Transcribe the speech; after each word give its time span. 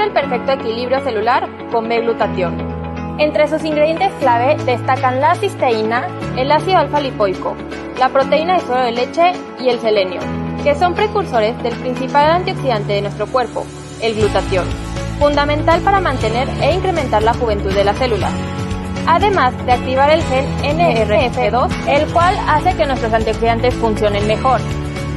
el 0.00 0.12
perfecto 0.12 0.52
equilibrio 0.52 1.00
celular 1.00 1.48
con 1.70 1.88
B-glutatión. 1.88 2.56
Entre 3.18 3.46
sus 3.46 3.62
ingredientes 3.64 4.12
clave 4.20 4.56
destacan 4.64 5.20
la 5.20 5.34
cisteína, 5.34 6.06
el 6.36 6.50
ácido 6.50 6.78
alfa-lipoico, 6.78 7.54
la 7.98 8.08
proteína 8.08 8.54
de 8.54 8.60
suero 8.60 8.82
de 8.82 8.92
leche 8.92 9.32
y 9.60 9.68
el 9.68 9.78
selenio, 9.80 10.20
que 10.62 10.74
son 10.74 10.94
precursores 10.94 11.60
del 11.62 11.74
principal 11.74 12.30
antioxidante 12.30 12.94
de 12.94 13.02
nuestro 13.02 13.26
cuerpo, 13.26 13.66
el 14.00 14.14
glutatión, 14.14 14.64
fundamental 15.18 15.80
para 15.82 16.00
mantener 16.00 16.48
e 16.62 16.74
incrementar 16.74 17.22
la 17.22 17.34
juventud 17.34 17.72
de 17.72 17.84
las 17.84 17.98
células. 17.98 18.32
Además 19.06 19.54
de 19.66 19.72
activar 19.72 20.10
el 20.10 20.22
gen 20.22 20.46
NRF2, 20.62 21.70
el 21.88 22.12
cual 22.12 22.36
hace 22.48 22.74
que 22.76 22.86
nuestros 22.86 23.12
antioxidantes 23.12 23.74
funcionen 23.74 24.26
mejor. 24.26 24.60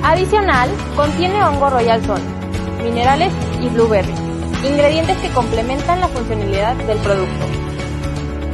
Adicional, 0.04 0.70
contiene 0.96 1.44
hongo 1.44 1.70
royal 1.70 2.04
son, 2.04 2.20
minerales 2.84 3.32
y 3.62 3.70
blueberry, 3.70 4.25
ingredientes 4.66 5.18
que 5.18 5.30
complementan 5.30 6.00
la 6.00 6.08
funcionalidad 6.08 6.76
del 6.76 6.98
producto. 7.00 7.46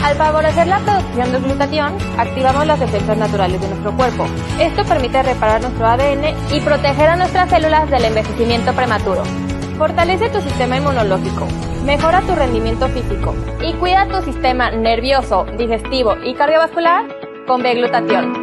Al 0.04 0.16
favorecer 0.16 0.68
la 0.68 0.80
producción 0.80 1.32
de 1.32 1.40
glutatión, 1.40 1.96
activamos 2.18 2.66
las 2.66 2.80
defensas 2.80 3.18
naturales 3.18 3.62
de 3.62 3.68
nuestro 3.68 3.96
cuerpo. 3.96 4.26
Esto 4.60 4.84
permite 4.84 5.22
reparar 5.22 5.62
nuestro 5.62 5.86
ADN 5.86 6.36
y 6.52 6.60
proteger 6.62 7.10
a 7.10 7.16
nuestras 7.16 7.50
células 7.50 7.90
del 7.90 8.06
envejecimiento 8.06 8.74
prematuro. 8.74 9.24
Fortalece 9.78 10.30
tu 10.30 10.42
sistema 10.42 10.78
inmunológico, 10.78 11.48
mejora 11.86 12.22
tu 12.22 12.36
rendimiento 12.36 12.88
físico 12.88 13.36
y 13.62 13.74
cuida 13.74 14.08
tu 14.08 14.22
sistema 14.24 14.72
nervioso, 14.72 15.46
digestivo 15.58 16.16
y 16.24 16.34
cardiovascular 16.34 17.06
con 17.48 17.62
B-glutatión. 17.62 18.41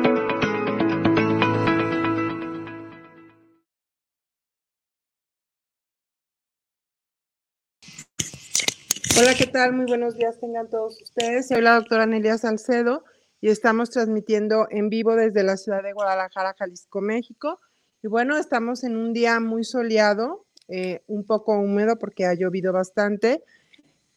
Hola, 9.20 9.34
¿qué 9.34 9.46
tal? 9.46 9.72
Muy 9.72 9.86
buenos 9.86 10.16
días 10.16 10.38
tengan 10.38 10.70
todos 10.70 11.02
ustedes. 11.02 11.48
Soy 11.48 11.60
la 11.60 11.74
doctora 11.74 12.06
Nelia 12.06 12.38
Salcedo 12.38 13.02
y 13.40 13.48
estamos 13.48 13.90
transmitiendo 13.90 14.68
en 14.70 14.90
vivo 14.90 15.16
desde 15.16 15.42
la 15.42 15.56
ciudad 15.56 15.82
de 15.82 15.92
Guadalajara, 15.92 16.54
Jalisco, 16.56 17.00
México. 17.00 17.58
Y 18.00 18.06
bueno, 18.06 18.36
estamos 18.36 18.84
en 18.84 18.96
un 18.96 19.12
día 19.12 19.40
muy 19.40 19.64
soleado, 19.64 20.46
eh, 20.68 21.02
un 21.08 21.26
poco 21.26 21.58
húmedo 21.58 21.98
porque 21.98 22.26
ha 22.26 22.34
llovido 22.34 22.72
bastante. 22.72 23.42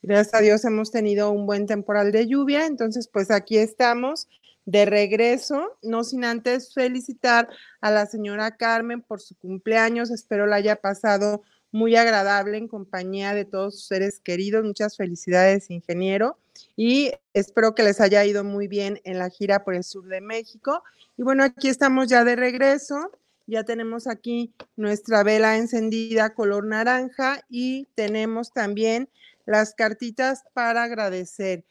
Gracias 0.03 0.35
a 0.35 0.41
Dios 0.41 0.65
hemos 0.65 0.91
tenido 0.91 1.31
un 1.31 1.47
buen 1.47 1.65
temporal 1.65 2.11
de 2.11 2.27
lluvia, 2.27 2.67
entonces 2.67 3.07
pues 3.07 3.31
aquí 3.31 3.57
estamos 3.57 4.27
de 4.65 4.85
regreso, 4.85 5.79
no 5.81 6.03
sin 6.03 6.25
antes 6.25 6.75
felicitar 6.75 7.49
a 7.81 7.89
la 7.89 8.05
señora 8.05 8.55
Carmen 8.55 9.01
por 9.01 9.19
su 9.19 9.35
cumpleaños, 9.35 10.11
espero 10.11 10.45
la 10.45 10.57
haya 10.57 10.75
pasado 10.75 11.41
muy 11.71 11.95
agradable 11.95 12.57
en 12.57 12.67
compañía 12.67 13.33
de 13.33 13.45
todos 13.45 13.75
sus 13.75 13.85
seres 13.87 14.19
queridos. 14.19 14.63
Muchas 14.63 14.97
felicidades, 14.97 15.69
ingeniero. 15.69 16.37
Y 16.75 17.11
espero 17.33 17.75
que 17.75 17.83
les 17.83 18.01
haya 18.01 18.25
ido 18.25 18.43
muy 18.43 18.67
bien 18.67 18.99
en 19.03 19.17
la 19.17 19.29
gira 19.29 19.63
por 19.63 19.75
el 19.75 19.83
sur 19.83 20.07
de 20.07 20.21
México. 20.21 20.83
Y 21.17 21.23
bueno, 21.23 21.43
aquí 21.43 21.69
estamos 21.69 22.07
ya 22.07 22.23
de 22.23 22.35
regreso. 22.35 23.11
Ya 23.47 23.63
tenemos 23.63 24.07
aquí 24.07 24.53
nuestra 24.75 25.23
vela 25.23 25.57
encendida 25.57 26.33
color 26.33 26.65
naranja 26.65 27.41
y 27.49 27.87
tenemos 27.95 28.53
también 28.53 29.09
las 29.45 29.73
cartitas 29.73 30.43
para 30.53 30.83
agradecer. 30.83 31.65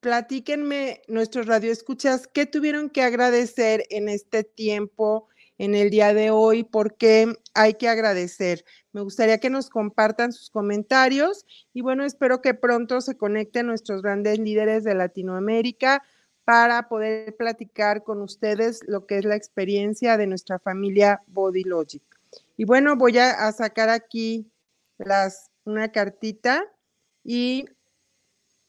Platíquenme, 0.00 1.02
nuestros 1.08 1.46
radioescuchas, 1.46 2.26
¿qué 2.26 2.46
tuvieron 2.46 2.90
que 2.90 3.02
agradecer 3.02 3.84
en 3.90 4.08
este 4.08 4.44
tiempo? 4.44 5.28
En 5.58 5.74
el 5.74 5.90
día 5.90 6.12
de 6.14 6.30
hoy, 6.30 6.64
porque 6.64 7.34
hay 7.54 7.74
que 7.74 7.88
agradecer. 7.88 8.64
Me 8.92 9.00
gustaría 9.00 9.38
que 9.38 9.50
nos 9.50 9.70
compartan 9.70 10.32
sus 10.32 10.50
comentarios 10.50 11.44
y 11.72 11.80
bueno, 11.80 12.04
espero 12.04 12.40
que 12.40 12.54
pronto 12.54 13.00
se 13.00 13.16
conecten 13.16 13.66
nuestros 13.66 14.02
grandes 14.02 14.38
líderes 14.38 14.84
de 14.84 14.94
Latinoamérica 14.94 16.02
para 16.44 16.88
poder 16.88 17.34
platicar 17.36 18.04
con 18.04 18.22
ustedes 18.22 18.80
lo 18.86 19.04
que 19.06 19.18
es 19.18 19.24
la 19.24 19.34
experiencia 19.34 20.16
de 20.16 20.26
nuestra 20.26 20.58
familia 20.58 21.22
Body 21.26 21.64
Logic. 21.64 22.02
Y 22.56 22.64
bueno, 22.64 22.96
voy 22.96 23.18
a, 23.18 23.50
sacar 23.52 23.88
aquí 23.88 24.50
una 25.64 25.90
cartita 25.90 26.64
y 27.24 27.66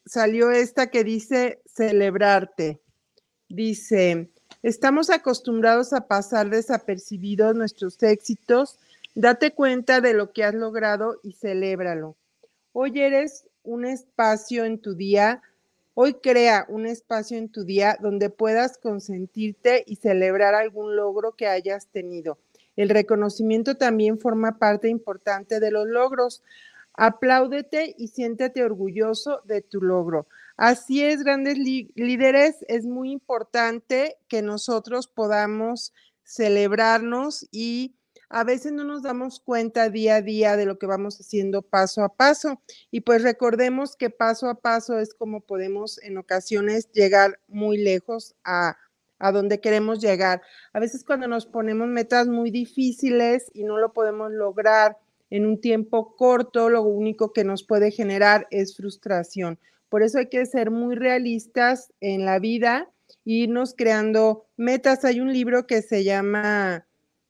salió 0.05 0.51
esta 0.51 0.87
que 0.89 1.03
dice 1.03 1.61
celebrarte. 1.65 2.81
Dice, 3.47 4.31
Estamos 4.63 5.11
acostumbrados 5.11 5.93
a 5.93 6.07
pasar 6.07 6.49
desapercibidos 6.49 7.55
nuestros 7.55 8.01
éxitos. 8.01 8.79
Date 9.13 9.51
cuenta 9.51 10.01
de 10.01 10.13
lo 10.13 10.31
que 10.31 10.43
has 10.43 10.55
logrado 10.55 11.19
y 11.23 11.33
celébralo. 11.33 12.15
Hoy 12.73 12.99
eres 12.99 13.45
un 13.63 13.85
espacio 13.85 14.65
en 14.65 14.79
tu 14.79 14.95
día, 14.95 15.41
hoy 15.93 16.15
crea 16.15 16.65
un 16.69 16.87
espacio 16.87 17.37
en 17.37 17.49
tu 17.49 17.65
día 17.65 17.97
donde 18.01 18.29
puedas 18.29 18.77
consentirte 18.77 19.83
y 19.85 19.97
celebrar 19.97 20.55
algún 20.55 20.95
logro 20.95 21.33
que 21.33 21.47
hayas 21.47 21.87
tenido. 21.87 22.39
El 22.75 22.89
reconocimiento 22.89 23.75
también 23.75 24.19
forma 24.19 24.57
parte 24.57 24.89
importante 24.89 25.59
de 25.59 25.71
los 25.71 25.87
logros. 25.87 26.43
Apláudete 26.93 27.93
y 27.97 28.07
siéntete 28.07 28.63
orgulloso 28.63 29.41
de 29.45 29.61
tu 29.61 29.81
logro. 29.81 30.27
Así 30.57 31.03
es, 31.03 31.23
grandes 31.23 31.59
líderes, 31.59 32.55
es 32.67 32.83
muy 32.85 33.11
importante 33.11 34.17
que 34.27 34.41
nosotros 34.41 35.07
podamos 35.07 35.93
celebrarnos 36.23 37.47
y 37.51 37.95
a 38.29 38.43
veces 38.43 38.71
no 38.71 38.83
nos 38.83 39.03
damos 39.03 39.39
cuenta 39.39 39.91
día 39.91 40.15
a 40.15 40.21
día 40.23 40.57
de 40.57 40.65
lo 40.65 40.79
que 40.79 40.87
vamos 40.87 41.19
haciendo 41.19 41.61
paso 41.61 42.03
a 42.03 42.15
paso. 42.15 42.59
Y 42.89 43.01
pues 43.01 43.21
recordemos 43.21 43.95
que 43.95 44.09
paso 44.09 44.49
a 44.49 44.55
paso 44.55 44.97
es 44.97 45.13
como 45.13 45.41
podemos 45.41 46.01
en 46.01 46.17
ocasiones 46.17 46.91
llegar 46.91 47.39
muy 47.47 47.77
lejos 47.77 48.35
a, 48.43 48.77
a 49.19 49.31
donde 49.31 49.61
queremos 49.61 49.99
llegar. 50.01 50.41
A 50.73 50.79
veces 50.79 51.03
cuando 51.03 51.27
nos 51.27 51.45
ponemos 51.45 51.87
metas 51.87 52.27
muy 52.27 52.49
difíciles 52.49 53.45
y 53.53 53.63
no 53.63 53.77
lo 53.77 53.93
podemos 53.93 54.31
lograr 54.31 54.97
en 55.29 55.45
un 55.45 55.61
tiempo 55.61 56.15
corto, 56.15 56.69
lo 56.69 56.81
único 56.81 57.31
que 57.31 57.43
nos 57.43 57.63
puede 57.63 57.91
generar 57.91 58.47
es 58.49 58.75
frustración. 58.75 59.59
Por 59.89 60.03
eso 60.03 60.19
hay 60.19 60.27
que 60.27 60.45
ser 60.45 60.71
muy 60.71 60.95
realistas 60.95 61.93
en 62.01 62.25
la 62.25 62.39
vida 62.39 62.89
e 63.25 63.31
irnos 63.31 63.73
creando 63.75 64.47
metas. 64.57 65.05
Hay 65.05 65.19
un 65.19 65.31
libro 65.31 65.65
que 65.67 65.81
se 65.81 66.03
llama 66.03 66.85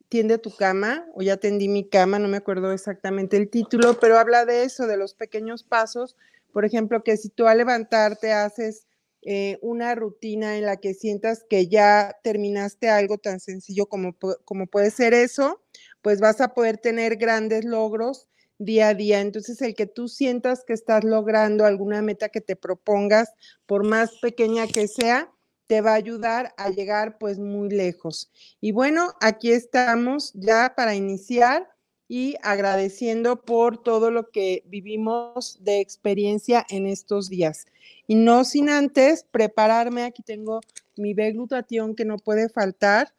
Tiende 0.09 0.37
tu 0.37 0.55
cama 0.55 1.05
o 1.13 1.21
ya 1.21 1.37
tendí 1.37 1.67
mi 1.67 1.87
cama, 1.87 2.17
no 2.17 2.27
me 2.27 2.37
acuerdo 2.37 2.71
exactamente 2.71 3.37
el 3.37 3.49
título, 3.49 3.99
pero 3.99 4.17
habla 4.17 4.45
de 4.45 4.63
eso, 4.63 4.87
de 4.87 4.97
los 4.97 5.13
pequeños 5.13 5.63
pasos. 5.63 6.15
Por 6.53 6.65
ejemplo, 6.65 7.03
que 7.03 7.17
si 7.17 7.29
tú 7.29 7.47
al 7.47 7.57
levantarte 7.57 8.31
haces 8.31 8.87
eh, 9.21 9.57
una 9.61 9.93
rutina 9.95 10.57
en 10.57 10.65
la 10.65 10.77
que 10.77 10.93
sientas 10.93 11.43
que 11.49 11.67
ya 11.67 12.15
terminaste 12.23 12.89
algo 12.89 13.17
tan 13.17 13.39
sencillo 13.39 13.87
como, 13.87 14.15
como 14.45 14.67
puede 14.67 14.89
ser 14.89 15.13
eso, 15.13 15.61
pues 16.01 16.21
vas 16.21 16.39
a 16.39 16.53
poder 16.53 16.77
tener 16.77 17.17
grandes 17.17 17.65
logros 17.65 18.29
día 18.59 18.89
a 18.89 18.93
día. 18.93 19.21
Entonces, 19.21 19.61
el 19.61 19.75
que 19.75 19.85
tú 19.85 20.07
sientas 20.07 20.63
que 20.65 20.73
estás 20.73 21.03
logrando 21.03 21.65
alguna 21.65 22.01
meta 22.01 22.29
que 22.29 22.41
te 22.41 22.55
propongas, 22.55 23.33
por 23.65 23.85
más 23.85 24.17
pequeña 24.19 24.67
que 24.67 24.87
sea, 24.87 25.31
te 25.67 25.81
va 25.81 25.91
a 25.91 25.95
ayudar 25.95 26.53
a 26.57 26.69
llegar 26.69 27.17
pues 27.17 27.37
muy 27.39 27.69
lejos. 27.69 28.31
Y 28.61 28.71
bueno, 28.71 29.13
aquí 29.21 29.51
estamos 29.51 30.31
ya 30.33 30.73
para 30.75 30.95
iniciar 30.95 31.69
y 32.07 32.35
agradeciendo 32.41 33.41
por 33.43 33.83
todo 33.83 34.11
lo 34.11 34.29
que 34.29 34.63
vivimos 34.65 35.57
de 35.61 35.81
experiencia 35.81 36.65
en 36.69 36.87
estos 36.87 37.29
días. 37.29 37.65
Y 38.07 38.15
no 38.15 38.45
sin 38.45 38.69
antes 38.69 39.25
prepararme, 39.29 40.03
aquí 40.03 40.23
tengo 40.23 40.61
mi 40.95 41.13
B-glutatión 41.13 41.95
que 41.95 42.05
no 42.05 42.17
puede 42.17 42.47
faltar 42.47 43.13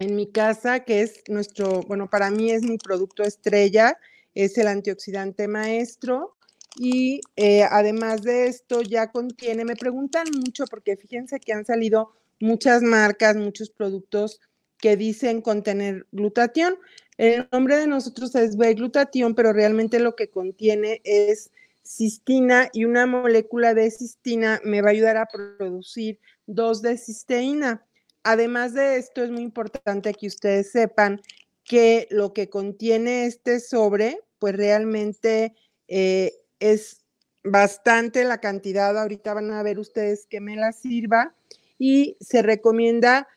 en 0.00 0.16
mi 0.16 0.26
casa, 0.26 0.80
que 0.80 1.02
es 1.02 1.22
nuestro, 1.28 1.82
bueno, 1.82 2.10
para 2.10 2.30
mí 2.30 2.50
es 2.50 2.62
mi 2.62 2.78
producto 2.78 3.22
estrella 3.22 3.96
es 4.44 4.56
el 4.56 4.68
antioxidante 4.68 5.48
maestro 5.48 6.36
y 6.76 7.20
eh, 7.34 7.64
además 7.64 8.22
de 8.22 8.46
esto 8.46 8.82
ya 8.82 9.10
contiene, 9.10 9.64
me 9.64 9.74
preguntan 9.74 10.28
mucho 10.32 10.64
porque 10.70 10.96
fíjense 10.96 11.40
que 11.40 11.52
han 11.52 11.64
salido 11.64 12.12
muchas 12.38 12.82
marcas, 12.82 13.34
muchos 13.34 13.68
productos 13.70 14.40
que 14.78 14.96
dicen 14.96 15.42
contener 15.42 16.06
glutatión. 16.12 16.76
El 17.16 17.48
nombre 17.50 17.78
de 17.78 17.88
nosotros 17.88 18.32
es 18.36 18.56
B-glutatión, 18.56 19.34
pero 19.34 19.52
realmente 19.52 19.98
lo 19.98 20.14
que 20.14 20.30
contiene 20.30 21.00
es 21.02 21.50
cistina 21.82 22.68
y 22.72 22.84
una 22.84 23.06
molécula 23.06 23.74
de 23.74 23.90
cistina 23.90 24.60
me 24.62 24.82
va 24.82 24.90
a 24.90 24.92
ayudar 24.92 25.16
a 25.16 25.26
producir 25.26 26.20
dos 26.46 26.80
de 26.80 26.96
cisteína. 26.96 27.84
Además 28.22 28.72
de 28.72 28.98
esto, 28.98 29.24
es 29.24 29.32
muy 29.32 29.42
importante 29.42 30.14
que 30.14 30.28
ustedes 30.28 30.70
sepan 30.70 31.20
que 31.64 32.06
lo 32.10 32.32
que 32.32 32.48
contiene 32.48 33.26
este 33.26 33.58
sobre 33.58 34.20
pues 34.38 34.56
realmente 34.56 35.54
eh, 35.88 36.32
es 36.60 37.04
bastante 37.44 38.24
la 38.24 38.38
cantidad. 38.38 38.96
Ahorita 38.98 39.34
van 39.34 39.50
a 39.52 39.62
ver 39.62 39.78
ustedes 39.78 40.26
que 40.26 40.40
me 40.40 40.56
la 40.56 40.72
sirva 40.72 41.34
y 41.78 42.16
se 42.20 42.42
recomienda 42.42 43.28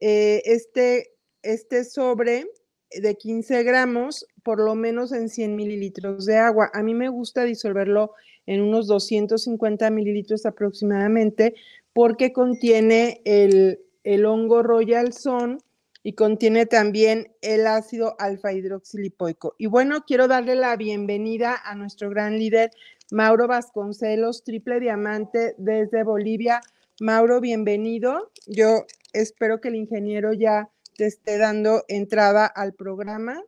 eh, 0.00 0.42
este, 0.44 1.14
este 1.42 1.84
sobre 1.84 2.46
de 2.90 3.16
15 3.16 3.62
gramos, 3.62 4.26
por 4.42 4.60
lo 4.60 4.74
menos 4.74 5.12
en 5.12 5.28
100 5.28 5.56
mililitros 5.56 6.26
de 6.26 6.36
agua. 6.36 6.70
A 6.72 6.82
mí 6.82 6.94
me 6.94 7.08
gusta 7.08 7.44
disolverlo 7.44 8.12
en 8.46 8.60
unos 8.60 8.86
250 8.86 9.90
mililitros 9.90 10.46
aproximadamente 10.46 11.54
porque 11.92 12.32
contiene 12.32 13.20
el, 13.24 13.80
el 14.04 14.24
hongo 14.24 14.62
Royal 14.62 15.12
Son 15.12 15.58
y 16.06 16.12
contiene 16.12 16.66
también 16.66 17.34
el 17.42 17.66
ácido 17.66 18.14
alfa 18.20 18.52
hidroxilipoico. 18.52 19.56
Y 19.58 19.66
bueno, 19.66 20.04
quiero 20.06 20.28
darle 20.28 20.54
la 20.54 20.76
bienvenida 20.76 21.60
a 21.64 21.74
nuestro 21.74 22.10
gran 22.10 22.38
líder, 22.38 22.70
Mauro 23.10 23.48
Vasconcelos, 23.48 24.44
triple 24.44 24.78
diamante 24.78 25.56
desde 25.58 26.04
Bolivia. 26.04 26.60
Mauro, 27.00 27.40
bienvenido. 27.40 28.30
Yo 28.46 28.86
espero 29.12 29.60
que 29.60 29.66
el 29.66 29.74
ingeniero 29.74 30.32
ya 30.32 30.70
te 30.96 31.06
esté 31.06 31.38
dando 31.38 31.82
entrada 31.88 32.46
al 32.46 32.72
programa. 32.72 33.42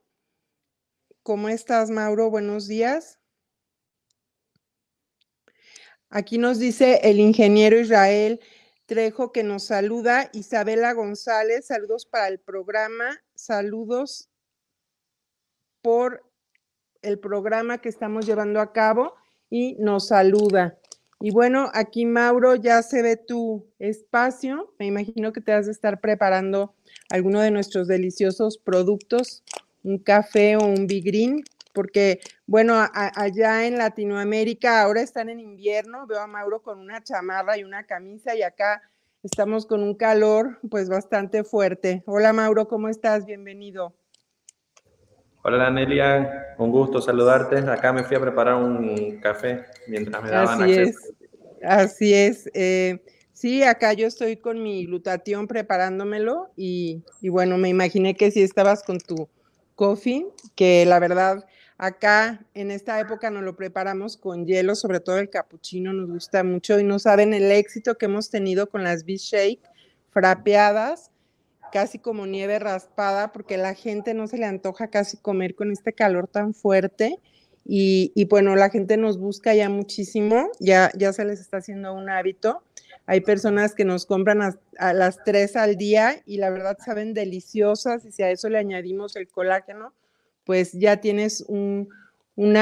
¿Cómo 1.22 1.48
estás, 1.48 1.90
Mauro? 1.90 2.28
Buenos 2.28 2.66
días. 2.66 3.20
Aquí 6.10 6.38
nos 6.38 6.58
dice 6.58 7.02
el 7.04 7.20
ingeniero 7.20 7.78
Israel 7.78 8.40
Trejo 8.88 9.32
que 9.32 9.42
nos 9.42 9.64
saluda. 9.64 10.30
Isabela 10.32 10.94
González, 10.94 11.66
saludos 11.66 12.06
para 12.06 12.28
el 12.28 12.38
programa. 12.38 13.20
Saludos 13.34 14.30
por 15.82 16.24
el 17.02 17.18
programa 17.18 17.82
que 17.82 17.90
estamos 17.90 18.24
llevando 18.24 18.62
a 18.62 18.72
cabo 18.72 19.12
y 19.50 19.76
nos 19.78 20.08
saluda. 20.08 20.78
Y 21.20 21.32
bueno, 21.32 21.70
aquí 21.74 22.06
Mauro, 22.06 22.54
ya 22.54 22.82
se 22.82 23.02
ve 23.02 23.18
tu 23.18 23.66
espacio. 23.78 24.72
Me 24.78 24.86
imagino 24.86 25.34
que 25.34 25.42
te 25.42 25.52
vas 25.52 25.68
a 25.68 25.70
estar 25.70 26.00
preparando 26.00 26.74
alguno 27.10 27.42
de 27.42 27.50
nuestros 27.50 27.88
deliciosos 27.88 28.56
productos, 28.56 29.44
un 29.84 29.98
café 29.98 30.56
o 30.56 30.64
un 30.64 30.86
bigrín, 30.86 31.44
porque 31.78 32.18
bueno, 32.44 32.74
allá 32.92 33.64
en 33.64 33.78
Latinoamérica 33.78 34.82
ahora 34.82 35.00
están 35.00 35.28
en 35.28 35.38
invierno, 35.38 36.08
veo 36.08 36.18
a 36.18 36.26
Mauro 36.26 36.60
con 36.60 36.80
una 36.80 37.04
chamarra 37.04 37.56
y 37.56 37.62
una 37.62 37.86
camisa 37.86 38.34
y 38.34 38.42
acá 38.42 38.82
estamos 39.22 39.64
con 39.64 39.84
un 39.84 39.94
calor 39.94 40.58
pues 40.68 40.88
bastante 40.88 41.44
fuerte. 41.44 42.02
Hola 42.06 42.32
Mauro, 42.32 42.66
¿cómo 42.66 42.88
estás? 42.88 43.26
Bienvenido. 43.26 43.94
Hola 45.44 45.70
Nelia, 45.70 46.56
un 46.58 46.72
gusto 46.72 47.00
saludarte. 47.00 47.58
Acá 47.58 47.92
me 47.92 48.02
fui 48.02 48.16
a 48.16 48.20
preparar 48.22 48.56
un 48.56 49.20
café 49.20 49.64
mientras 49.86 50.20
me 50.20 50.30
daban 50.30 50.60
así 50.60 50.72
Es, 50.72 50.96
así 51.62 52.12
es. 52.12 52.50
Eh, 52.54 53.04
sí, 53.32 53.62
acá 53.62 53.92
yo 53.92 54.08
estoy 54.08 54.38
con 54.38 54.64
mi 54.64 54.84
glutatión 54.84 55.46
preparándomelo 55.46 56.50
y, 56.56 57.04
y 57.20 57.28
bueno, 57.28 57.56
me 57.56 57.68
imaginé 57.68 58.16
que 58.16 58.32
si 58.32 58.42
estabas 58.42 58.82
con 58.82 58.98
tu 58.98 59.28
coffee, 59.76 60.26
que 60.56 60.84
la 60.84 60.98
verdad 60.98 61.46
acá 61.78 62.44
en 62.54 62.70
esta 62.70 63.00
época 63.00 63.30
nos 63.30 63.42
lo 63.42 63.56
preparamos 63.56 64.16
con 64.16 64.44
hielo, 64.46 64.74
sobre 64.74 65.00
todo 65.00 65.18
el 65.18 65.30
capuchino 65.30 65.92
nos 65.92 66.08
gusta 66.10 66.44
mucho 66.44 66.78
y 66.78 66.84
no 66.84 66.98
saben 66.98 67.32
el 67.32 67.50
éxito 67.50 67.96
que 67.96 68.06
hemos 68.06 68.30
tenido 68.30 68.68
con 68.68 68.84
las 68.84 69.04
B-Shake 69.04 69.62
frapeadas 70.10 71.10
casi 71.70 71.98
como 71.98 72.26
nieve 72.26 72.58
raspada, 72.58 73.32
porque 73.32 73.56
la 73.56 73.74
gente 73.74 74.14
no 74.14 74.26
se 74.26 74.38
le 74.38 74.46
antoja 74.46 74.88
casi 74.88 75.16
comer 75.16 75.54
con 75.54 75.70
este 75.70 75.92
calor 75.92 76.28
tan 76.28 76.54
fuerte. 76.54 77.18
Y, 77.70 78.24
bueno, 78.30 78.56
la 78.56 78.70
gente 78.70 78.96
nos 78.96 79.18
busca 79.18 79.54
ya 79.54 79.68
muchísimo, 79.68 80.48
ya, 80.58 80.90
ya 80.96 81.12
se 81.12 81.26
les 81.26 81.38
está 81.38 81.58
haciendo 81.58 81.92
un 81.92 82.08
hábito. 82.08 82.62
Hay 83.04 83.20
personas 83.20 83.74
que 83.74 83.84
nos 83.84 84.06
compran 84.06 84.40
a, 84.42 84.92
las 84.94 85.22
tres 85.22 85.54
al 85.54 85.76
día 85.76 86.22
y 86.24 86.38
la 86.38 86.48
verdad 86.48 86.78
saben 86.82 87.12
deliciosas 87.12 88.06
y 88.06 88.12
si 88.12 88.22
a 88.22 88.30
eso 88.30 88.48
le 88.48 88.56
añadimos 88.56 89.16
el 89.16 89.28
colágeno, 89.28 89.92
pues 90.48 90.72
ya 90.72 90.98
tienes 90.98 91.42
un, 91.46 91.90
un 92.34 92.56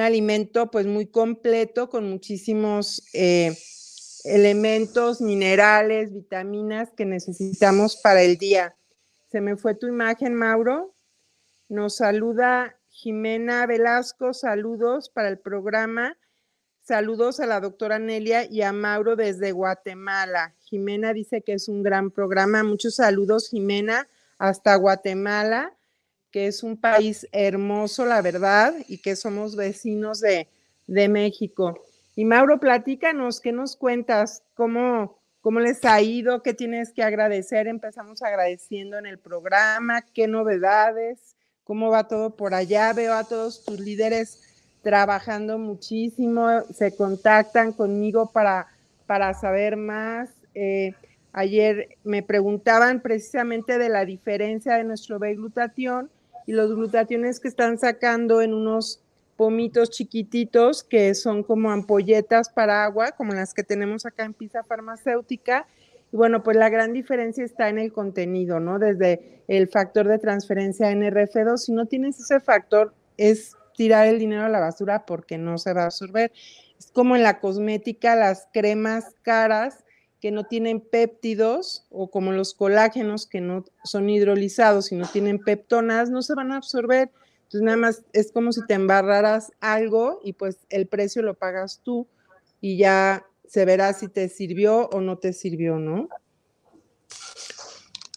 alimento 0.00 0.70
pues 0.70 0.86
muy 0.86 1.04
completo 1.04 1.90
con 1.90 2.08
muchísimos 2.08 3.02
eh, 3.12 3.54
elementos, 4.24 5.20
minerales, 5.20 6.10
vitaminas 6.10 6.90
que 6.96 7.04
necesitamos 7.04 7.98
para 8.02 8.22
el 8.22 8.38
día. 8.38 8.74
Se 9.30 9.42
me 9.42 9.58
fue 9.58 9.74
tu 9.74 9.88
imagen, 9.88 10.34
Mauro. 10.34 10.94
Nos 11.68 11.96
saluda 11.96 12.78
Jimena 12.88 13.66
Velasco, 13.66 14.32
saludos 14.32 15.10
para 15.10 15.28
el 15.28 15.38
programa. 15.38 16.16
Saludos 16.80 17.40
a 17.40 17.46
la 17.46 17.60
doctora 17.60 17.98
Nelia 17.98 18.50
y 18.50 18.62
a 18.62 18.72
Mauro 18.72 19.16
desde 19.16 19.52
Guatemala. 19.52 20.54
Jimena 20.62 21.12
dice 21.12 21.42
que 21.42 21.52
es 21.52 21.68
un 21.68 21.82
gran 21.82 22.10
programa. 22.10 22.62
Muchos 22.62 22.94
saludos, 22.94 23.50
Jimena, 23.50 24.08
hasta 24.38 24.74
Guatemala, 24.76 25.74
que 26.34 26.48
es 26.48 26.64
un 26.64 26.76
país 26.76 27.28
hermoso, 27.30 28.04
la 28.04 28.20
verdad, 28.20 28.74
y 28.88 28.98
que 28.98 29.14
somos 29.14 29.54
vecinos 29.54 30.18
de, 30.18 30.48
de 30.88 31.08
México. 31.08 31.84
Y 32.16 32.24
Mauro, 32.24 32.58
platícanos, 32.58 33.40
¿qué 33.40 33.52
nos 33.52 33.76
cuentas? 33.76 34.42
¿Cómo, 34.54 35.16
¿Cómo 35.42 35.60
les 35.60 35.84
ha 35.84 36.02
ido? 36.02 36.42
¿Qué 36.42 36.52
tienes 36.52 36.92
que 36.92 37.04
agradecer? 37.04 37.68
Empezamos 37.68 38.20
agradeciendo 38.20 38.98
en 38.98 39.06
el 39.06 39.20
programa, 39.20 40.02
¿qué 40.12 40.26
novedades? 40.26 41.36
¿Cómo 41.62 41.90
va 41.90 42.08
todo 42.08 42.30
por 42.30 42.52
allá? 42.52 42.92
Veo 42.92 43.14
a 43.14 43.22
todos 43.22 43.64
tus 43.64 43.78
líderes 43.78 44.42
trabajando 44.82 45.56
muchísimo, 45.56 46.62
se 46.74 46.96
contactan 46.96 47.70
conmigo 47.70 48.32
para, 48.32 48.66
para 49.06 49.34
saber 49.34 49.76
más. 49.76 50.30
Eh, 50.56 50.94
ayer 51.32 51.96
me 52.02 52.24
preguntaban 52.24 53.02
precisamente 53.02 53.78
de 53.78 53.88
la 53.88 54.04
diferencia 54.04 54.74
de 54.74 54.82
nuestro 54.82 55.20
B-glutatión 55.20 56.10
y 56.46 56.52
los 56.52 56.74
glutationes 56.74 57.40
que 57.40 57.48
están 57.48 57.78
sacando 57.78 58.42
en 58.42 58.54
unos 58.54 59.00
pomitos 59.36 59.90
chiquititos 59.90 60.84
que 60.84 61.14
son 61.14 61.42
como 61.42 61.70
ampolletas 61.70 62.48
para 62.48 62.84
agua, 62.84 63.12
como 63.12 63.32
las 63.32 63.54
que 63.54 63.64
tenemos 63.64 64.06
acá 64.06 64.24
en 64.24 64.34
Pisa 64.34 64.62
Farmacéutica. 64.62 65.66
Y 66.12 66.16
bueno, 66.16 66.42
pues 66.42 66.56
la 66.56 66.68
gran 66.68 66.92
diferencia 66.92 67.44
está 67.44 67.68
en 67.68 67.78
el 67.78 67.92
contenido, 67.92 68.60
¿no? 68.60 68.78
Desde 68.78 69.42
el 69.48 69.68
factor 69.68 70.06
de 70.06 70.18
transferencia 70.18 70.92
NRF2, 70.92 71.56
si 71.56 71.72
no 71.72 71.86
tienes 71.86 72.20
ese 72.20 72.40
factor, 72.40 72.94
es 73.16 73.56
tirar 73.76 74.06
el 74.06 74.18
dinero 74.18 74.44
a 74.44 74.48
la 74.48 74.60
basura 74.60 75.04
porque 75.04 75.38
no 75.38 75.58
se 75.58 75.72
va 75.72 75.82
a 75.82 75.86
absorber. 75.86 76.32
Es 76.78 76.90
como 76.92 77.16
en 77.16 77.22
la 77.22 77.40
cosmética, 77.40 78.14
las 78.14 78.46
cremas 78.52 79.16
caras 79.22 79.84
que 80.24 80.30
no 80.30 80.44
tienen 80.44 80.80
péptidos 80.80 81.86
o 81.90 82.10
como 82.10 82.32
los 82.32 82.54
colágenos 82.54 83.26
que 83.26 83.42
no 83.42 83.66
son 83.84 84.08
hidrolizados 84.08 84.90
y 84.90 84.96
no 84.96 85.06
tienen 85.06 85.38
peptonas, 85.38 86.08
no 86.08 86.22
se 86.22 86.34
van 86.34 86.50
a 86.50 86.56
absorber. 86.56 87.10
Entonces 87.42 87.60
nada 87.60 87.76
más 87.76 88.04
es 88.14 88.32
como 88.32 88.50
si 88.50 88.64
te 88.64 88.72
embarraras 88.72 89.52
algo 89.60 90.20
y 90.24 90.32
pues 90.32 90.60
el 90.70 90.86
precio 90.86 91.20
lo 91.20 91.34
pagas 91.34 91.82
tú 91.84 92.06
y 92.62 92.78
ya 92.78 93.26
se 93.46 93.66
verá 93.66 93.92
si 93.92 94.08
te 94.08 94.30
sirvió 94.30 94.88
o 94.94 95.02
no 95.02 95.18
te 95.18 95.34
sirvió, 95.34 95.78
¿no? 95.78 96.08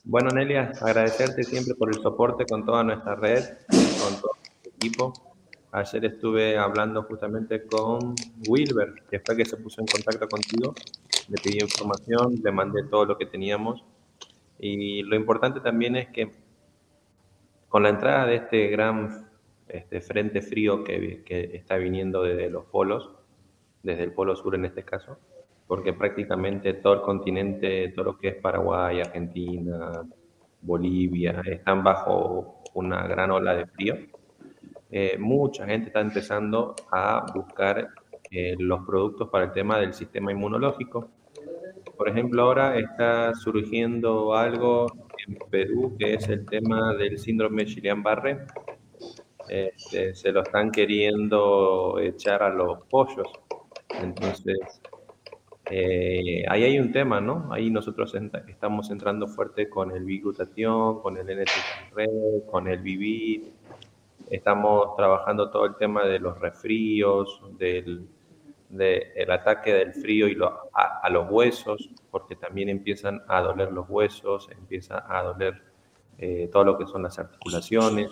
Bueno, 0.05 0.29
Nelia, 0.29 0.71
agradecerte 0.79 1.43
siempre 1.43 1.75
por 1.75 1.89
el 1.89 2.01
soporte 2.01 2.45
con 2.45 2.65
toda 2.65 2.85
nuestra 2.85 3.15
red, 3.15 3.43
con 3.67 4.21
todo 4.21 4.31
el 4.63 4.69
equipo. 4.69 5.11
Ayer 5.73 6.05
estuve 6.05 6.57
hablando 6.57 7.03
justamente 7.03 7.65
con 7.65 8.15
Wilber, 8.47 8.93
que 9.11 9.19
fue 9.19 9.35
que 9.35 9.43
se 9.43 9.57
puso 9.57 9.81
en 9.81 9.87
contacto 9.87 10.25
contigo. 10.29 10.73
Le 11.27 11.37
pedí 11.41 11.59
información, 11.61 12.35
le 12.43 12.51
mandé 12.51 12.83
todo 12.83 13.05
lo 13.05 13.17
que 13.17 13.25
teníamos. 13.25 13.83
Y 14.59 15.03
lo 15.03 15.15
importante 15.15 15.59
también 15.59 15.95
es 15.95 16.07
que 16.09 16.31
con 17.69 17.83
la 17.83 17.89
entrada 17.89 18.25
de 18.25 18.35
este 18.35 18.67
gran 18.67 19.27
este 19.67 20.01
frente 20.01 20.41
frío 20.41 20.83
que, 20.83 21.23
que, 21.23 21.55
está 21.55 21.75
viniendo 21.77 22.23
desde 22.23 22.49
los 22.49 22.65
polos, 22.65 23.11
desde 23.83 24.03
el 24.03 24.13
polo 24.13 24.35
sur 24.35 24.55
en 24.55 24.65
este 24.65 24.83
caso, 24.83 25.17
porque 25.67 25.93
prácticamente 25.93 26.73
todo 26.73 26.93
el 26.93 27.01
continente, 27.01 27.89
todo 27.89 28.05
lo 28.05 28.17
que 28.17 28.29
es 28.29 28.35
Paraguay, 28.35 29.01
Argentina, 29.01 30.03
Bolivia, 30.61 31.41
están 31.45 31.83
bajo 31.83 32.63
una 32.73 33.05
gran 33.07 33.31
ola 33.31 33.53
de 33.55 33.65
frío. 33.67 33.95
Eh, 34.89 35.17
mucha 35.19 35.65
gente 35.65 35.87
está 35.87 35.99
empezando 35.99 36.75
a 36.91 37.25
buscar 37.33 37.89
eh, 38.31 38.55
los 38.59 38.85
productos 38.85 39.29
para 39.29 39.45
el 39.45 39.51
tema 39.51 39.79
del 39.79 39.93
sistema 39.93 40.31
inmunológico. 40.31 41.09
Por 41.97 42.09
ejemplo, 42.09 42.43
ahora 42.43 42.77
está 42.77 43.33
surgiendo 43.33 44.35
algo 44.35 44.87
en 45.27 45.37
Perú 45.49 45.95
que 45.97 46.13
es 46.15 46.27
el 46.29 46.45
tema 46.45 46.93
del 46.93 47.17
síndrome 47.17 47.65
Guillain-Barré, 47.65 48.45
este, 49.49 50.13
se 50.13 50.31
lo 50.31 50.43
están 50.43 50.71
queriendo 50.71 51.99
echar 51.99 52.43
a 52.43 52.49
los 52.49 52.83
pollos. 52.83 53.27
Entonces, 54.01 54.81
eh, 55.69 56.43
ahí 56.49 56.63
hay 56.63 56.79
un 56.79 56.91
tema, 56.91 57.21
¿no? 57.21 57.51
Ahí 57.51 57.69
nosotros 57.69 58.13
estamos 58.47 58.89
entrando 58.91 59.27
fuerte 59.27 59.69
con 59.69 59.91
el 59.91 60.03
biglutatión, 60.03 61.01
con 61.01 61.17
el 61.17 61.29
NT 61.29 62.45
con 62.49 62.67
el 62.67 62.79
Vivit. 62.79 63.45
Estamos 64.29 64.95
trabajando 64.97 65.49
todo 65.49 65.65
el 65.65 65.75
tema 65.77 66.05
de 66.05 66.19
los 66.19 66.37
resfríos, 66.39 67.41
del 67.57 68.05
el 68.69 69.31
ataque 69.31 69.73
del 69.73 69.93
frío 69.93 70.27
y 70.27 70.37
a, 70.73 71.09
los 71.09 71.29
huesos, 71.29 71.89
porque 72.11 72.35
también 72.35 72.69
empiezan 72.69 73.21
a 73.27 73.41
doler 73.41 73.71
los 73.71 73.89
huesos, 73.89 74.49
empieza 74.51 75.05
a 75.07 75.23
doler 75.23 75.61
eh, 76.17 76.49
todo 76.51 76.63
lo 76.63 76.77
que 76.77 76.85
son 76.85 77.03
las 77.03 77.17
articulaciones. 77.17 78.09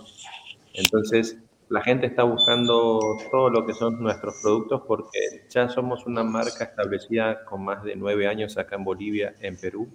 Entonces, 0.74 1.38
la 1.69 1.81
gente 1.81 2.05
está 2.05 2.24
buscando 2.24 3.00
todo 3.31 3.50
lo 3.50 3.65
que 3.65 3.74
son 3.74 4.00
nuestros 4.01 4.35
productos 4.41 4.83
porque 4.88 5.45
ya 5.50 5.67
somos 5.67 6.05
una 6.05 6.24
marca 6.24 6.65
establecida 6.65 7.43
con 7.45 7.65
más 7.65 7.83
de 7.83 7.95
nueve 7.95 8.27
años 8.27 8.57
acá 8.57 8.75
en 8.75 8.83
Bolivia, 8.83 9.35
en 9.39 9.57
Perú, 9.57 9.89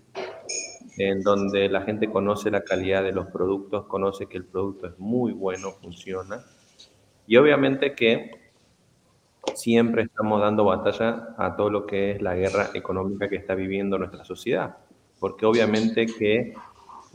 en 0.99 1.23
donde 1.23 1.69
la 1.69 1.83
gente 1.83 2.11
conoce 2.11 2.51
la 2.51 2.63
calidad 2.63 3.05
de 3.05 3.13
los 3.13 3.29
productos, 3.29 3.87
conoce 3.87 4.27
que 4.27 4.39
el 4.39 4.47
producto 4.47 4.89
es 4.89 4.99
muy 4.99 5.33
bueno, 5.33 5.71
funciona. 5.81 6.45
Y 7.27 7.37
obviamente 7.37 7.95
que 7.95 8.40
siempre 9.55 10.03
estamos 10.03 10.41
dando 10.41 10.65
batalla 10.65 11.35
a 11.37 11.57
todo 11.57 11.71
lo 11.71 11.87
que 11.87 12.13
es 12.13 12.23
la 12.23 12.35
guerra 12.35 12.71
económica 12.75 13.29
que 13.29 13.37
está 13.37 13.55
viviendo 13.55 13.99
nuestra 13.99 14.25
sociedad, 14.25 14.77
porque 15.19 15.47
obviamente 15.47 16.07
que 16.07 16.55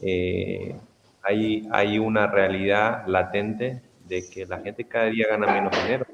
eh, 0.01 0.75
hay, 1.24 1.67
hay 1.72 2.00
una 2.00 2.27
realidad 2.27 3.08
latente 3.08 3.82
de 4.08 4.29
que 4.29 4.46
la 4.46 4.60
gente 4.60 4.86
cada 4.86 5.05
día 5.05 5.27
gana 5.29 5.51
menos 5.51 5.74
dinero. 5.84 6.05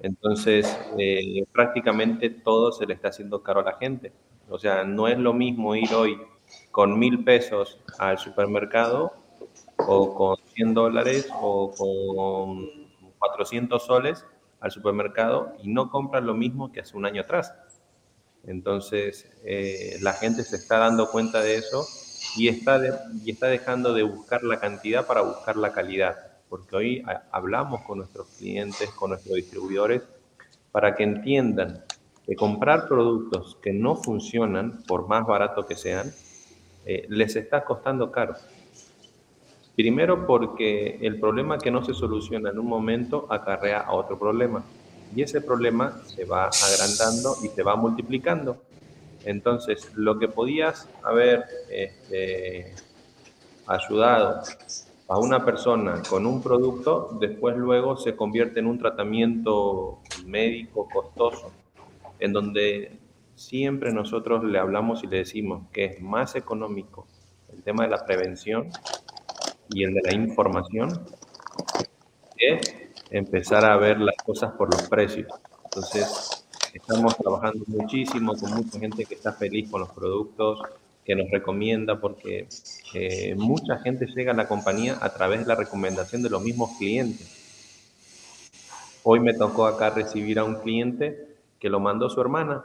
Entonces, 0.00 0.78
eh, 0.98 1.44
prácticamente 1.52 2.30
todo 2.30 2.70
se 2.70 2.86
le 2.86 2.94
está 2.94 3.08
haciendo 3.08 3.42
caro 3.42 3.60
a 3.60 3.64
la 3.64 3.76
gente. 3.78 4.12
O 4.48 4.58
sea, 4.58 4.84
no 4.84 5.08
es 5.08 5.18
lo 5.18 5.32
mismo 5.32 5.74
ir 5.74 5.92
hoy 5.94 6.18
con 6.70 6.98
mil 6.98 7.24
pesos 7.24 7.80
al 7.98 8.18
supermercado 8.18 9.12
o 9.76 10.14
con 10.14 10.36
100 10.54 10.74
dólares 10.74 11.28
o 11.40 11.70
con 11.72 12.68
400 13.18 13.84
soles 13.84 14.24
al 14.60 14.70
supermercado 14.70 15.54
y 15.62 15.68
no 15.68 15.90
compran 15.90 16.26
lo 16.26 16.34
mismo 16.34 16.72
que 16.72 16.80
hace 16.80 16.96
un 16.96 17.06
año 17.06 17.22
atrás. 17.22 17.54
Entonces, 18.44 19.30
eh, 19.44 19.98
la 20.00 20.12
gente 20.12 20.42
se 20.42 20.56
está 20.56 20.78
dando 20.78 21.10
cuenta 21.10 21.40
de 21.40 21.56
eso 21.56 21.86
y 22.36 22.48
está, 22.48 22.80
y 23.24 23.30
está 23.30 23.46
dejando 23.48 23.94
de 23.94 24.02
buscar 24.02 24.42
la 24.42 24.58
cantidad 24.58 25.06
para 25.06 25.22
buscar 25.22 25.56
la 25.56 25.72
calidad, 25.72 26.16
porque 26.48 26.76
hoy 26.76 27.04
hablamos 27.30 27.82
con 27.82 27.98
nuestros 27.98 28.28
clientes, 28.36 28.90
con 28.90 29.10
nuestros 29.10 29.36
distribuidores, 29.36 30.02
para 30.72 30.94
que 30.94 31.02
entiendan 31.02 31.84
que 32.26 32.36
comprar 32.36 32.88
productos 32.88 33.56
que 33.62 33.72
no 33.72 33.96
funcionan, 33.96 34.82
por 34.86 35.08
más 35.08 35.26
barato 35.26 35.66
que 35.66 35.76
sean, 35.76 36.12
eh, 36.84 37.06
les 37.08 37.36
está 37.36 37.64
costando 37.64 38.10
caro. 38.10 38.34
Primero 39.78 40.26
porque 40.26 40.98
el 41.02 41.20
problema 41.20 41.56
que 41.56 41.70
no 41.70 41.84
se 41.84 41.94
soluciona 41.94 42.50
en 42.50 42.58
un 42.58 42.66
momento 42.66 43.28
acarrea 43.30 43.78
a 43.78 43.92
otro 43.92 44.18
problema 44.18 44.64
y 45.14 45.22
ese 45.22 45.40
problema 45.40 46.02
se 46.04 46.24
va 46.24 46.46
agrandando 46.46 47.36
y 47.44 47.46
se 47.46 47.62
va 47.62 47.76
multiplicando. 47.76 48.56
Entonces, 49.24 49.92
lo 49.94 50.18
que 50.18 50.26
podías 50.26 50.88
haber 51.04 51.44
este, 51.70 52.74
ayudado 53.68 54.42
a 55.06 55.16
una 55.16 55.44
persona 55.44 56.02
con 56.10 56.26
un 56.26 56.42
producto, 56.42 57.16
después 57.20 57.56
luego 57.56 57.96
se 57.96 58.16
convierte 58.16 58.58
en 58.58 58.66
un 58.66 58.80
tratamiento 58.80 60.00
médico 60.26 60.88
costoso, 60.92 61.52
en 62.18 62.32
donde 62.32 62.98
siempre 63.36 63.92
nosotros 63.92 64.42
le 64.42 64.58
hablamos 64.58 65.04
y 65.04 65.06
le 65.06 65.18
decimos 65.18 65.68
que 65.72 65.84
es 65.84 66.00
más 66.00 66.34
económico 66.34 67.06
el 67.52 67.62
tema 67.62 67.84
de 67.84 67.90
la 67.90 68.04
prevención 68.04 68.70
y 69.70 69.84
el 69.84 69.94
de 69.94 70.02
la 70.02 70.14
información 70.14 71.00
es 72.36 72.74
empezar 73.10 73.64
a 73.64 73.76
ver 73.76 74.00
las 74.00 74.16
cosas 74.24 74.52
por 74.52 74.72
los 74.72 74.88
precios. 74.88 75.28
Entonces, 75.64 76.46
estamos 76.72 77.16
trabajando 77.16 77.64
muchísimo 77.66 78.34
con 78.34 78.54
mucha 78.54 78.78
gente 78.78 79.04
que 79.04 79.14
está 79.14 79.32
feliz 79.32 79.70
con 79.70 79.80
los 79.80 79.90
productos, 79.90 80.60
que 81.04 81.16
nos 81.16 81.30
recomienda, 81.30 82.00
porque 82.00 82.48
eh, 82.94 83.34
mucha 83.34 83.78
gente 83.78 84.06
llega 84.06 84.32
a 84.32 84.36
la 84.36 84.46
compañía 84.46 84.98
a 85.00 85.12
través 85.12 85.40
de 85.40 85.46
la 85.46 85.54
recomendación 85.54 86.22
de 86.22 86.30
los 86.30 86.42
mismos 86.42 86.76
clientes. 86.78 87.34
Hoy 89.04 89.20
me 89.20 89.32
tocó 89.32 89.66
acá 89.66 89.90
recibir 89.90 90.38
a 90.38 90.44
un 90.44 90.56
cliente 90.56 91.36
que 91.58 91.70
lo 91.70 91.80
mandó 91.80 92.10
su 92.10 92.20
hermana 92.20 92.64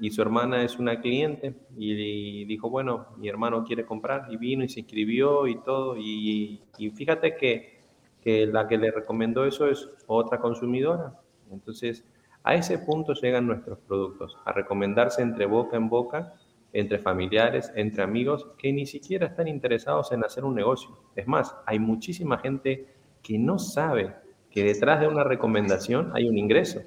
y 0.00 0.10
su 0.10 0.22
hermana 0.22 0.62
es 0.62 0.78
una 0.78 1.00
cliente 1.00 1.54
y 1.76 2.44
dijo, 2.44 2.68
bueno, 2.68 3.06
mi 3.16 3.28
hermano 3.28 3.64
quiere 3.64 3.84
comprar 3.84 4.26
y 4.30 4.36
vino 4.36 4.64
y 4.64 4.68
se 4.68 4.80
inscribió 4.80 5.46
y 5.46 5.60
todo. 5.62 5.96
Y, 5.96 6.62
fíjate 6.94 7.36
que, 7.36 7.80
que, 8.20 8.46
la 8.46 8.66
que 8.66 8.78
le 8.78 8.90
recomendó 8.90 9.44
eso 9.44 9.68
es 9.68 9.88
otra 10.06 10.38
consumidora. 10.38 11.14
Entonces, 11.50 12.04
a 12.42 12.54
ese 12.54 12.78
punto 12.78 13.14
llegan 13.14 13.46
nuestros 13.46 13.78
productos, 13.78 14.36
a 14.44 14.52
recomendarse 14.52 15.22
entre 15.22 15.46
boca 15.46 15.76
en 15.76 15.88
boca, 15.88 16.34
entre 16.72 16.98
familiares, 16.98 17.72
entre 17.76 18.02
amigos, 18.02 18.48
que 18.58 18.72
ni 18.72 18.84
siquiera 18.84 19.28
están 19.28 19.48
interesados 19.48 20.10
en 20.12 20.24
hacer 20.24 20.44
un 20.44 20.54
negocio. 20.54 20.90
Es 21.14 21.26
más, 21.26 21.56
hay 21.66 21.78
muchísima 21.78 22.36
gente 22.38 22.88
que 23.22 23.38
no 23.38 23.58
sabe 23.58 24.14
que 24.50 24.64
detrás 24.64 25.00
de 25.00 25.08
una 25.08 25.24
recomendación 25.24 26.10
hay 26.14 26.28
un 26.28 26.36
ingreso. 26.36 26.80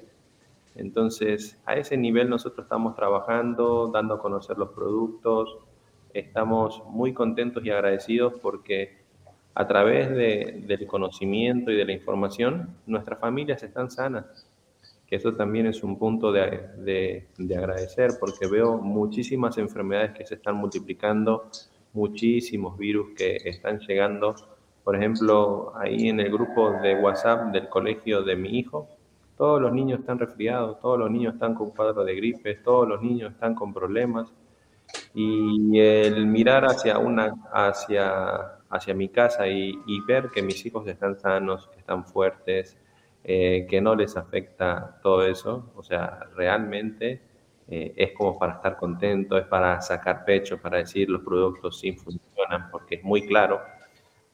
Entonces, 0.78 1.60
a 1.66 1.74
ese 1.74 1.96
nivel 1.96 2.30
nosotros 2.30 2.64
estamos 2.64 2.94
trabajando, 2.94 3.88
dando 3.88 4.14
a 4.14 4.20
conocer 4.20 4.56
los 4.56 4.70
productos, 4.70 5.58
estamos 6.14 6.82
muy 6.88 7.12
contentos 7.12 7.64
y 7.64 7.70
agradecidos 7.70 8.34
porque 8.40 8.96
a 9.54 9.66
través 9.66 10.08
del 10.10 10.86
conocimiento 10.86 11.72
y 11.72 11.76
de 11.76 11.84
la 11.84 11.92
información, 11.92 12.76
nuestras 12.86 13.18
familias 13.18 13.60
están 13.64 13.90
sanas, 13.90 14.46
que 15.08 15.16
eso 15.16 15.34
también 15.34 15.66
es 15.66 15.82
un 15.82 15.98
punto 15.98 16.30
de, 16.30 17.26
de 17.36 17.56
agradecer 17.56 18.12
porque 18.20 18.46
veo 18.46 18.78
muchísimas 18.78 19.58
enfermedades 19.58 20.12
que 20.12 20.24
se 20.24 20.36
están 20.36 20.54
multiplicando, 20.54 21.50
muchísimos 21.92 22.78
virus 22.78 23.08
que 23.16 23.36
están 23.44 23.80
llegando. 23.80 24.36
Por 24.84 24.94
ejemplo, 24.94 25.72
ahí 25.76 26.08
en 26.08 26.20
el 26.20 26.30
grupo 26.30 26.70
de 26.80 26.94
WhatsApp 26.94 27.52
del 27.52 27.68
colegio 27.68 28.22
de 28.22 28.36
mi 28.36 28.60
hijo, 28.60 28.88
todos 29.38 29.62
los 29.62 29.72
niños 29.72 30.00
están 30.00 30.18
resfriados, 30.18 30.80
todos 30.80 30.98
los 30.98 31.10
niños 31.10 31.34
están 31.34 31.54
con 31.54 31.70
cuadro 31.70 32.04
de 32.04 32.16
gripe, 32.16 32.56
todos 32.56 32.88
los 32.88 33.00
niños 33.00 33.32
están 33.32 33.54
con 33.54 33.72
problemas. 33.72 34.32
Y 35.14 35.78
el 35.78 36.26
mirar 36.26 36.64
hacia, 36.64 36.98
hacia, 37.52 38.58
hacia 38.68 38.94
mi 38.94 39.08
casa 39.08 39.46
y, 39.46 39.78
ver 40.06 40.30
que 40.34 40.42
mis 40.42 40.66
hijos 40.66 40.86
están 40.88 41.18
sanos, 41.18 41.68
que 41.68 41.78
están 41.78 42.04
fuertes, 42.04 42.76
eh, 43.22 43.66
que 43.70 43.80
no 43.80 43.94
les 43.94 44.16
afecta 44.16 44.98
todo 45.02 45.24
eso, 45.24 45.70
o 45.76 45.82
sea, 45.82 46.20
realmente 46.34 47.20
eh, 47.68 47.92
es 47.96 48.12
como 48.12 48.38
para 48.38 48.54
estar 48.54 48.76
contento, 48.76 49.38
es 49.38 49.46
para 49.46 49.80
sacar 49.80 50.24
pecho, 50.24 50.58
para 50.60 50.78
decir 50.78 51.08
los 51.10 51.22
productos 51.22 51.78
sí 51.78 51.92
funcionan, 51.92 52.70
porque 52.72 52.96
es 52.96 53.04
muy 53.04 53.26
claro, 53.26 53.60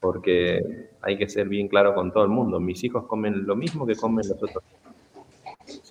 porque 0.00 0.88
hay 1.02 1.18
que 1.18 1.28
ser 1.28 1.48
bien 1.48 1.68
claro 1.68 1.94
con 1.94 2.12
todo 2.12 2.24
el 2.24 2.30
mundo. 2.30 2.60
Mis 2.60 2.82
hijos 2.84 3.06
comen 3.06 3.46
lo 3.46 3.56
mismo 3.56 3.86
que 3.86 3.96
comen 3.96 4.28
los 4.28 4.42
otros 4.42 4.62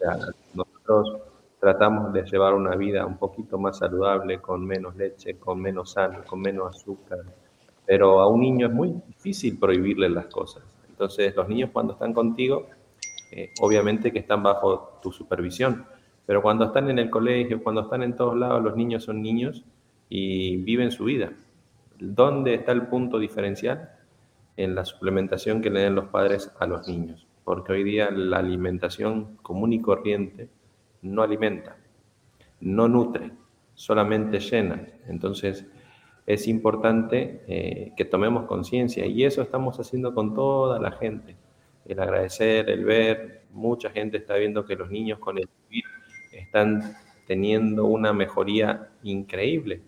sea, 0.03 0.33
nosotros 0.53 1.21
tratamos 1.59 2.11
de 2.11 2.23
llevar 2.23 2.53
una 2.53 2.75
vida 2.75 3.05
un 3.05 3.17
poquito 3.17 3.57
más 3.57 3.77
saludable, 3.77 4.39
con 4.39 4.65
menos 4.65 4.95
leche, 4.95 5.37
con 5.37 5.61
menos 5.61 5.91
sal, 5.91 6.25
con 6.25 6.41
menos 6.41 6.75
azúcar, 6.75 7.19
pero 7.85 8.19
a 8.19 8.27
un 8.27 8.41
niño 8.41 8.67
es 8.67 8.73
muy 8.73 8.93
difícil 9.07 9.57
prohibirle 9.57 10.09
las 10.09 10.25
cosas. 10.27 10.63
Entonces, 10.89 11.35
los 11.35 11.47
niños 11.47 11.69
cuando 11.71 11.93
están 11.93 12.13
contigo, 12.13 12.67
eh, 13.31 13.51
obviamente 13.61 14.11
que 14.11 14.19
están 14.19 14.43
bajo 14.43 14.99
tu 15.01 15.11
supervisión, 15.11 15.85
pero 16.25 16.41
cuando 16.41 16.65
están 16.65 16.89
en 16.89 16.99
el 16.99 17.09
colegio, 17.09 17.63
cuando 17.63 17.81
están 17.81 18.03
en 18.03 18.15
todos 18.15 18.37
lados, 18.37 18.61
los 18.63 18.75
niños 18.75 19.03
son 19.03 19.21
niños 19.21 19.63
y 20.09 20.57
viven 20.57 20.91
su 20.91 21.05
vida. 21.05 21.31
¿Dónde 21.99 22.55
está 22.55 22.71
el 22.71 22.87
punto 22.87 23.19
diferencial? 23.19 23.89
En 24.55 24.75
la 24.75 24.85
suplementación 24.85 25.61
que 25.61 25.69
le 25.69 25.81
den 25.81 25.95
los 25.95 26.05
padres 26.05 26.51
a 26.59 26.67
los 26.67 26.87
niños 26.87 27.25
porque 27.43 27.73
hoy 27.73 27.83
día 27.83 28.09
la 28.11 28.37
alimentación 28.37 29.37
común 29.37 29.73
y 29.73 29.81
corriente 29.81 30.49
no 31.01 31.21
alimenta, 31.21 31.77
no 32.61 32.87
nutre, 32.87 33.31
solamente 33.73 34.39
llena. 34.39 34.87
Entonces 35.07 35.65
es 36.25 36.47
importante 36.47 37.43
eh, 37.47 37.91
que 37.97 38.05
tomemos 38.05 38.45
conciencia 38.45 39.05
y 39.05 39.25
eso 39.25 39.41
estamos 39.41 39.79
haciendo 39.79 40.13
con 40.13 40.33
toda 40.33 40.79
la 40.79 40.91
gente. 40.91 41.35
El 41.85 41.99
agradecer, 41.99 42.69
el 42.69 42.85
ver, 42.85 43.43
mucha 43.51 43.89
gente 43.89 44.17
está 44.17 44.35
viendo 44.35 44.65
que 44.65 44.75
los 44.75 44.89
niños 44.89 45.19
con 45.19 45.37
el 45.37 45.47
COVID 45.47 45.83
están 46.31 46.95
teniendo 47.27 47.85
una 47.85 48.13
mejoría 48.13 48.89
increíble. 49.03 49.81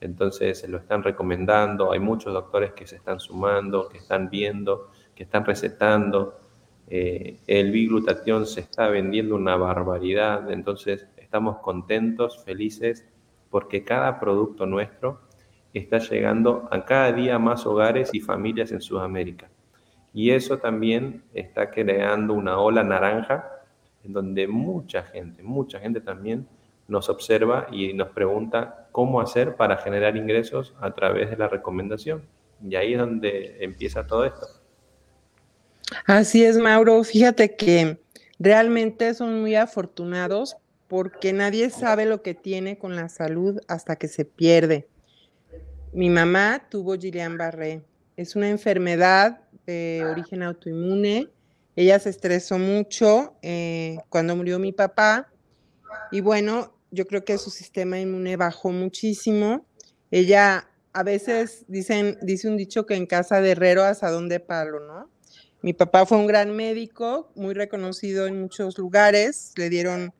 Entonces 0.00 0.58
se 0.58 0.68
lo 0.68 0.78
están 0.78 1.02
recomendando, 1.02 1.92
hay 1.92 2.00
muchos 2.00 2.32
doctores 2.32 2.72
que 2.72 2.86
se 2.86 2.96
están 2.96 3.18
sumando, 3.18 3.88
que 3.88 3.98
están 3.98 4.30
viendo, 4.30 4.90
que 5.14 5.24
están 5.24 5.44
recetando. 5.44 6.40
Eh, 6.90 7.38
el 7.46 7.70
biglutatión 7.70 8.46
se 8.46 8.60
está 8.60 8.88
vendiendo 8.88 9.34
una 9.34 9.56
barbaridad, 9.56 10.50
entonces 10.50 11.06
estamos 11.16 11.58
contentos, 11.58 12.42
felices, 12.44 13.06
porque 13.50 13.84
cada 13.84 14.18
producto 14.18 14.66
nuestro 14.66 15.20
está 15.74 15.98
llegando 15.98 16.68
a 16.70 16.84
cada 16.84 17.12
día 17.12 17.38
más 17.38 17.66
hogares 17.66 18.10
y 18.14 18.20
familias 18.20 18.72
en 18.72 18.80
Sudamérica. 18.80 19.50
Y 20.14 20.30
eso 20.30 20.58
también 20.58 21.22
está 21.34 21.70
creando 21.70 22.32
una 22.34 22.58
ola 22.58 22.82
naranja 22.82 23.44
en 24.02 24.12
donde 24.12 24.48
mucha 24.48 25.02
gente, 25.02 25.42
mucha 25.42 25.78
gente 25.80 26.00
también 26.00 26.48
nos 26.88 27.10
observa 27.10 27.66
y 27.70 27.92
nos 27.92 28.08
pregunta 28.08 28.88
cómo 28.92 29.20
hacer 29.20 29.56
para 29.56 29.76
generar 29.76 30.16
ingresos 30.16 30.74
a 30.80 30.92
través 30.92 31.28
de 31.30 31.36
la 31.36 31.48
recomendación. 31.48 32.22
Y 32.66 32.74
ahí 32.74 32.94
es 32.94 32.98
donde 32.98 33.62
empieza 33.62 34.06
todo 34.06 34.24
esto. 34.24 34.46
Así 36.06 36.44
es, 36.44 36.58
Mauro. 36.58 37.02
Fíjate 37.04 37.56
que 37.56 38.00
realmente 38.38 39.14
son 39.14 39.40
muy 39.40 39.54
afortunados 39.54 40.56
porque 40.86 41.32
nadie 41.32 41.70
sabe 41.70 42.06
lo 42.06 42.22
que 42.22 42.34
tiene 42.34 42.78
con 42.78 42.96
la 42.96 43.08
salud 43.08 43.60
hasta 43.68 43.96
que 43.96 44.08
se 44.08 44.24
pierde. 44.24 44.88
Mi 45.92 46.10
mamá 46.10 46.66
tuvo 46.70 46.94
Guillain-Barré. 46.94 47.82
Es 48.16 48.36
una 48.36 48.48
enfermedad 48.48 49.40
de 49.66 50.04
origen 50.10 50.42
autoinmune. 50.42 51.28
Ella 51.76 51.98
se 51.98 52.10
estresó 52.10 52.58
mucho 52.58 53.36
eh, 53.42 53.98
cuando 54.08 54.34
murió 54.34 54.58
mi 54.58 54.72
papá 54.72 55.28
y 56.10 56.20
bueno, 56.20 56.74
yo 56.90 57.06
creo 57.06 57.24
que 57.24 57.38
su 57.38 57.50
sistema 57.50 58.00
inmune 58.00 58.36
bajó 58.36 58.70
muchísimo. 58.70 59.66
Ella 60.10 60.68
a 60.92 61.02
veces 61.02 61.64
dicen, 61.68 62.18
dice 62.22 62.48
un 62.48 62.56
dicho 62.56 62.86
que 62.86 62.94
en 62.94 63.06
casa 63.06 63.40
de 63.40 63.52
herrero 63.52 63.84
asadón 63.84 64.28
de 64.28 64.40
palo, 64.40 64.80
¿no? 64.80 65.10
Mi 65.60 65.72
papá 65.72 66.06
fue 66.06 66.18
un 66.18 66.28
gran 66.28 66.54
médico, 66.54 67.32
muy 67.34 67.52
reconocido 67.52 68.28
en 68.28 68.40
muchos 68.40 68.78
lugares. 68.78 69.52
Le 69.56 69.68
dieron 69.68 70.14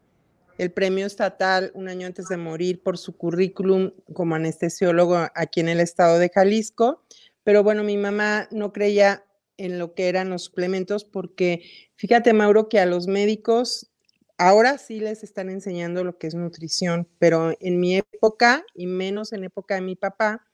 el 0.58 0.72
premio 0.72 1.06
estatal 1.06 1.70
un 1.74 1.88
año 1.88 2.08
antes 2.08 2.28
de 2.28 2.36
morir 2.36 2.82
por 2.82 2.98
su 2.98 3.16
currículum 3.16 3.92
como 4.12 4.34
anestesiólogo 4.34 5.16
aquí 5.36 5.60
en 5.60 5.68
el 5.68 5.78
estado 5.78 6.18
de 6.18 6.28
Jalisco. 6.28 7.04
Pero 7.44 7.62
bueno, 7.62 7.84
mi 7.84 7.96
mamá 7.96 8.48
no 8.50 8.72
creía 8.72 9.24
en 9.58 9.78
lo 9.78 9.94
que 9.94 10.08
eran 10.08 10.30
los 10.30 10.42
suplementos 10.44 11.04
porque 11.04 11.62
fíjate, 11.94 12.32
Mauro, 12.32 12.68
que 12.68 12.80
a 12.80 12.86
los 12.86 13.06
médicos 13.06 13.92
ahora 14.38 14.76
sí 14.76 14.98
les 14.98 15.22
están 15.22 15.50
enseñando 15.50 16.02
lo 16.02 16.18
que 16.18 16.26
es 16.26 16.34
nutrición, 16.34 17.08
pero 17.20 17.52
en 17.60 17.78
mi 17.78 17.96
época 17.96 18.64
y 18.74 18.86
menos 18.88 19.32
en 19.32 19.44
época 19.44 19.76
de 19.76 19.82
mi 19.82 19.94
papá, 19.94 20.47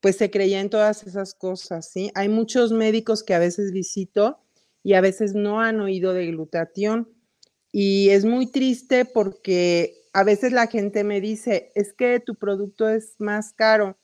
pues 0.00 0.16
se 0.16 0.30
creía 0.30 0.60
en 0.60 0.70
todas 0.70 1.06
esas 1.06 1.34
cosas, 1.34 1.90
¿sí? 1.90 2.10
Hay 2.14 2.28
muchos 2.28 2.72
médicos 2.72 3.22
que 3.22 3.34
a 3.34 3.38
veces 3.38 3.72
visito 3.72 4.38
y 4.82 4.94
a 4.94 5.00
veces 5.00 5.34
no 5.34 5.60
han 5.60 5.80
oído 5.80 6.14
de 6.14 6.26
glutatión 6.26 7.08
y 7.72 8.10
es 8.10 8.24
muy 8.24 8.46
triste 8.50 9.04
porque 9.04 9.94
a 10.12 10.24
veces 10.24 10.52
la 10.52 10.66
gente 10.66 11.04
me 11.04 11.20
dice, 11.20 11.70
es 11.74 11.92
que 11.92 12.18
tu 12.20 12.34
producto 12.34 12.88
es 12.88 13.14
más 13.18 13.52
caro. 13.52 13.96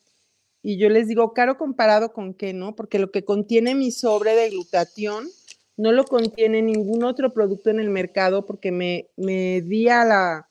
Y 0.62 0.78
yo 0.78 0.88
les 0.88 1.08
digo, 1.08 1.32
caro 1.32 1.58
comparado 1.58 2.12
con 2.12 2.34
qué, 2.34 2.52
¿no? 2.52 2.76
Porque 2.76 2.98
lo 2.98 3.10
que 3.10 3.24
contiene 3.24 3.74
mi 3.74 3.90
sobre 3.90 4.34
de 4.34 4.50
glutatión 4.50 5.28
no 5.76 5.92
lo 5.92 6.04
contiene 6.04 6.62
ningún 6.62 7.04
otro 7.04 7.32
producto 7.32 7.70
en 7.70 7.80
el 7.80 7.90
mercado 7.90 8.46
porque 8.46 8.72
me, 8.72 9.08
me 9.16 9.60
di 9.62 9.88
a 9.88 10.04
la, 10.04 10.50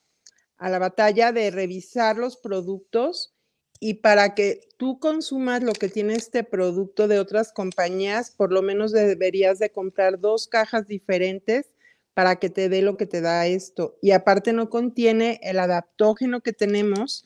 a 0.57 0.69
la 0.69 0.79
batalla 0.79 1.31
de 1.31 1.51
revisar 1.51 2.17
los 2.17 2.37
productos 2.37 3.34
y 3.79 3.95
para 3.95 4.33
que 4.35 4.61
tú 4.77 4.99
consumas 4.99 5.63
lo 5.63 5.73
que 5.73 5.89
tiene 5.89 6.15
este 6.15 6.43
producto 6.43 7.07
de 7.07 7.19
otras 7.19 7.51
compañías, 7.51 8.31
por 8.31 8.51
lo 8.51 8.61
menos 8.61 8.91
deberías 8.91 9.59
de 9.59 9.69
comprar 9.69 10.19
dos 10.19 10.47
cajas 10.47 10.87
diferentes 10.87 11.71
para 12.13 12.37
que 12.37 12.49
te 12.49 12.69
dé 12.69 12.81
lo 12.81 12.95
que 12.95 13.05
te 13.05 13.21
da 13.21 13.45
esto. 13.45 13.97
Y 14.01 14.11
aparte 14.11 14.53
no 14.53 14.69
contiene 14.69 15.39
el 15.43 15.59
adaptógeno 15.59 16.41
que 16.41 16.53
tenemos. 16.53 17.23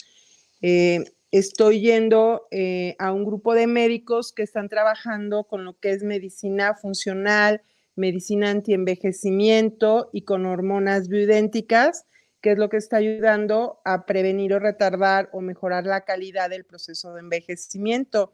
Eh, 0.62 1.04
estoy 1.32 1.82
yendo 1.82 2.48
eh, 2.50 2.96
a 2.98 3.12
un 3.14 3.24
grupo 3.24 3.54
de 3.54 3.68
médicos 3.68 4.34
que 4.34 4.42
están 4.42 4.68
trabajando 4.68 5.44
con 5.44 5.64
lo 5.64 5.78
que 5.78 5.92
es 5.92 6.04
medicina 6.04 6.74
funcional, 6.74 7.62
medicina 7.96 8.50
antienvejecimiento 8.50 10.10
y 10.12 10.24
con 10.24 10.48
hormonas 10.48 11.08
bioidénticas, 11.08 12.06
que 12.42 12.52
es 12.52 12.58
lo 12.58 12.70
que 12.70 12.78
está 12.78 12.98
ayudando 12.98 13.82
a 13.84 14.06
prevenir 14.06 14.54
o 14.54 14.60
retardar 14.60 15.30
o 15.34 15.42
mejorar 15.42 15.86
la 15.86 16.02
calidad 16.02 16.50
del 16.50 16.66
proceso 16.66 17.14
de 17.14 17.22
envejecimiento. 17.22 18.34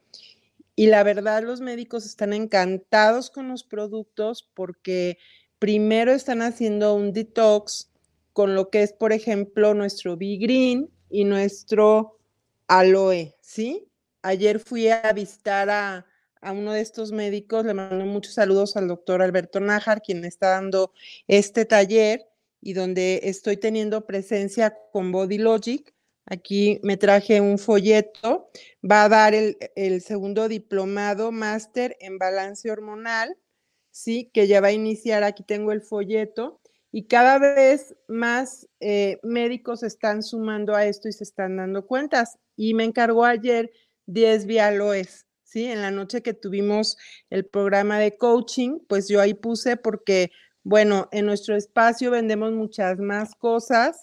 Y 0.74 0.86
la 0.86 1.02
verdad, 1.02 1.42
los 1.42 1.60
médicos 1.60 2.04
están 2.06 2.32
encantados 2.32 3.30
con 3.30 3.48
los 3.48 3.64
productos 3.64 4.48
porque 4.54 5.18
primero 5.58 6.12
están 6.12 6.42
haciendo 6.42 6.94
un 6.94 7.12
detox 7.12 7.90
con 8.32 8.54
lo 8.54 8.68
que 8.68 8.82
es, 8.82 8.92
por 8.92 9.12
ejemplo, 9.12 9.72
nuestro 9.72 10.16
B-Green 10.16 10.90
y 11.08 11.24
nuestro 11.24 12.18
aloe, 12.68 13.34
¿sí? 13.40 13.88
Ayer 14.22 14.58
fui 14.60 14.88
a 14.88 15.10
visitar 15.14 15.70
a, 15.70 16.06
a 16.42 16.52
uno 16.52 16.72
de 16.72 16.82
estos 16.82 17.12
médicos, 17.12 17.64
le 17.64 17.72
mando 17.72 18.04
muchos 18.04 18.34
saludos 18.34 18.76
al 18.76 18.88
doctor 18.88 19.22
Alberto 19.22 19.60
Nájar, 19.60 20.02
quien 20.02 20.24
está 20.24 20.50
dando 20.50 20.92
este 21.26 21.64
taller 21.64 22.26
y 22.66 22.72
donde 22.72 23.20
estoy 23.22 23.58
teniendo 23.58 24.06
presencia 24.06 24.76
con 24.90 25.12
Body 25.12 25.38
Logic. 25.38 25.94
Aquí 26.24 26.80
me 26.82 26.96
traje 26.96 27.40
un 27.40 27.58
folleto, 27.60 28.50
va 28.82 29.04
a 29.04 29.08
dar 29.08 29.34
el, 29.34 30.02
segundo 30.02 30.48
diplomado 30.48 31.30
máster 31.30 31.96
en 32.00 32.18
balance 32.18 32.68
hormonal, 32.68 33.36
sí, 33.92 34.32
que 34.34 34.48
ya 34.48 34.60
va 34.60 34.68
a 34.68 34.72
iniciar, 34.72 35.22
aquí 35.22 35.44
tengo 35.44 35.70
el 35.70 35.80
folleto, 35.80 36.60
y 36.90 37.04
cada 37.04 37.38
vez 37.38 37.94
más 38.08 38.66
eh, 38.80 39.20
médicos 39.22 39.84
están 39.84 40.24
sumando 40.24 40.74
a 40.74 40.86
esto 40.86 41.06
y 41.06 41.12
se 41.12 41.22
están 41.22 41.58
dando 41.58 41.86
cuentas. 41.86 42.36
Y 42.56 42.74
me 42.74 42.82
encargó 42.82 43.24
ayer 43.24 43.70
10 44.06 44.46
Vialoes. 44.46 45.24
¿sí? 45.44 45.66
En 45.66 45.82
la 45.82 45.92
noche 45.92 46.22
que 46.22 46.34
tuvimos 46.34 46.96
el 47.30 47.46
programa 47.46 48.00
de 48.00 48.16
coaching, 48.16 48.80
pues 48.88 49.08
yo 49.08 49.20
ahí 49.20 49.34
puse 49.34 49.76
porque, 49.76 50.32
bueno, 50.68 51.08
en 51.12 51.26
nuestro 51.26 51.54
espacio 51.54 52.10
vendemos 52.10 52.50
muchas 52.50 52.98
más 52.98 53.36
cosas. 53.36 54.00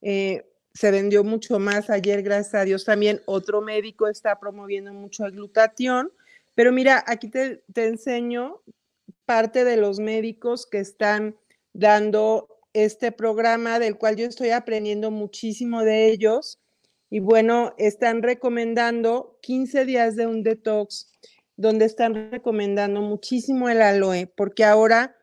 Eh, 0.00 0.46
se 0.72 0.90
vendió 0.90 1.24
mucho 1.24 1.58
más 1.58 1.90
ayer, 1.90 2.22
gracias 2.22 2.54
a 2.54 2.64
Dios. 2.64 2.86
También 2.86 3.20
otro 3.26 3.60
médico 3.60 4.08
está 4.08 4.40
promoviendo 4.40 4.94
mucho 4.94 5.26
el 5.26 5.32
glutatión. 5.32 6.10
Pero 6.54 6.72
mira, 6.72 7.04
aquí 7.06 7.28
te, 7.28 7.62
te 7.70 7.88
enseño 7.88 8.62
parte 9.26 9.64
de 9.64 9.76
los 9.76 9.98
médicos 9.98 10.64
que 10.64 10.78
están 10.78 11.36
dando 11.74 12.48
este 12.72 13.12
programa, 13.12 13.78
del 13.78 13.98
cual 13.98 14.16
yo 14.16 14.24
estoy 14.24 14.52
aprendiendo 14.52 15.10
muchísimo 15.10 15.82
de 15.82 16.08
ellos. 16.08 16.60
Y 17.10 17.20
bueno, 17.20 17.74
están 17.76 18.22
recomendando 18.22 19.38
15 19.42 19.84
días 19.84 20.16
de 20.16 20.26
un 20.26 20.42
detox, 20.42 21.12
donde 21.56 21.84
están 21.84 22.30
recomendando 22.30 23.02
muchísimo 23.02 23.68
el 23.68 23.82
aloe, 23.82 24.32
porque 24.34 24.64
ahora 24.64 25.14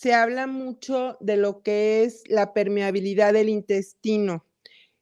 se 0.00 0.14
habla 0.14 0.46
mucho 0.46 1.16
de 1.18 1.36
lo 1.36 1.60
que 1.64 2.04
es 2.04 2.22
la 2.28 2.54
permeabilidad 2.54 3.32
del 3.32 3.48
intestino. 3.48 4.46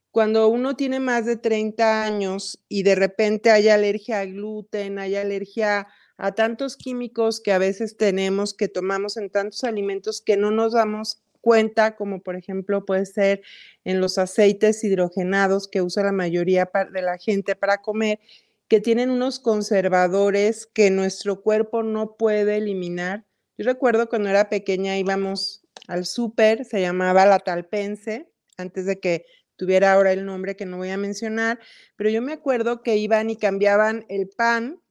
Cuando 0.09 0.47
uno 0.47 0.75
tiene 0.75 0.99
más 0.99 1.23
de 1.27 1.37
30 1.37 2.03
años 2.03 2.63
y 2.67 2.81
de 2.81 2.95
repente 2.95 3.51
hay 3.51 3.69
alergia 3.69 4.21
al 4.21 4.33
gluten, 4.33 4.97
hay 4.97 5.15
alergia 5.15 5.87
a 6.17 6.31
tantos 6.33 6.77
químicos 6.77 7.41
que 7.41 7.51
a 7.51 7.59
veces 7.59 7.95
tenemos, 7.95 8.55
que 8.55 8.69
tomamos 8.69 9.17
en 9.17 9.29
tantos 9.29 9.63
alimentos 9.65 10.19
que 10.19 10.35
no 10.35 10.49
nos 10.49 10.73
damos 10.73 11.21
cuenta, 11.41 11.95
como 11.95 12.23
por 12.23 12.35
ejemplo 12.35 12.83
puede 12.83 13.05
ser 13.05 13.43
en 13.83 14.01
los 14.01 14.17
aceites 14.17 14.83
hidrogenados 14.83 15.67
que 15.67 15.83
usa 15.83 16.01
la 16.01 16.11
mayoría 16.11 16.67
de 16.91 17.01
la 17.03 17.19
gente 17.19 17.55
para 17.55 17.83
comer, 17.83 18.19
que 18.67 18.79
tienen 18.79 19.11
unos 19.11 19.39
conservadores 19.39 20.65
que 20.65 20.89
nuestro 20.89 21.43
cuerpo 21.43 21.83
no 21.83 22.17
puede 22.17 22.57
eliminar. 22.57 23.26
Yo 23.57 23.65
recuerdo 23.65 24.09
cuando 24.09 24.29
era 24.29 24.49
pequeña 24.49 24.97
íbamos 24.97 25.63
al 25.87 26.05
súper, 26.05 26.65
se 26.65 26.81
llamaba 26.81 27.25
la 27.25 27.39
talpense, 27.39 28.31
antes 28.57 28.85
de 28.85 28.99
que 28.99 29.25
tuviera 29.55 29.93
ahora 29.93 30.11
el 30.11 30.25
nombre 30.25 30.55
que 30.55 30.65
no 30.65 30.77
voy 30.77 30.89
a 30.89 30.97
mencionar, 30.97 31.59
pero 31.95 32.09
yo 32.09 32.21
me 32.21 32.33
acuerdo 32.33 32.83
que 32.83 32.97
iban 32.97 33.29
y 33.29 33.37
cambiaban 33.37 34.05
el 34.09 34.29
pan 34.29 34.81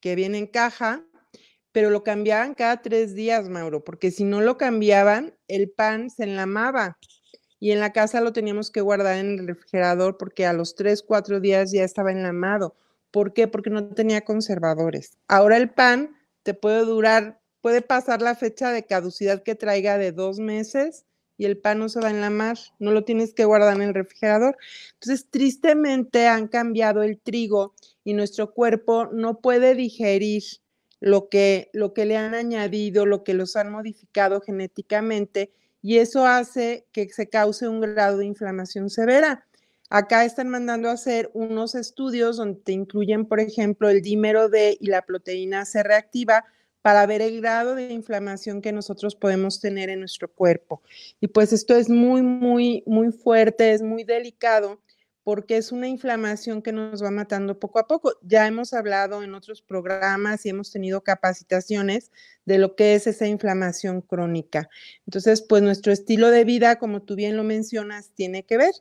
que 0.00 0.14
viene 0.14 0.38
en 0.38 0.46
caja 0.46 1.06
pero 1.72 1.88
lo 1.90 2.04
cambiaban 2.04 2.54
cada 2.54 2.82
tres 2.82 3.14
días, 3.14 3.48
Mauro, 3.48 3.82
porque 3.82 4.10
si 4.10 4.24
no 4.24 4.40
lo 4.42 4.58
cambiaban, 4.58 5.34
el 5.48 5.70
pan 5.70 6.10
se 6.10 6.24
enlamaba 6.24 6.98
y 7.58 7.72
en 7.72 7.80
la 7.80 7.92
casa 7.92 8.20
lo 8.20 8.32
teníamos 8.32 8.70
que 8.70 8.82
guardar 8.82 9.16
en 9.18 9.38
el 9.38 9.46
refrigerador 9.48 10.18
porque 10.18 10.46
a 10.46 10.52
los 10.52 10.74
tres, 10.74 11.02
cuatro 11.02 11.40
días 11.40 11.72
ya 11.72 11.84
estaba 11.84 12.12
enlamado. 12.12 12.76
¿Por 13.10 13.32
qué? 13.32 13.48
Porque 13.48 13.70
no 13.70 13.88
tenía 13.88 14.22
conservadores. 14.22 15.16
Ahora 15.28 15.56
el 15.56 15.70
pan 15.70 16.16
te 16.42 16.54
puede 16.54 16.84
durar, 16.84 17.40
puede 17.62 17.80
pasar 17.80 18.20
la 18.20 18.34
fecha 18.34 18.70
de 18.72 18.84
caducidad 18.84 19.42
que 19.42 19.54
traiga 19.54 19.96
de 19.96 20.12
dos 20.12 20.38
meses 20.38 21.06
y 21.38 21.46
el 21.46 21.56
pan 21.56 21.78
no 21.78 21.88
se 21.88 22.00
va 22.00 22.08
a 22.08 22.10
enlamar, 22.10 22.58
no 22.78 22.92
lo 22.92 23.04
tienes 23.04 23.32
que 23.32 23.46
guardar 23.46 23.74
en 23.76 23.82
el 23.82 23.94
refrigerador. 23.94 24.58
Entonces, 24.94 25.28
tristemente 25.30 26.28
han 26.28 26.48
cambiado 26.48 27.02
el 27.02 27.18
trigo 27.18 27.74
y 28.04 28.12
nuestro 28.12 28.52
cuerpo 28.52 29.06
no 29.06 29.40
puede 29.40 29.74
digerir 29.74 30.42
lo 31.00 31.28
que, 31.28 31.70
lo 31.72 31.94
que 31.94 32.04
le 32.04 32.16
han 32.16 32.34
añadido, 32.34 33.06
lo 33.06 33.24
que 33.24 33.34
los 33.34 33.56
han 33.56 33.72
modificado 33.72 34.40
genéticamente, 34.40 35.52
y 35.80 35.98
eso 35.98 36.26
hace 36.26 36.86
que 36.92 37.08
se 37.08 37.28
cause 37.28 37.66
un 37.66 37.80
grado 37.80 38.18
de 38.18 38.26
inflamación 38.26 38.88
severa. 38.88 39.44
Acá 39.90 40.24
están 40.24 40.48
mandando 40.48 40.88
a 40.88 40.92
hacer 40.92 41.28
unos 41.34 41.74
estudios 41.74 42.36
donde 42.36 42.60
te 42.60 42.72
incluyen, 42.72 43.26
por 43.26 43.40
ejemplo, 43.40 43.88
el 43.88 44.00
dímero 44.00 44.48
D 44.48 44.78
y 44.80 44.86
la 44.86 45.02
proteína 45.02 45.64
C 45.64 45.82
reactiva 45.82 46.44
para 46.82 47.06
ver 47.06 47.22
el 47.22 47.40
grado 47.40 47.74
de 47.74 47.92
inflamación 47.92 48.60
que 48.60 48.72
nosotros 48.72 49.14
podemos 49.14 49.60
tener 49.60 49.88
en 49.88 50.00
nuestro 50.00 50.30
cuerpo. 50.30 50.82
Y 51.20 51.28
pues 51.28 51.52
esto 51.52 51.76
es 51.76 51.88
muy, 51.88 52.22
muy, 52.22 52.82
muy 52.86 53.12
fuerte, 53.12 53.72
es 53.72 53.82
muy 53.82 54.04
delicado, 54.04 54.80
porque 55.24 55.56
es 55.56 55.70
una 55.70 55.86
inflamación 55.86 56.62
que 56.62 56.72
nos 56.72 57.02
va 57.02 57.10
matando 57.10 57.58
poco 57.58 57.78
a 57.78 57.86
poco. 57.86 58.14
Ya 58.22 58.46
hemos 58.46 58.72
hablado 58.72 59.22
en 59.22 59.34
otros 59.34 59.62
programas 59.62 60.44
y 60.44 60.48
hemos 60.48 60.72
tenido 60.72 61.02
capacitaciones 61.02 62.10
de 62.44 62.58
lo 62.58 62.74
que 62.74 62.94
es 62.96 63.06
esa 63.06 63.28
inflamación 63.28 64.00
crónica. 64.00 64.68
Entonces, 65.06 65.42
pues 65.42 65.62
nuestro 65.62 65.92
estilo 65.92 66.30
de 66.30 66.44
vida, 66.44 66.76
como 66.80 67.02
tú 67.02 67.14
bien 67.14 67.36
lo 67.36 67.44
mencionas, 67.44 68.10
tiene 68.14 68.44
que 68.44 68.56
ver. 68.56 68.74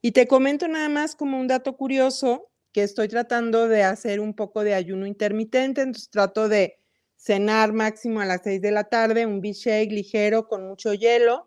Y 0.00 0.12
te 0.12 0.26
comento 0.26 0.66
nada 0.66 0.88
más 0.88 1.14
como 1.14 1.38
un 1.38 1.46
dato 1.46 1.76
curioso 1.76 2.48
que 2.72 2.82
estoy 2.82 3.08
tratando 3.08 3.68
de 3.68 3.82
hacer 3.82 4.18
un 4.18 4.34
poco 4.34 4.64
de 4.64 4.72
ayuno 4.72 5.06
intermitente, 5.06 5.82
entonces 5.82 6.08
trato 6.08 6.48
de 6.48 6.81
cenar 7.22 7.72
máximo 7.72 8.20
a 8.20 8.24
las 8.24 8.40
6 8.42 8.60
de 8.60 8.72
la 8.72 8.84
tarde, 8.84 9.26
un 9.26 9.40
b-shake 9.40 9.92
ligero 9.92 10.48
con 10.48 10.66
mucho 10.66 10.92
hielo 10.92 11.46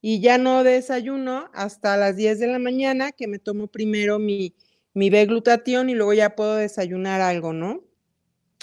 y 0.00 0.20
ya 0.20 0.38
no 0.38 0.64
desayuno 0.64 1.50
hasta 1.54 1.96
las 1.96 2.16
10 2.16 2.40
de 2.40 2.48
la 2.48 2.58
mañana, 2.58 3.12
que 3.12 3.28
me 3.28 3.38
tomo 3.38 3.68
primero 3.68 4.18
mi, 4.18 4.56
mi 4.92 5.10
B-glutatión 5.10 5.88
y 5.88 5.94
luego 5.94 6.14
ya 6.14 6.34
puedo 6.34 6.56
desayunar 6.56 7.20
algo, 7.20 7.52
¿no? 7.52 7.84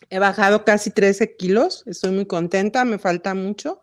He 0.09 0.19
bajado 0.19 0.65
casi 0.65 0.91
13 0.91 1.37
kilos, 1.37 1.83
estoy 1.85 2.11
muy 2.11 2.25
contenta, 2.25 2.83
me 2.83 2.99
falta 2.99 3.33
mucho, 3.33 3.79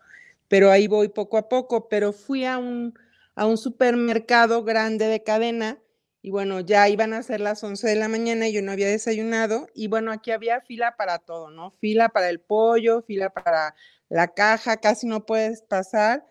pero 0.47 0.69
ahí 0.69 0.87
voy 0.87 1.07
poco 1.09 1.37
a 1.37 1.49
poco, 1.49 1.89
pero 1.89 2.13
fui 2.13 2.45
a 2.45 2.59
un, 2.59 2.93
a 3.33 3.47
un 3.47 3.57
supermercado 3.57 4.63
grande 4.63 5.07
de 5.07 5.23
cadena 5.23 5.79
y 6.21 6.31
bueno, 6.31 6.59
ya 6.59 6.89
iban 6.89 7.13
a 7.13 7.23
ser 7.23 7.41
las 7.41 7.63
11 7.63 7.87
de 7.87 7.95
la 7.95 8.07
mañana 8.07 8.47
y 8.47 8.53
yo 8.53 8.61
no 8.61 8.71
había 8.71 8.87
desayunado 8.87 9.67
y 9.73 9.87
bueno, 9.87 10.11
aquí 10.11 10.31
había 10.31 10.61
fila 10.61 10.95
para 10.97 11.19
todo, 11.19 11.49
¿no? 11.49 11.71
Fila 11.71 12.09
para 12.09 12.29
el 12.29 12.39
pollo, 12.39 13.01
fila 13.03 13.29
para 13.29 13.75
la 14.09 14.27
caja, 14.33 14.77
casi 14.77 15.07
no 15.07 15.25
puedes 15.25 15.61
pasar 15.61 16.25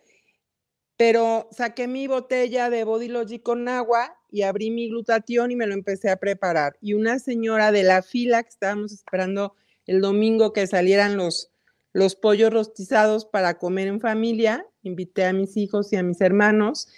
pero 0.99 1.49
saqué 1.53 1.87
mi 1.87 2.09
botella 2.09 2.71
de 2.71 2.83
Body 2.83 3.07
Logic 3.07 3.41
con 3.41 3.69
agua 3.69 4.19
y 4.31 4.43
abrí 4.43 4.73
mi 4.73 4.89
glutatión 4.89 5.53
y 5.53 5.57
me 5.57 5.69
lo 5.69 5.73
empecé 5.73 6.11
a 6.11 6.17
preparar. 6.17 6.77
Y 6.81 6.95
una 6.95 7.21
señora 7.21 7.71
de 7.71 7.85
la 7.85 8.03
fila 8.03 8.43
que 8.43 8.49
estábamos 8.49 8.93
esperando 8.93 9.55
el 9.87 10.01
domingo 10.01 10.53
que 10.53 10.67
salieran 10.67 11.17
los, 11.17 11.53
los 11.93 12.17
pollos 12.17 12.53
rostizados 12.53 13.27
para 13.27 13.59
comer 13.59 13.87
en 13.87 14.01
familia, 14.01 14.67
invité 14.83 15.25
a 15.25 15.33
mis 15.33 15.57
hijos 15.57 15.93
y 15.93 15.97
a 15.97 16.03
mis 16.03 16.21
hermanos, 16.21 16.89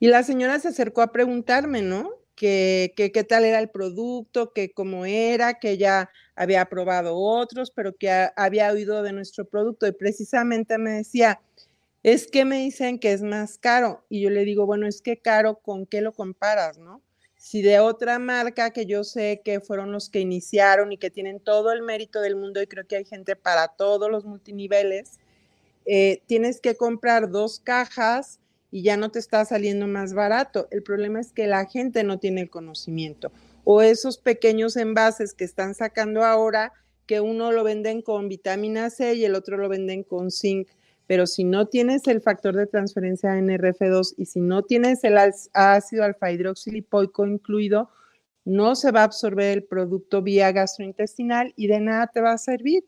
y 0.00 0.08
la 0.08 0.24
señora 0.24 0.58
se 0.58 0.68
acercó 0.68 1.00
a 1.00 1.12
preguntarme, 1.12 1.82
¿no? 1.82 2.10
Que, 2.36 2.92
qué 2.94 3.24
tal 3.24 3.44
era 3.44 3.58
el 3.58 3.70
producto, 3.70 4.52
que 4.52 4.70
cómo 4.70 5.06
era, 5.06 5.58
que 5.58 5.70
ella 5.70 6.10
había 6.34 6.66
probado 6.66 7.16
otros, 7.16 7.70
pero 7.70 7.96
que 7.96 8.10
había 8.36 8.70
oído 8.70 9.02
de 9.02 9.12
nuestro 9.12 9.46
producto. 9.46 9.86
Y 9.86 9.92
precisamente 9.92 10.76
me 10.76 10.90
decía, 10.90 11.40
es 12.02 12.28
que 12.28 12.44
me 12.44 12.58
dicen 12.58 12.98
que 12.98 13.12
es 13.12 13.22
más 13.22 13.58
caro. 13.58 14.04
Y 14.08 14.20
yo 14.20 14.30
le 14.30 14.44
digo, 14.44 14.66
bueno, 14.66 14.86
es 14.86 15.00
que 15.00 15.16
caro, 15.16 15.56
¿con 15.56 15.86
qué 15.86 16.02
lo 16.02 16.12
comparas, 16.12 16.78
no? 16.78 17.02
Si 17.36 17.62
de 17.62 17.80
otra 17.80 18.18
marca 18.18 18.70
que 18.70 18.86
yo 18.86 19.02
sé 19.02 19.40
que 19.44 19.60
fueron 19.60 19.90
los 19.90 20.10
que 20.10 20.20
iniciaron 20.20 20.92
y 20.92 20.98
que 20.98 21.10
tienen 21.10 21.40
todo 21.40 21.72
el 21.72 21.82
mérito 21.82 22.20
del 22.20 22.36
mundo, 22.36 22.60
y 22.60 22.66
creo 22.66 22.86
que 22.86 22.96
hay 22.96 23.04
gente 23.04 23.34
para 23.34 23.68
todos 23.68 24.10
los 24.10 24.24
multiniveles, 24.24 25.18
eh, 25.86 26.22
tienes 26.26 26.60
que 26.60 26.76
comprar 26.76 27.30
dos 27.30 27.60
cajas 27.60 28.40
y 28.76 28.82
ya 28.82 28.98
no 28.98 29.10
te 29.10 29.18
está 29.18 29.42
saliendo 29.46 29.86
más 29.86 30.12
barato. 30.12 30.68
El 30.70 30.82
problema 30.82 31.18
es 31.18 31.32
que 31.32 31.46
la 31.46 31.64
gente 31.64 32.04
no 32.04 32.18
tiene 32.18 32.42
el 32.42 32.50
conocimiento. 32.50 33.32
O 33.64 33.80
esos 33.80 34.18
pequeños 34.18 34.76
envases 34.76 35.32
que 35.32 35.44
están 35.44 35.74
sacando 35.74 36.24
ahora, 36.24 36.74
que 37.06 37.22
uno 37.22 37.52
lo 37.52 37.64
venden 37.64 38.02
con 38.02 38.28
vitamina 38.28 38.90
C 38.90 39.14
y 39.14 39.24
el 39.24 39.34
otro 39.34 39.56
lo 39.56 39.70
venden 39.70 40.02
con 40.02 40.30
zinc 40.30 40.68
pero 41.06 41.26
si 41.26 41.44
no 41.44 41.68
tienes 41.68 42.06
el 42.06 42.20
factor 42.20 42.54
de 42.54 42.66
transferencia 42.66 43.30
NRF2 43.30 44.14
y 44.18 44.26
si 44.26 44.40
no 44.40 44.62
tienes 44.62 45.04
el 45.04 45.16
ácido 45.54 46.04
alfa 46.04 46.32
hidroxilipoico 46.32 47.26
incluido, 47.26 47.88
no 48.44 48.74
se 48.74 48.90
va 48.90 49.00
a 49.00 49.04
absorber 49.04 49.56
el 49.56 49.64
producto 49.64 50.20
vía 50.20 50.52
gastrointestinal 50.52 51.54
y 51.56 51.68
de 51.68 51.80
nada 51.80 52.08
te 52.08 52.20
va 52.20 52.32
a 52.32 52.38
servir. 52.38 52.84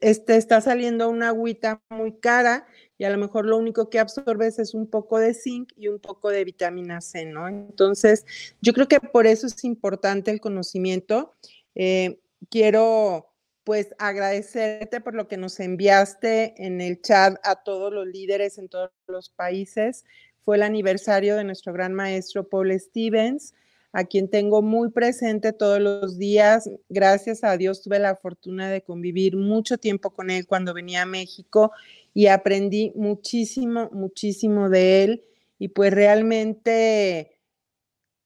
Este 0.00 0.36
está 0.36 0.60
saliendo 0.60 1.08
una 1.08 1.28
agüita 1.28 1.80
muy 1.90 2.12
cara 2.18 2.66
y 3.00 3.04
a 3.04 3.10
lo 3.10 3.16
mejor 3.16 3.46
lo 3.46 3.56
único 3.56 3.88
que 3.88 3.98
absorbes 3.98 4.58
es 4.58 4.74
un 4.74 4.86
poco 4.86 5.18
de 5.18 5.32
zinc 5.32 5.72
y 5.74 5.88
un 5.88 6.00
poco 6.00 6.28
de 6.28 6.44
vitamina 6.44 7.00
C, 7.00 7.24
¿no? 7.24 7.48
Entonces, 7.48 8.26
yo 8.60 8.74
creo 8.74 8.88
que 8.88 9.00
por 9.00 9.26
eso 9.26 9.46
es 9.46 9.64
importante 9.64 10.30
el 10.30 10.38
conocimiento. 10.38 11.32
Eh, 11.74 12.20
quiero 12.50 13.32
pues 13.64 13.94
agradecerte 13.98 15.00
por 15.00 15.14
lo 15.14 15.28
que 15.28 15.38
nos 15.38 15.60
enviaste 15.60 16.52
en 16.62 16.82
el 16.82 17.00
chat 17.00 17.38
a 17.42 17.62
todos 17.62 17.90
los 17.90 18.06
líderes 18.06 18.58
en 18.58 18.68
todos 18.68 18.90
los 19.06 19.30
países. 19.30 20.04
Fue 20.44 20.56
el 20.56 20.62
aniversario 20.62 21.36
de 21.36 21.44
nuestro 21.44 21.72
gran 21.72 21.94
maestro 21.94 22.50
Paul 22.50 22.78
Stevens, 22.78 23.54
a 23.92 24.04
quien 24.04 24.28
tengo 24.28 24.60
muy 24.60 24.90
presente 24.90 25.54
todos 25.54 25.80
los 25.80 26.18
días. 26.18 26.68
Gracias 26.90 27.44
a 27.44 27.56
Dios 27.56 27.82
tuve 27.82 27.98
la 27.98 28.14
fortuna 28.14 28.68
de 28.68 28.82
convivir 28.82 29.38
mucho 29.38 29.78
tiempo 29.78 30.10
con 30.10 30.28
él 30.28 30.46
cuando 30.46 30.74
venía 30.74 31.02
a 31.02 31.06
México 31.06 31.72
y 32.14 32.26
aprendí 32.26 32.92
muchísimo, 32.96 33.90
muchísimo 33.92 34.68
de 34.68 35.04
él. 35.04 35.24
Y 35.58 35.68
pues 35.68 35.92
realmente 35.92 37.38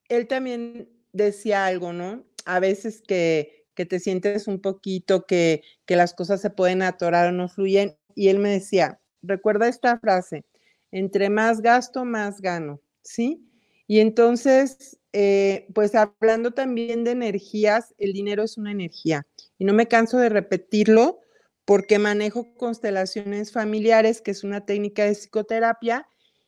él 0.09 0.29
también 0.29 0.89
decía 1.13 1.67
algo, 1.67 1.93
¿no? 1.93 2.25
A 2.45 2.61
veces 2.61 3.03
que 3.03 3.65
que 3.75 3.87
te 3.87 4.01
sientes 4.01 4.49
un 4.49 4.61
poquito, 4.61 5.27
que, 5.27 5.63
que 5.87 5.97
las 5.97 6.15
cosas 6.15 6.41
se 6.41 6.51
pueden 6.51 6.83
atorar 6.83 7.29
o 7.29 7.33
no 7.33 7.49
fluyen. 7.49 7.97
Y 8.15 8.29
él 8.29 8.39
me 8.39 8.51
decía, 8.51 9.01
recuerda 9.23 9.69
esta 9.69 9.99
frase, 9.99 10.45
entre 10.93 11.29
más 11.31 11.61
gasto, 11.61 12.05
más 12.05 12.41
gano, 12.41 12.81
¿sí? 13.03 13.45
Y 13.87 14.01
entonces, 14.01 14.99
eh, 15.13 15.67
pues 15.75 15.95
hablando 15.95 16.53
también 16.53 17.05
de 17.05 17.11
energías, 17.11 17.95
el 17.99 18.13
dinero 18.13 18.45
es 18.45 18.57
una 18.57 18.71
energía. 18.71 19.27
Y 19.59 19.65
no 19.65 19.75
me 19.75 19.89
canso 19.89 20.19
de 20.19 20.29
repetirlo 20.29 21.21
porque 21.65 21.99
manejo 21.99 22.55
constelaciones 22.57 23.53
familiares, 23.53 24.21
que 24.21 24.31
es 24.31 24.45
una 24.45 24.65
técnica 24.65 25.05
de 25.05 25.15
psicoterapia, 25.15 26.07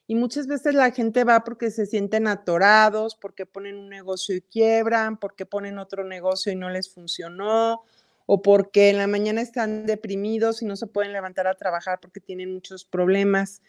y 0.08 0.14
muchas 0.14 0.46
veces 0.46 0.74
la 0.74 0.92
gente 0.92 1.24
va 1.24 1.42
porque 1.42 1.70
se 1.70 1.86
sienten 1.86 2.28
atorados, 2.28 3.16
porque 3.16 3.44
ponen 3.44 3.76
un 3.76 3.88
negocio 3.88 4.36
y 4.36 4.40
quiebran, 4.40 5.16
porque 5.18 5.46
ponen 5.46 5.78
otro 5.78 6.04
negocio 6.04 6.52
y 6.52 6.56
no 6.56 6.70
les 6.70 6.88
funcionó, 6.92 7.82
o 8.26 8.42
porque 8.42 8.90
en 8.90 8.98
la 8.98 9.06
mañana 9.06 9.40
están 9.40 9.86
deprimidos 9.86 10.62
y 10.62 10.64
no 10.64 10.76
se 10.76 10.86
pueden 10.86 11.12
levantar 11.12 11.46
a 11.46 11.54
trabajar 11.54 11.98
porque 12.00 12.20
tienen 12.20 12.52
muchos 12.52 12.84
problemas. 12.84 13.62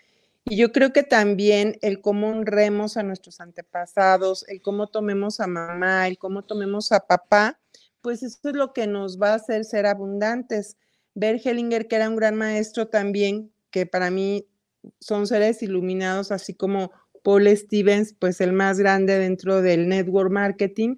Y 0.46 0.58
yo 0.58 0.72
creo 0.72 0.94
que 0.94 1.04
también 1.04 1.78
el 1.82 2.02
cómo 2.02 2.30
honremos 2.30 2.98
a 2.98 3.04
nuestros 3.04 3.40
antepasados, 3.40 4.48
el 4.48 4.62
cómo 4.62 4.88
tomemos 4.88 5.40
a 5.40 5.48
mamá, 5.48 6.08
el 6.08 6.18
cómo 6.18 6.44
tomemos 6.44 6.92
a 6.92 7.02
papá, 7.02 7.60
pues 8.02 8.24
eso 8.24 8.38
es 8.50 8.56
lo 8.56 8.74
que 8.74 8.88
nos 8.88 9.22
va 9.22 9.32
a 9.32 9.36
hacer 9.36 9.66
ser 9.66 9.86
abundantes. 9.86 10.78
Ver 11.20 11.42
Hellinger, 11.44 11.88
que 11.88 11.96
era 11.96 12.10
un 12.10 12.16
gran 12.16 12.36
maestro 12.36 12.90
también, 12.90 13.52
que 13.72 13.88
para 13.88 14.12
mí 14.12 14.46
son 15.00 15.26
seres 15.26 15.64
iluminados, 15.64 16.32
así 16.32 16.54
como 16.54 16.92
Paul 17.24 17.48
Stevens, 17.58 18.14
pues 18.14 18.40
el 18.40 18.54
más 18.54 18.78
grande 18.78 19.18
dentro 19.18 19.64
del 19.64 19.90
network 19.90 20.32
marketing, 20.32 20.98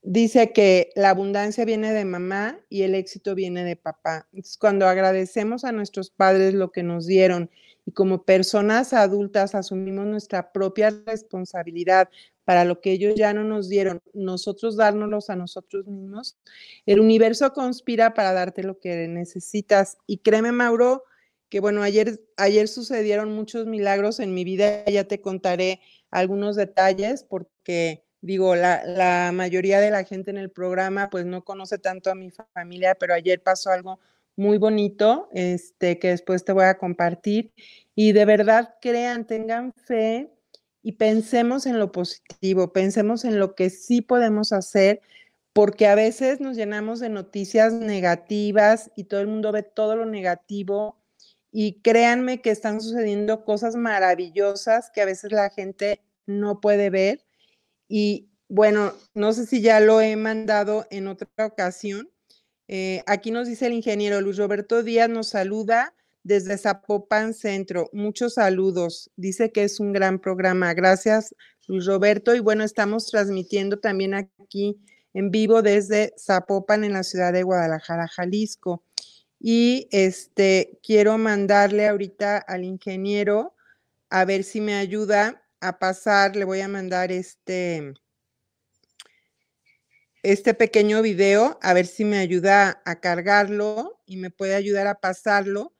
dice 0.00 0.52
que 0.54 0.88
la 0.96 1.10
abundancia 1.10 1.66
viene 1.66 1.92
de 1.92 2.06
mamá 2.06 2.58
y 2.70 2.84
el 2.84 2.94
éxito 2.94 3.34
viene 3.34 3.64
de 3.64 3.76
papá. 3.76 4.28
Entonces, 4.32 4.56
cuando 4.56 4.86
agradecemos 4.86 5.64
a 5.64 5.72
nuestros 5.72 6.08
padres 6.08 6.54
lo 6.54 6.72
que 6.72 6.82
nos 6.82 7.06
dieron 7.06 7.50
y 7.84 7.92
como 7.92 8.24
personas 8.24 8.94
adultas 8.94 9.54
asumimos 9.54 10.06
nuestra 10.06 10.52
propia 10.52 10.88
responsabilidad 11.04 12.08
para 12.44 12.64
lo 12.64 12.80
que 12.80 12.92
ellos 12.92 13.14
ya 13.16 13.32
no 13.32 13.44
nos 13.44 13.68
dieron, 13.68 14.00
nosotros 14.12 14.76
dárnoslos 14.76 15.30
a 15.30 15.36
nosotros 15.36 15.86
mismos, 15.86 16.36
el 16.86 17.00
universo 17.00 17.52
conspira 17.52 18.14
para 18.14 18.32
darte 18.32 18.62
lo 18.62 18.78
que 18.78 19.08
necesitas. 19.08 19.98
Y 20.06 20.18
créeme, 20.18 20.52
Mauro, 20.52 21.04
que 21.48 21.60
bueno, 21.60 21.82
ayer, 21.82 22.20
ayer 22.36 22.68
sucedieron 22.68 23.32
muchos 23.32 23.66
milagros 23.66 24.20
en 24.20 24.34
mi 24.34 24.44
vida, 24.44 24.84
ya 24.86 25.04
te 25.04 25.20
contaré 25.20 25.80
algunos 26.10 26.56
detalles 26.56 27.24
porque 27.24 28.04
digo, 28.22 28.54
la, 28.54 28.84
la, 28.84 29.32
mayoría 29.32 29.80
de 29.80 29.90
la 29.90 30.04
gente 30.04 30.30
en 30.30 30.38
el 30.38 30.50
programa 30.50 31.10
pues 31.10 31.26
no 31.26 31.44
conoce 31.44 31.78
tanto 31.78 32.10
a 32.10 32.14
mi 32.14 32.30
familia, 32.54 32.94
pero 32.94 33.14
ayer 33.14 33.42
pasó 33.42 33.70
algo 33.70 33.98
muy 34.36 34.58
bonito, 34.58 35.28
este, 35.32 35.98
que 35.98 36.08
después 36.08 36.44
te 36.44 36.52
voy 36.52 36.64
a 36.64 36.78
compartir. 36.78 37.52
Y 37.94 38.12
de 38.12 38.24
verdad 38.24 38.76
crean, 38.80 39.26
tengan 39.26 39.72
fe 39.74 40.30
y 40.82 40.92
pensemos 40.92 41.66
en 41.66 41.78
lo 41.78 41.92
positivo, 41.92 42.72
pensemos 42.72 43.24
en 43.24 43.38
lo 43.38 43.54
que 43.54 43.70
sí 43.70 44.00
podemos 44.00 44.52
hacer, 44.52 45.00
porque 45.52 45.86
a 45.86 45.94
veces 45.94 46.40
nos 46.40 46.56
llenamos 46.56 47.00
de 47.00 47.08
noticias 47.08 47.72
negativas 47.72 48.90
y 48.96 49.04
todo 49.04 49.20
el 49.20 49.28
mundo 49.28 49.52
ve 49.52 49.62
todo 49.62 49.96
lo 49.96 50.06
negativo 50.06 50.98
y 51.52 51.80
créanme 51.82 52.40
que 52.40 52.50
están 52.50 52.80
sucediendo 52.80 53.44
cosas 53.44 53.76
maravillosas 53.76 54.90
que 54.90 55.02
a 55.02 55.04
veces 55.06 55.32
la 55.32 55.50
gente 55.50 56.00
no 56.26 56.60
puede 56.60 56.88
ver. 56.88 57.24
Y 57.88 58.30
bueno, 58.48 58.94
no 59.14 59.32
sé 59.34 59.46
si 59.46 59.60
ya 59.60 59.78
lo 59.78 60.00
he 60.00 60.16
mandado 60.16 60.86
en 60.90 61.08
otra 61.08 61.28
ocasión. 61.46 62.10
Eh, 62.68 63.02
aquí 63.06 63.30
nos 63.30 63.48
dice 63.48 63.66
el 63.66 63.74
ingeniero 63.74 64.20
Luis 64.22 64.38
Roberto 64.38 64.82
Díaz, 64.82 65.10
nos 65.10 65.28
saluda. 65.28 65.94
Desde 66.24 66.58
Zapopan 66.58 67.34
Centro. 67.34 67.90
Muchos 67.92 68.34
saludos. 68.34 69.10
Dice 69.16 69.50
que 69.50 69.64
es 69.64 69.80
un 69.80 69.92
gran 69.92 70.18
programa. 70.18 70.72
Gracias, 70.74 71.34
Luis 71.66 71.86
Roberto. 71.86 72.34
Y 72.34 72.40
bueno, 72.40 72.64
estamos 72.64 73.06
transmitiendo 73.06 73.78
también 73.78 74.14
aquí 74.14 74.80
en 75.14 75.30
vivo 75.30 75.62
desde 75.62 76.14
Zapopan 76.18 76.84
en 76.84 76.92
la 76.92 77.02
ciudad 77.02 77.32
de 77.32 77.42
Guadalajara, 77.42 78.08
Jalisco. 78.08 78.84
Y 79.38 79.88
este 79.90 80.78
quiero 80.82 81.18
mandarle 81.18 81.88
ahorita 81.88 82.38
al 82.38 82.64
ingeniero 82.64 83.54
a 84.08 84.24
ver 84.24 84.44
si 84.44 84.60
me 84.60 84.74
ayuda 84.74 85.42
a 85.60 85.78
pasar, 85.78 86.36
le 86.36 86.44
voy 86.44 86.60
a 86.60 86.68
mandar 86.68 87.10
este 87.10 87.94
este 90.22 90.54
pequeño 90.54 91.02
video, 91.02 91.58
a 91.62 91.72
ver 91.74 91.86
si 91.86 92.04
me 92.04 92.18
ayuda 92.18 92.80
a 92.84 93.00
cargarlo 93.00 94.00
y 94.06 94.18
me 94.18 94.30
puede 94.30 94.54
ayudar 94.54 94.86
a 94.86 95.00
pasarlo 95.00 95.71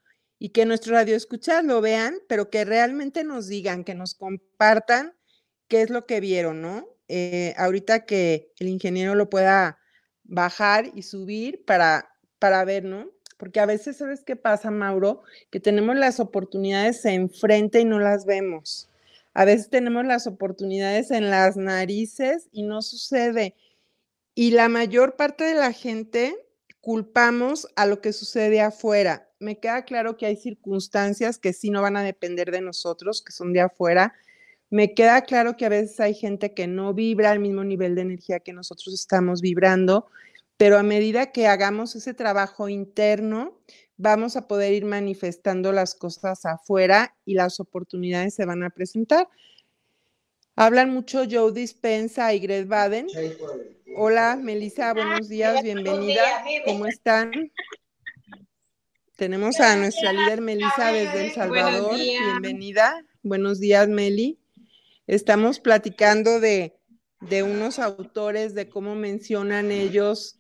y 0.44 0.48
que 0.48 0.66
nuestro 0.66 0.94
radio 0.94 1.14
escuchas 1.14 1.62
lo 1.62 1.81
vean, 1.81 2.18
pero 2.26 2.50
que 2.50 2.64
realmente 2.64 3.22
nos 3.22 3.46
digan, 3.46 3.85
que 3.85 3.94
nos 3.94 4.16
compartan 4.16 5.14
qué 5.68 5.83
es 5.83 5.90
lo 5.90 6.05
que 6.05 6.18
vieron, 6.18 6.61
¿no? 6.61 6.88
Eh, 7.07 7.55
ahorita 7.57 8.07
que 8.07 8.52
el 8.59 8.66
ingeniero 8.66 9.14
lo 9.14 9.31
pueda 9.31 9.78
bajar 10.24 10.90
y 10.96 11.02
subir 11.02 11.64
para, 11.64 12.16
para 12.40 12.64
ver, 12.64 12.83
¿no? 12.83 13.09
Porque 13.37 13.61
a 13.61 13.66
veces, 13.66 13.98
¿sabes 13.98 14.24
qué 14.24 14.35
pasa, 14.35 14.72
Mauro? 14.72 15.22
Que 15.48 15.61
tenemos 15.61 15.94
las 15.94 16.18
oportunidades 16.18 17.05
enfrente 17.05 17.78
y 17.78 17.85
no 17.85 18.00
las 18.00 18.26
vemos. 18.26 18.90
A 19.35 19.44
veces 19.44 19.70
tenemos 19.70 20.05
las 20.05 20.26
oportunidades 20.26 21.12
en 21.12 21.31
las 21.31 21.57
narices 21.57 22.48
y 22.50 22.64
no 22.64 22.83
sucede. 22.83 23.55
Y 24.35 24.50
la 24.50 24.68
mayor 24.68 25.14
parte 25.14 25.44
de 25.44 25.55
la 25.55 25.72
gente 25.72 26.35
culpamos 26.83 27.66
a 27.77 27.87
lo 27.87 28.03
que 28.03 28.12
sucede 28.12 28.61
afuera 28.61 29.33
me 29.42 29.59
queda 29.59 29.85
claro 29.85 30.16
que 30.16 30.27
hay 30.27 30.37
circunstancias 30.37 31.37
que 31.38 31.53
sí 31.53 31.71
no 31.71 31.83
van 31.83 31.97
a 31.97 32.03
depender 32.03 32.51
de 32.53 32.61
nosotros, 32.61 33.23
que 33.23 33.33
son 33.33 33.53
de 33.53 33.61
afuera. 33.61 34.14
Me 34.71 34.95
queda 34.95 35.23
claro 35.23 35.57
que 35.57 35.66
a 35.66 35.68
veces 35.68 35.99
hay 36.01 36.14
gente 36.14 36.55
que 36.55 36.68
no 36.68 36.95
vibra 36.95 37.33
al 37.33 37.40
mismo 37.40 37.64
nivel 37.64 37.97
de 37.97 38.03
energía 38.03 38.40
que 38.40 38.53
nosotros 38.53 38.95
estamos 38.95 39.40
vibrando, 39.40 40.07
pero 40.57 40.79
a 40.79 40.85
medida 40.85 41.33
que 41.33 41.49
hagamos 41.49 41.97
ese 41.97 42.14
trabajo 42.14 42.68
interno, 42.68 43.59
vamos 43.97 44.37
a 44.37 44.47
poder 44.47 44.73
ir 44.73 44.85
manifestando 44.85 45.73
las 45.73 45.95
cosas 45.95 46.47
afuera 46.47 47.16
y 47.25 47.35
las 47.35 47.59
oportunidades 47.59 48.35
se 48.35 48.47
van 48.47 48.62
a 48.62 48.71
presentar. 48.71 49.29
Hablan 50.54 50.90
mucho 50.90 51.22
Joe 51.30 51.50
Dispensa 51.52 52.34
y 52.34 52.38
Greg 52.38 52.66
Baden. 52.66 53.06
Hola, 53.96 54.36
Melissa, 54.36 54.92
buenos 54.92 55.28
días, 55.28 55.62
bienvenida. 55.62 56.44
¿Cómo 56.66 56.86
están? 56.86 57.32
Tenemos 59.16 59.60
a 59.60 59.76
nuestra 59.76 60.12
líder 60.12 60.42
Melissa 60.42 60.92
desde 60.92 61.26
El 61.26 61.32
Salvador. 61.32 61.96
Bienvenida. 61.96 63.02
Buenos 63.22 63.60
días, 63.60 63.88
Meli. 63.88 64.38
Estamos 65.06 65.58
platicando 65.58 66.38
de, 66.38 66.76
de 67.20 67.42
unos 67.42 67.78
autores, 67.78 68.54
de 68.54 68.68
cómo 68.68 68.94
mencionan 68.94 69.70
ellos 69.70 70.38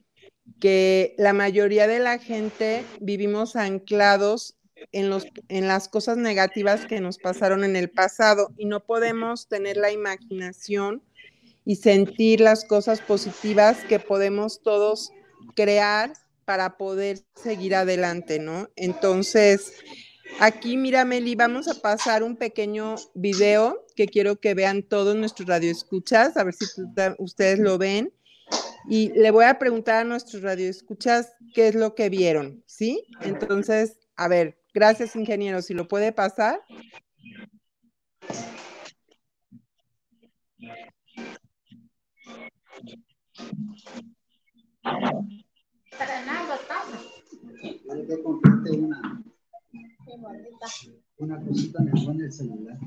que 0.60 1.14
la 1.16 1.32
mayoría 1.32 1.86
de 1.86 2.00
la 2.00 2.18
gente 2.18 2.84
vivimos 3.00 3.56
anclados 3.56 4.56
en, 4.92 5.10
los, 5.10 5.26
en 5.48 5.68
las 5.68 5.88
cosas 5.88 6.16
negativas 6.16 6.86
que 6.86 7.00
nos 7.00 7.18
pasaron 7.18 7.64
en 7.64 7.76
el 7.76 7.90
pasado 7.90 8.52
y 8.56 8.66
no 8.66 8.84
podemos 8.84 9.48
tener 9.48 9.76
la 9.76 9.92
imaginación 9.92 11.02
y 11.64 11.76
sentir 11.76 12.40
las 12.40 12.64
cosas 12.64 13.00
positivas 13.00 13.84
que 13.88 14.00
podemos 14.00 14.62
todos 14.62 15.12
crear 15.54 16.12
para 16.44 16.76
poder 16.76 17.20
seguir 17.34 17.74
adelante, 17.74 18.38
¿no? 18.38 18.68
Entonces, 18.76 19.72
aquí, 20.40 20.76
mira, 20.76 21.04
Meli, 21.04 21.34
vamos 21.34 21.68
a 21.68 21.80
pasar 21.80 22.22
un 22.22 22.36
pequeño 22.36 22.96
video 23.14 23.86
que 23.94 24.06
quiero 24.06 24.40
que 24.40 24.54
vean 24.54 24.82
todos 24.82 25.14
nuestros 25.14 25.48
radioescuchas, 25.48 26.36
a 26.36 26.44
ver 26.44 26.54
si 26.54 26.64
ustedes 27.18 27.58
lo 27.58 27.78
ven. 27.78 28.12
Y 28.88 29.10
le 29.12 29.30
voy 29.30 29.44
a 29.44 29.58
preguntar 29.58 30.00
a 30.00 30.04
nuestros 30.04 30.42
radioescuchas 30.42 31.32
qué 31.54 31.68
es 31.68 31.74
lo 31.74 31.94
que 31.94 32.08
vieron, 32.08 32.62
¿sí? 32.66 33.04
Entonces, 33.20 33.96
a 34.16 34.28
ver, 34.28 34.58
gracias, 34.72 35.16
ingeniero, 35.16 35.62
si 35.62 35.74
lo 35.74 35.88
puede 35.88 36.12
pasar. 36.12 36.60
Para 44.82 46.24
nada 46.26 46.58
pasa. 46.68 47.00
Una, 48.72 49.24
una 51.18 51.44
cosita 51.44 51.82
mejor 51.82 52.14
en 52.14 52.20
el 52.22 52.32
celular. 52.32 52.78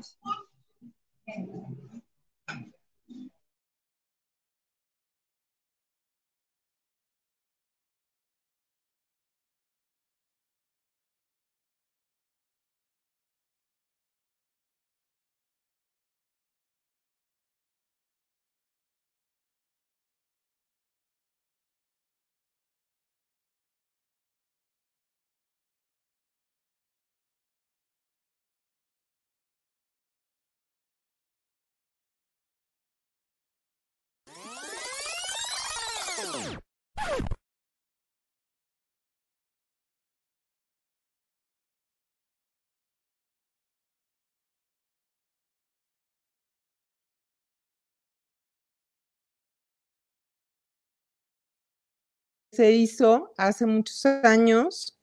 Se 52.52 52.72
hizo 52.72 53.34
hace 53.36 53.66
muchos 53.66 54.06
años 54.06 54.98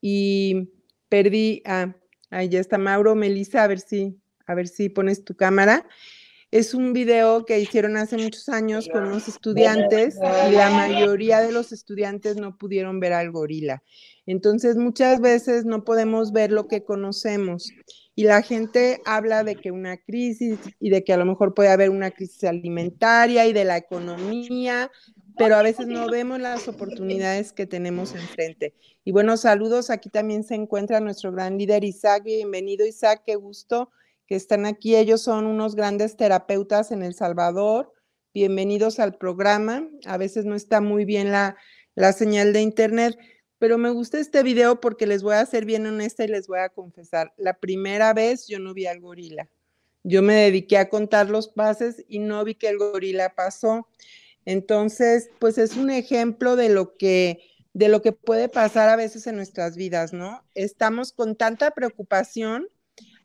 y 0.00 0.70
perdí, 1.08 1.62
ah, 1.66 1.94
ahí 2.30 2.48
ya 2.48 2.60
está 2.60 2.78
Mauro, 2.78 3.14
Melissa, 3.14 3.62
a 3.62 3.66
ver 3.66 3.80
si, 3.80 4.18
a 4.46 4.54
ver 4.54 4.68
si 4.68 4.88
pones 4.88 5.24
tu 5.24 5.36
cámara. 5.36 5.86
Es 6.50 6.72
un 6.72 6.94
video 6.94 7.44
que 7.44 7.60
hicieron 7.60 7.98
hace 7.98 8.16
muchos 8.16 8.48
años 8.48 8.88
con 8.90 9.04
unos 9.04 9.28
estudiantes 9.28 10.16
y 10.16 10.52
la 10.52 10.70
mayoría 10.70 11.40
de 11.40 11.52
los 11.52 11.72
estudiantes 11.72 12.36
no 12.36 12.56
pudieron 12.56 13.00
ver 13.00 13.12
al 13.12 13.30
gorila. 13.30 13.82
Entonces, 14.24 14.76
muchas 14.76 15.20
veces 15.20 15.66
no 15.66 15.84
podemos 15.84 16.32
ver 16.32 16.50
lo 16.50 16.66
que 16.66 16.84
conocemos 16.84 17.70
y 18.14 18.24
la 18.24 18.40
gente 18.40 19.02
habla 19.04 19.44
de 19.44 19.56
que 19.56 19.72
una 19.72 19.98
crisis 19.98 20.58
y 20.80 20.88
de 20.88 21.04
que 21.04 21.12
a 21.12 21.18
lo 21.18 21.26
mejor 21.26 21.52
puede 21.52 21.68
haber 21.68 21.90
una 21.90 22.12
crisis 22.12 22.44
alimentaria 22.44 23.46
y 23.46 23.52
de 23.52 23.66
la 23.66 23.76
economía, 23.76 24.90
pero 25.36 25.54
a 25.56 25.62
veces 25.62 25.86
no 25.86 26.08
vemos 26.08 26.40
las 26.40 26.66
oportunidades 26.66 27.52
que 27.52 27.66
tenemos 27.66 28.14
enfrente. 28.14 28.74
Y 29.04 29.12
bueno, 29.12 29.36
saludos. 29.36 29.90
Aquí 29.90 30.08
también 30.08 30.44
se 30.44 30.54
encuentra 30.54 30.98
nuestro 31.00 31.30
gran 31.30 31.58
líder 31.58 31.84
Isaac. 31.84 32.24
Bienvenido 32.24 32.86
Isaac, 32.86 33.22
qué 33.26 33.36
gusto 33.36 33.90
que 34.28 34.36
están 34.36 34.66
aquí. 34.66 34.94
Ellos 34.94 35.22
son 35.22 35.46
unos 35.46 35.74
grandes 35.74 36.16
terapeutas 36.16 36.92
en 36.92 37.02
El 37.02 37.14
Salvador. 37.14 37.92
Bienvenidos 38.34 39.00
al 39.00 39.16
programa. 39.16 39.88
A 40.04 40.18
veces 40.18 40.44
no 40.44 40.54
está 40.54 40.82
muy 40.82 41.06
bien 41.06 41.32
la, 41.32 41.56
la 41.94 42.12
señal 42.12 42.52
de 42.52 42.60
internet, 42.60 43.16
pero 43.58 43.78
me 43.78 43.88
gusta 43.88 44.20
este 44.20 44.42
video 44.42 44.80
porque 44.80 45.06
les 45.06 45.22
voy 45.22 45.34
a 45.34 45.46
ser 45.46 45.64
bien 45.64 45.86
honesta 45.86 46.24
y 46.24 46.28
les 46.28 46.46
voy 46.46 46.58
a 46.58 46.68
confesar. 46.68 47.32
La 47.38 47.54
primera 47.54 48.12
vez 48.12 48.46
yo 48.46 48.58
no 48.58 48.74
vi 48.74 48.84
al 48.84 49.00
gorila. 49.00 49.48
Yo 50.04 50.20
me 50.20 50.34
dediqué 50.34 50.76
a 50.76 50.90
contar 50.90 51.30
los 51.30 51.48
pases 51.48 52.04
y 52.06 52.18
no 52.18 52.44
vi 52.44 52.54
que 52.54 52.68
el 52.68 52.76
gorila 52.76 53.34
pasó. 53.34 53.88
Entonces, 54.44 55.30
pues 55.38 55.56
es 55.56 55.74
un 55.74 55.88
ejemplo 55.88 56.54
de 56.54 56.68
lo 56.68 56.96
que 56.96 57.40
de 57.72 57.88
lo 57.88 58.02
que 58.02 58.12
puede 58.12 58.48
pasar 58.48 58.88
a 58.88 58.96
veces 58.96 59.26
en 59.26 59.36
nuestras 59.36 59.76
vidas, 59.76 60.12
¿no? 60.12 60.42
Estamos 60.54 61.12
con 61.12 61.36
tanta 61.36 61.70
preocupación 61.70 62.66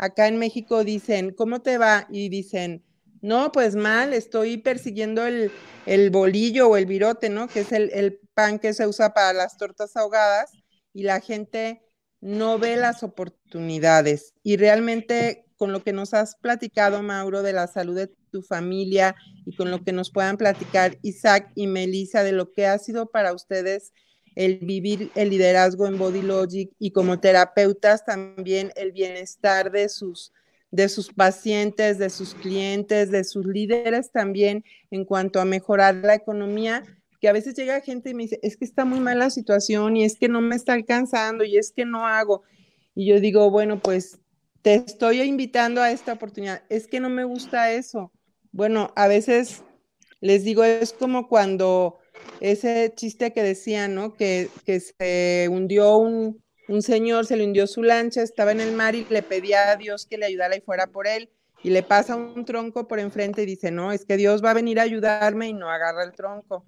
acá 0.04 0.28
en 0.28 0.38
México 0.38 0.84
dicen, 0.84 1.32
¿cómo 1.32 1.62
te 1.62 1.78
va? 1.78 2.08
Y 2.10 2.28
dicen, 2.28 2.84
no, 3.22 3.54
pues 3.54 3.76
mal, 3.76 4.14
estoy 4.14 4.58
persiguiendo 4.58 5.26
el, 5.26 5.50
bolillo 6.12 6.68
o 6.68 6.78
el 6.78 6.86
virote, 6.86 7.30
¿no? 7.30 7.48
Que 7.48 7.62
es 7.62 7.72
el, 7.72 7.90
el, 7.94 8.20
pan 8.34 8.60
que 8.60 8.74
se 8.74 8.86
usa 8.86 9.14
para 9.14 9.32
las 9.32 9.58
tortas 9.58 9.96
ahogadas 9.96 10.52
y 10.92 11.04
la 11.04 11.22
gente 11.22 11.84
no 12.20 12.60
ve 12.60 12.76
las 12.76 13.04
oportunidades. 13.04 14.34
Y 14.44 14.58
realmente 14.58 15.46
con 15.56 15.72
lo 15.72 15.84
que 15.84 15.94
nos 15.94 16.14
has 16.14 16.36
platicado, 16.36 17.02
Mauro, 17.02 17.42
de 17.42 17.54
la 17.54 17.68
salud 17.68 17.96
de 17.96 18.08
tu 18.32 18.42
familia 18.42 19.16
y 19.46 19.56
con 19.56 19.72
lo 19.72 19.84
que 19.84 19.94
nos 19.94 20.12
puedan 20.12 20.36
platicar 20.36 20.98
Isaac 21.04 21.52
y 21.56 21.68
Melissa 21.68 22.24
de 22.24 22.34
lo 22.34 22.52
que 22.52 22.68
ha 22.68 22.78
sido 22.78 23.10
para 23.10 23.32
ustedes 23.32 23.94
el 24.36 24.60
vivir 24.60 25.12
el 25.16 25.30
liderazgo 25.30 25.88
en 25.88 25.98
Body 25.98 26.22
Logic 26.22 26.72
y 26.80 26.92
como 26.92 27.20
terapeutas 27.20 28.06
también 28.06 28.72
el 28.76 28.92
bienestar 28.92 29.72
de 29.72 29.90
sus 29.90 30.32
de 30.74 30.90
sus 30.90 31.14
pacientes, 31.14 32.00
de 32.00 32.10
sus 32.10 32.34
clientes, 32.34 33.12
de 33.12 33.24
sus 33.24 33.46
líderes 33.46 34.12
también 34.12 34.66
en 34.90 35.06
cuanto 35.06 35.40
a 35.40 35.46
mejorar 35.46 35.94
la 35.94 36.16
economía, 36.16 36.84
que 37.22 37.30
a 37.30 37.32
veces 37.32 37.54
llega 37.54 37.80
gente 37.82 38.10
y 38.10 38.16
me 38.16 38.24
dice, 38.24 38.40
es 38.42 38.58
que 38.58 38.66
está 38.66 38.84
muy 38.84 39.00
mala 39.00 39.26
la 39.26 39.30
situación 39.30 39.96
y 39.96 40.04
es 40.04 40.18
que 40.18 40.28
no 40.28 40.42
me 40.42 40.56
está 40.56 40.74
alcanzando 40.74 41.44
y 41.44 41.58
es 41.58 41.72
que 41.72 41.86
no 41.86 42.08
hago. 42.08 42.42
Y 42.96 43.06
yo 43.06 43.20
digo, 43.20 43.52
bueno, 43.52 43.80
pues 43.80 44.18
te 44.64 44.74
estoy 44.74 45.22
invitando 45.22 45.80
a 45.80 45.92
esta 45.92 46.14
oportunidad. 46.14 46.64
Es 46.70 46.88
que 46.88 47.00
no 47.00 47.10
me 47.10 47.24
gusta 47.24 47.72
eso. 47.72 48.12
Bueno, 48.52 48.92
a 48.96 49.08
veces 49.08 49.64
les 50.22 50.44
digo, 50.44 50.64
es 50.64 50.92
como 50.92 51.28
cuando 51.28 52.00
ese 52.40 52.94
chiste 52.96 53.34
que 53.34 53.44
decían, 53.44 53.96
¿no? 53.96 54.14
Que, 54.14 54.50
se 54.66 55.48
hundió 55.50 55.98
un, 55.98 56.44
un 56.68 56.82
señor 56.82 57.26
se 57.26 57.38
le 57.38 57.46
hundió 57.46 57.68
su 57.68 57.84
lancha, 57.84 58.22
estaba 58.22 58.52
en 58.52 58.62
el 58.62 58.74
mar 58.74 58.96
y 58.96 59.06
le 59.10 59.24
pedía 59.24 59.72
a 59.72 59.76
Dios 59.76 60.06
que 60.06 60.18
le 60.18 60.26
ayudara 60.26 60.56
y 60.56 60.62
fuera 60.62 60.88
por 60.88 61.08
él. 61.08 61.30
Y 61.64 61.70
le 61.70 61.82
pasa 61.82 62.18
un 62.18 62.44
tronco 62.44 62.88
por 62.88 63.00
enfrente 63.00 63.44
y 63.44 63.46
dice, 63.46 63.72
no, 63.72 63.94
es 63.94 64.04
que 64.04 64.18
Dios 64.18 64.44
va 64.44 64.52
a 64.52 64.56
venir 64.56 64.80
a 64.80 64.84
ayudarme 64.84 65.48
y 65.48 65.54
no 65.54 65.70
agarra 65.70 66.04
el 66.04 66.12
tronco. 66.12 66.66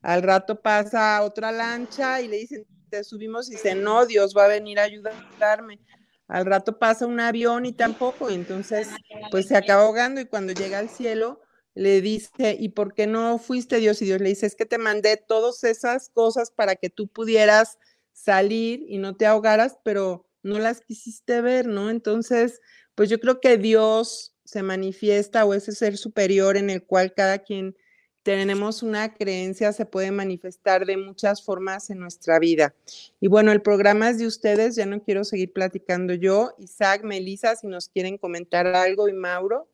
Al 0.00 0.22
rato 0.22 0.60
pasa 0.60 1.22
otra 1.22 1.50
lancha 1.50 2.20
y 2.20 2.28
le 2.28 2.36
dicen, 2.36 2.64
te 2.88 3.02
subimos 3.02 3.48
y 3.48 3.52
dice, 3.52 3.74
no, 3.74 4.06
Dios 4.06 4.34
va 4.36 4.44
a 4.44 4.48
venir 4.48 4.78
a 4.78 4.84
ayudarme. 4.84 5.80
Al 6.28 6.46
rato 6.46 6.78
pasa 6.78 7.06
un 7.06 7.18
avión 7.20 7.66
y 7.66 7.72
tampoco, 7.72 8.30
entonces 8.30 8.88
pues 9.30 9.48
se 9.48 9.56
acaba 9.56 9.84
ahogando 9.84 10.20
y 10.20 10.26
cuando 10.26 10.52
llega 10.52 10.78
al 10.78 10.90
cielo 10.90 11.40
le 11.78 12.00
dice, 12.00 12.56
¿y 12.58 12.70
por 12.70 12.92
qué 12.92 13.06
no 13.06 13.38
fuiste 13.38 13.76
Dios? 13.76 14.02
Y 14.02 14.06
Dios 14.06 14.20
le 14.20 14.30
dice, 14.30 14.46
es 14.46 14.56
que 14.56 14.66
te 14.66 14.78
mandé 14.78 15.16
todas 15.16 15.62
esas 15.62 16.08
cosas 16.08 16.50
para 16.50 16.74
que 16.74 16.90
tú 16.90 17.06
pudieras 17.06 17.78
salir 18.12 18.84
y 18.88 18.98
no 18.98 19.16
te 19.16 19.26
ahogaras, 19.26 19.78
pero 19.84 20.26
no 20.42 20.58
las 20.58 20.80
quisiste 20.80 21.40
ver, 21.40 21.68
¿no? 21.68 21.88
Entonces, 21.90 22.60
pues 22.96 23.08
yo 23.08 23.20
creo 23.20 23.40
que 23.40 23.58
Dios 23.58 24.34
se 24.44 24.64
manifiesta 24.64 25.44
o 25.44 25.54
ese 25.54 25.70
ser 25.70 25.96
superior 25.96 26.56
en 26.56 26.68
el 26.68 26.84
cual 26.84 27.14
cada 27.14 27.38
quien 27.38 27.76
tenemos 28.24 28.82
una 28.82 29.14
creencia 29.14 29.72
se 29.72 29.86
puede 29.86 30.10
manifestar 30.10 30.84
de 30.84 30.96
muchas 30.96 31.44
formas 31.44 31.90
en 31.90 32.00
nuestra 32.00 32.40
vida. 32.40 32.74
Y 33.20 33.28
bueno, 33.28 33.52
el 33.52 33.62
programa 33.62 34.10
es 34.10 34.18
de 34.18 34.26
ustedes, 34.26 34.74
ya 34.74 34.84
no 34.84 35.00
quiero 35.00 35.22
seguir 35.22 35.52
platicando 35.52 36.12
yo. 36.12 36.54
Isaac, 36.58 37.04
Melissa, 37.04 37.54
si 37.54 37.68
nos 37.68 37.88
quieren 37.88 38.18
comentar 38.18 38.66
algo 38.66 39.08
y 39.08 39.12
Mauro. 39.12 39.68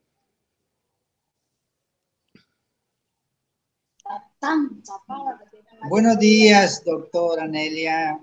Buenos 5.89 6.19
días, 6.19 6.83
doctora 6.85 7.47
Nelia. 7.47 8.23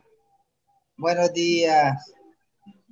Buenos 0.98 1.34
días 1.34 2.14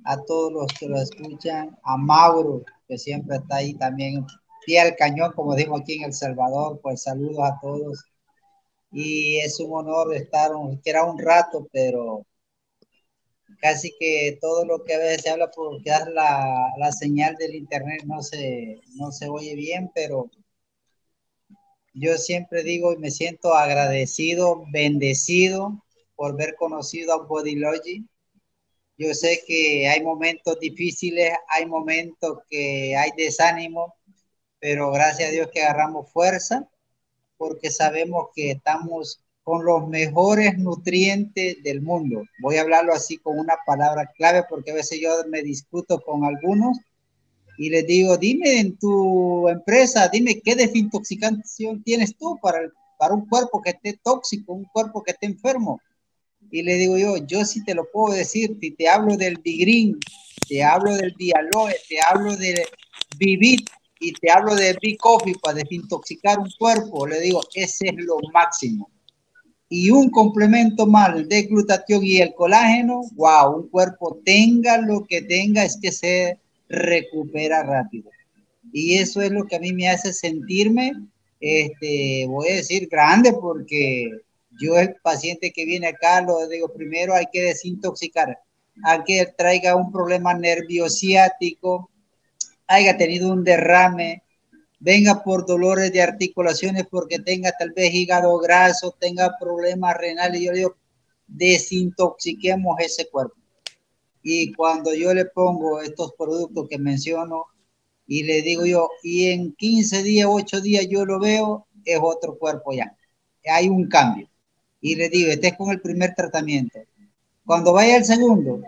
a 0.04 0.16
todos 0.24 0.52
los 0.52 0.66
que 0.78 0.88
lo 0.88 0.96
escuchan, 1.00 1.76
a 1.84 1.96
Mauro, 1.96 2.64
que 2.88 2.98
siempre 2.98 3.36
está 3.36 3.56
ahí 3.56 3.74
también, 3.74 4.26
pie 4.66 4.80
al 4.80 4.96
cañón, 4.96 5.32
como 5.32 5.54
digo 5.54 5.76
aquí 5.76 5.98
en 5.98 6.04
El 6.04 6.12
Salvador, 6.12 6.80
pues 6.82 7.02
saludos 7.02 7.38
a 7.44 7.58
todos. 7.60 8.04
Y 8.90 9.38
es 9.38 9.60
un 9.60 9.72
honor 9.74 10.12
estar, 10.14 10.50
que 10.82 10.90
era 10.90 11.04
un 11.04 11.18
rato, 11.18 11.68
pero 11.72 12.26
casi 13.60 13.94
que 13.98 14.38
todo 14.40 14.64
lo 14.64 14.82
que 14.82 14.94
a 14.94 14.98
veces 14.98 15.22
se 15.22 15.30
habla 15.30 15.50
por 15.50 15.80
quedar 15.82 16.10
la, 16.10 16.72
la 16.78 16.90
señal 16.90 17.36
del 17.36 17.54
internet 17.54 18.02
no 18.06 18.22
se, 18.22 18.80
no 18.96 19.12
se 19.12 19.28
oye 19.28 19.54
bien, 19.54 19.90
pero 19.94 20.30
yo 21.92 22.16
siempre 22.16 22.62
digo 22.62 22.92
y 22.92 22.98
me 22.98 23.10
siento 23.10 23.54
agradecido, 23.54 24.64
bendecido 24.70 25.82
por 26.14 26.32
haber 26.32 26.54
conocido 26.56 27.14
a 27.14 27.26
Bodylogy. 27.26 28.06
Yo 28.96 29.14
sé 29.14 29.42
que 29.46 29.88
hay 29.88 30.02
momentos 30.02 30.60
difíciles, 30.60 31.32
hay 31.48 31.66
momentos 31.66 32.40
que 32.48 32.94
hay 32.96 33.10
desánimo, 33.16 33.94
pero 34.58 34.90
gracias 34.90 35.30
a 35.30 35.32
Dios 35.32 35.48
que 35.52 35.62
agarramos 35.62 36.12
fuerza 36.12 36.68
porque 37.38 37.70
sabemos 37.70 38.28
que 38.34 38.50
estamos 38.50 39.22
con 39.42 39.64
los 39.64 39.88
mejores 39.88 40.58
nutrientes 40.58 41.62
del 41.62 41.80
mundo. 41.80 42.22
Voy 42.40 42.56
a 42.56 42.60
hablarlo 42.60 42.92
así 42.92 43.16
con 43.16 43.38
una 43.38 43.56
palabra 43.66 44.12
clave 44.14 44.44
porque 44.48 44.72
a 44.72 44.74
veces 44.74 45.00
yo 45.00 45.10
me 45.28 45.42
discuto 45.42 46.00
con 46.00 46.24
algunos 46.24 46.78
y 47.60 47.68
les 47.68 47.86
digo, 47.86 48.16
dime 48.16 48.58
en 48.58 48.78
tu 48.78 49.46
empresa, 49.46 50.08
dime 50.08 50.40
qué 50.40 50.54
desintoxicación 50.54 51.82
tienes 51.82 52.16
tú 52.16 52.38
para, 52.40 52.58
para 52.98 53.12
un 53.12 53.28
cuerpo 53.28 53.60
que 53.60 53.68
esté 53.68 54.00
tóxico, 54.02 54.54
un 54.54 54.64
cuerpo 54.64 55.02
que 55.02 55.10
esté 55.10 55.26
enfermo. 55.26 55.78
Y 56.50 56.62
le 56.62 56.76
digo 56.76 56.96
yo, 56.96 57.18
yo 57.18 57.44
sí 57.44 57.62
te 57.62 57.74
lo 57.74 57.86
puedo 57.92 58.16
decir, 58.16 58.56
si 58.62 58.70
te 58.70 58.88
hablo 58.88 59.14
del 59.14 59.36
Bigrin, 59.44 60.00
te 60.48 60.64
hablo 60.64 60.94
del 60.94 61.14
Dialoe, 61.18 61.74
te 61.86 61.98
hablo 62.00 62.34
de 62.34 62.64
Vivit 63.18 63.68
y 64.00 64.14
te 64.14 64.30
hablo 64.32 64.54
de 64.54 64.74
Big 64.80 64.96
Coffee 64.96 65.34
para 65.42 65.56
desintoxicar 65.58 66.38
un 66.38 66.48
cuerpo, 66.58 67.06
le 67.06 67.20
digo, 67.20 67.42
ese 67.52 67.88
es 67.88 67.94
lo 67.94 68.16
máximo. 68.32 68.88
Y 69.68 69.90
un 69.90 70.08
complemento 70.08 70.86
mal 70.86 71.28
de 71.28 71.42
glutatión 71.42 72.02
y 72.02 72.22
el 72.22 72.32
colágeno, 72.32 73.02
wow, 73.16 73.54
un 73.54 73.68
cuerpo 73.68 74.18
tenga 74.24 74.78
lo 74.78 75.04
que 75.04 75.20
tenga, 75.20 75.62
es 75.62 75.78
que 75.78 75.92
se 75.92 76.38
recupera 76.70 77.64
rápido. 77.64 78.10
Y 78.72 78.98
eso 78.98 79.20
es 79.20 79.30
lo 79.32 79.44
que 79.44 79.56
a 79.56 79.60
mí 79.60 79.72
me 79.72 79.88
hace 79.88 80.12
sentirme, 80.12 80.92
este, 81.40 82.26
voy 82.28 82.48
a 82.48 82.56
decir, 82.56 82.88
grande 82.88 83.32
porque 83.32 84.10
yo 84.60 84.78
el 84.78 84.94
paciente 85.02 85.52
que 85.52 85.64
viene 85.64 85.88
acá, 85.88 86.22
lo 86.22 86.46
digo, 86.48 86.72
primero 86.72 87.14
hay 87.14 87.26
que 87.32 87.42
desintoxicar, 87.42 88.38
hay 88.84 89.02
que 89.04 89.26
traiga 89.36 89.74
un 89.74 89.90
problema 89.90 90.34
nerviosiático, 90.34 91.90
haya 92.68 92.96
tenido 92.96 93.32
un 93.32 93.42
derrame, 93.42 94.22
venga 94.78 95.24
por 95.24 95.46
dolores 95.46 95.92
de 95.92 96.02
articulaciones 96.02 96.86
porque 96.88 97.18
tenga 97.18 97.52
tal 97.58 97.72
vez 97.72 97.92
hígado 97.92 98.38
graso, 98.38 98.94
tenga 98.98 99.36
problemas 99.40 99.96
renales, 99.96 100.40
yo 100.40 100.52
digo, 100.52 100.76
desintoxiquemos 101.26 102.78
ese 102.78 103.08
cuerpo. 103.08 103.39
Y 104.22 104.52
cuando 104.52 104.94
yo 104.94 105.14
le 105.14 105.24
pongo 105.26 105.80
estos 105.80 106.12
productos 106.14 106.68
que 106.68 106.78
menciono 106.78 107.46
y 108.06 108.24
le 108.24 108.42
digo 108.42 108.66
yo, 108.66 108.90
y 109.02 109.26
en 109.26 109.52
15 109.54 110.02
días, 110.02 110.28
8 110.30 110.60
días 110.60 110.86
yo 110.88 111.04
lo 111.04 111.18
veo, 111.18 111.66
es 111.84 111.98
otro 112.02 112.38
cuerpo 112.38 112.72
ya. 112.72 112.96
Hay 113.46 113.68
un 113.68 113.88
cambio 113.88 114.28
y 114.80 114.96
le 114.96 115.08
digo, 115.08 115.30
este 115.30 115.48
es 115.48 115.56
con 115.56 115.70
el 115.70 115.80
primer 115.80 116.14
tratamiento. 116.14 116.78
Cuando 117.44 117.72
vaya 117.72 117.96
el 117.96 118.04
segundo, 118.04 118.62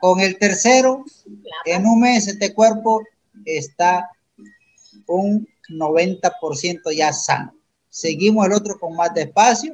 con 0.00 0.20
el 0.20 0.38
tercero, 0.38 1.04
en 1.64 1.86
un 1.86 2.00
mes 2.00 2.28
este 2.28 2.54
cuerpo 2.54 3.02
está 3.44 4.10
un 5.06 5.46
90% 5.68 6.94
ya 6.94 7.12
sano. 7.12 7.54
Seguimos 7.88 8.46
el 8.46 8.52
otro 8.52 8.78
con 8.78 8.94
más 8.94 9.12
despacio 9.14 9.72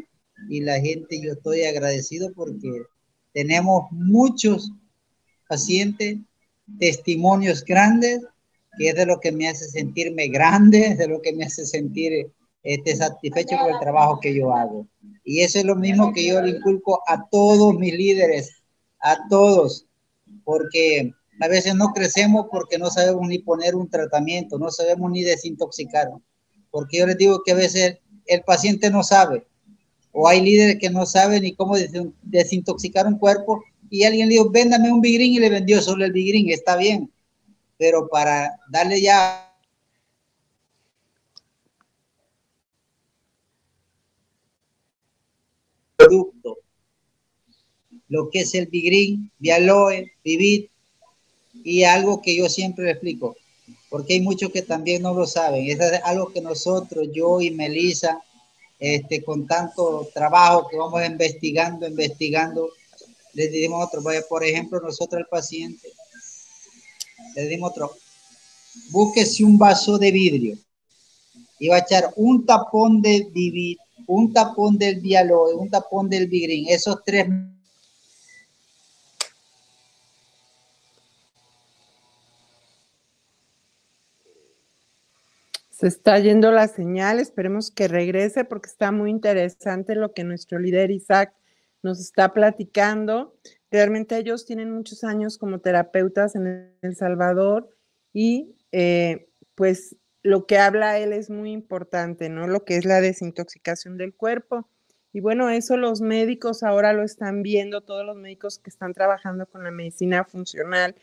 y 0.48 0.60
la 0.60 0.80
gente, 0.80 1.20
yo 1.20 1.32
estoy 1.32 1.64
agradecido 1.64 2.32
porque 2.34 2.82
tenemos 3.32 3.90
muchos 3.90 4.72
pacientes, 5.52 6.16
testimonios 6.78 7.62
grandes, 7.62 8.22
que 8.78 8.88
es 8.88 8.94
de 8.94 9.04
lo 9.04 9.20
que 9.20 9.32
me 9.32 9.48
hace 9.48 9.68
sentirme 9.68 10.28
grande, 10.28 10.94
de 10.98 11.06
lo 11.06 11.20
que 11.20 11.34
me 11.34 11.44
hace 11.44 11.66
sentir 11.66 12.32
este, 12.62 12.96
satisfecho 12.96 13.56
con 13.58 13.74
el 13.74 13.78
trabajo 13.78 14.18
que 14.18 14.34
yo 14.34 14.54
hago. 14.54 14.86
Y 15.24 15.40
eso 15.40 15.58
es 15.58 15.66
lo 15.66 15.76
mismo 15.76 16.10
que 16.14 16.26
yo 16.26 16.40
le 16.40 16.56
inculco 16.56 17.02
a 17.06 17.28
todos 17.30 17.74
mis 17.74 17.92
líderes, 17.92 18.62
a 19.00 19.28
todos, 19.28 19.84
porque 20.42 21.12
a 21.38 21.48
veces 21.48 21.74
no 21.74 21.92
crecemos 21.92 22.46
porque 22.50 22.78
no 22.78 22.90
sabemos 22.90 23.28
ni 23.28 23.38
poner 23.38 23.74
un 23.74 23.90
tratamiento, 23.90 24.58
no 24.58 24.70
sabemos 24.70 25.10
ni 25.10 25.22
desintoxicar. 25.22 26.08
Porque 26.70 26.98
yo 26.98 27.06
les 27.06 27.18
digo 27.18 27.42
que 27.44 27.52
a 27.52 27.56
veces 27.56 27.98
el 28.24 28.42
paciente 28.42 28.90
no 28.90 29.02
sabe, 29.02 29.44
o 30.12 30.26
hay 30.26 30.40
líderes 30.40 30.78
que 30.78 30.88
no 30.88 31.04
saben 31.04 31.42
ni 31.42 31.54
cómo 31.54 31.74
desintoxicar 32.22 33.06
un 33.06 33.18
cuerpo, 33.18 33.62
y 33.92 34.04
alguien 34.04 34.26
le 34.28 34.36
dijo, 34.36 34.48
véndame 34.48 34.90
un 34.90 35.02
bigrín 35.02 35.34
y 35.34 35.38
le 35.38 35.50
vendió 35.50 35.82
solo 35.82 36.06
el 36.06 36.12
bigrín, 36.12 36.48
está 36.48 36.76
bien, 36.76 37.12
pero 37.76 38.08
para 38.08 38.58
darle 38.70 39.02
ya 39.02 39.54
producto, 45.94 46.56
lo 48.08 48.30
que 48.30 48.40
es 48.40 48.54
el 48.54 48.66
Bigrin, 48.68 49.30
Vialoe, 49.38 50.10
Vivit, 50.24 50.70
y 51.62 51.84
algo 51.84 52.22
que 52.22 52.34
yo 52.34 52.48
siempre 52.48 52.86
le 52.86 52.92
explico, 52.92 53.36
porque 53.90 54.14
hay 54.14 54.22
muchos 54.22 54.50
que 54.50 54.62
también 54.62 55.02
no 55.02 55.12
lo 55.12 55.26
saben. 55.26 55.68
es 55.68 55.78
algo 56.02 56.32
que 56.32 56.40
nosotros, 56.40 57.08
yo 57.12 57.42
y 57.42 57.50
Melissa, 57.50 58.22
este, 58.78 59.22
con 59.22 59.46
tanto 59.46 60.08
trabajo 60.14 60.66
que 60.66 60.78
vamos 60.78 61.04
investigando, 61.06 61.86
investigando, 61.86 62.70
le 63.34 63.48
dimos 63.48 63.86
otro. 63.86 64.02
Por 64.28 64.44
ejemplo, 64.44 64.80
nosotros 64.80 65.20
al 65.20 65.28
paciente, 65.28 65.88
le 67.34 67.46
dimos 67.46 67.70
otro. 67.70 67.92
Búsquese 68.90 69.44
un 69.44 69.58
vaso 69.58 69.98
de 69.98 70.10
vidrio 70.10 70.58
y 71.58 71.68
va 71.68 71.76
a 71.76 71.80
echar 71.80 72.12
un 72.16 72.44
tapón 72.46 73.02
de 73.02 73.28
Vivit 73.32 73.78
un 74.06 74.32
tapón 74.32 74.78
del 74.78 75.00
Vialo, 75.00 75.56
un 75.56 75.70
tapón 75.70 76.08
del 76.08 76.26
Bigrin, 76.26 76.66
esos 76.68 77.02
tres 77.04 77.28
Se 85.70 85.88
está 85.88 86.16
yendo 86.20 86.52
la 86.52 86.68
señal, 86.68 87.18
esperemos 87.18 87.72
que 87.72 87.88
regrese 87.88 88.44
porque 88.44 88.68
está 88.68 88.92
muy 88.92 89.10
interesante 89.10 89.96
lo 89.96 90.12
que 90.12 90.22
nuestro 90.22 90.60
líder 90.60 90.92
Isaac 90.92 91.34
nos 91.82 92.00
está 92.00 92.32
platicando. 92.32 93.34
Realmente 93.70 94.16
ellos 94.16 94.46
tienen 94.46 94.70
muchos 94.70 95.04
años 95.04 95.38
como 95.38 95.60
terapeutas 95.60 96.34
en 96.36 96.74
El 96.82 96.96
Salvador 96.96 97.70
y 98.12 98.54
eh, 98.72 99.28
pues 99.54 99.96
lo 100.22 100.46
que 100.46 100.58
habla 100.58 100.98
él 100.98 101.12
es 101.12 101.30
muy 101.30 101.50
importante, 101.50 102.28
¿no? 102.28 102.46
Lo 102.46 102.64
que 102.64 102.76
es 102.76 102.84
la 102.84 103.00
desintoxicación 103.00 103.98
del 103.98 104.14
cuerpo. 104.14 104.68
Y 105.12 105.20
bueno, 105.20 105.50
eso 105.50 105.76
los 105.76 106.00
médicos 106.00 106.62
ahora 106.62 106.92
lo 106.92 107.02
están 107.02 107.42
viendo, 107.42 107.82
todos 107.82 108.06
los 108.06 108.16
médicos 108.16 108.58
que 108.58 108.70
están 108.70 108.94
trabajando 108.94 109.46
con 109.46 109.64
la 109.64 109.70
medicina 109.70 110.24
funcional 110.24 110.94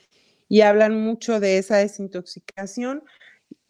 y 0.47 0.61
hablan 0.61 0.99
mucho 0.99 1.39
de 1.39 1.59
esa 1.59 1.77
desintoxicación 1.77 3.03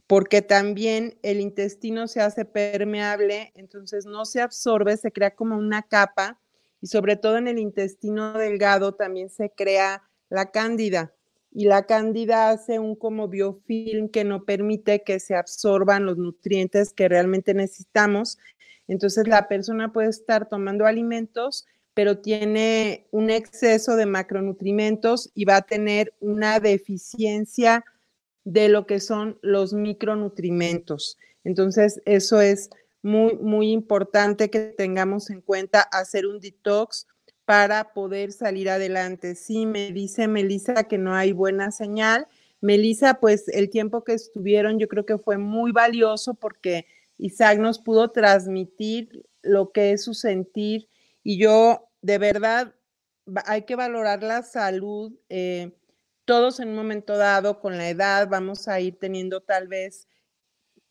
porque 0.07 0.41
también 0.41 1.19
el 1.21 1.39
intestino 1.39 2.07
se 2.07 2.21
hace 2.21 2.45
permeable, 2.45 3.51
entonces 3.53 4.07
no 4.07 4.25
se 4.25 4.41
absorbe, 4.41 4.97
se 4.97 5.11
crea 5.11 5.35
como 5.35 5.57
una 5.57 5.83
capa 5.83 6.39
y 6.81 6.87
sobre 6.87 7.15
todo 7.15 7.37
en 7.37 7.47
el 7.47 7.59
intestino 7.59 8.33
delgado 8.33 8.93
también 8.93 9.29
se 9.29 9.49
crea 9.49 10.03
la 10.29 10.51
cándida 10.51 11.13
y 11.51 11.65
la 11.65 11.85
cándida 11.85 12.49
hace 12.49 12.79
un 12.79 12.95
como 12.95 13.27
biofilm 13.27 14.09
que 14.09 14.23
no 14.23 14.43
permite 14.45 15.03
que 15.03 15.19
se 15.19 15.35
absorban 15.35 16.05
los 16.05 16.17
nutrientes 16.17 16.93
que 16.93 17.09
realmente 17.09 17.53
necesitamos. 17.53 18.37
Entonces 18.87 19.27
la 19.27 19.47
persona 19.47 19.91
puede 19.91 20.09
estar 20.09 20.47
tomando 20.47 20.85
alimentos, 20.85 21.65
pero 21.93 22.19
tiene 22.19 23.07
un 23.11 23.29
exceso 23.29 23.95
de 23.95 24.05
macronutrientes 24.05 25.31
y 25.33 25.45
va 25.45 25.57
a 25.57 25.61
tener 25.63 26.13
una 26.19 26.59
deficiencia 26.59 27.83
de 28.43 28.69
lo 28.69 28.85
que 28.85 28.99
son 28.99 29.37
los 29.41 29.73
micronutrimentos. 29.73 31.17
Entonces, 31.43 32.01
eso 32.05 32.41
es 32.41 32.69
muy, 33.01 33.35
muy 33.37 33.71
importante 33.71 34.49
que 34.49 34.73
tengamos 34.77 35.29
en 35.29 35.41
cuenta 35.41 35.81
hacer 35.81 36.25
un 36.25 36.39
detox 36.39 37.07
para 37.45 37.93
poder 37.93 38.31
salir 38.31 38.69
adelante. 38.69 39.35
Sí, 39.35 39.65
me 39.65 39.91
dice 39.91 40.27
Melissa 40.27 40.83
que 40.83 40.97
no 40.97 41.15
hay 41.15 41.31
buena 41.31 41.71
señal. 41.71 42.27
Melissa, 42.61 43.15
pues 43.15 43.47
el 43.47 43.69
tiempo 43.69 44.03
que 44.03 44.13
estuvieron 44.13 44.79
yo 44.79 44.87
creo 44.87 45.05
que 45.05 45.17
fue 45.17 45.37
muy 45.37 45.71
valioso 45.71 46.33
porque 46.33 46.85
Isaac 47.17 47.57
nos 47.59 47.79
pudo 47.79 48.11
transmitir 48.11 49.25
lo 49.41 49.71
que 49.71 49.93
es 49.93 50.03
su 50.03 50.13
sentir 50.13 50.87
y 51.23 51.39
yo 51.39 51.89
de 52.01 52.17
verdad 52.17 52.75
hay 53.45 53.63
que 53.63 53.75
valorar 53.75 54.23
la 54.23 54.43
salud. 54.43 55.13
Eh, 55.29 55.71
todos 56.25 56.59
en 56.59 56.69
un 56.69 56.75
momento 56.75 57.17
dado, 57.17 57.59
con 57.59 57.77
la 57.77 57.89
edad, 57.89 58.27
vamos 58.29 58.67
a 58.67 58.79
ir 58.79 58.99
teniendo 58.99 59.41
tal 59.41 59.67
vez 59.67 60.07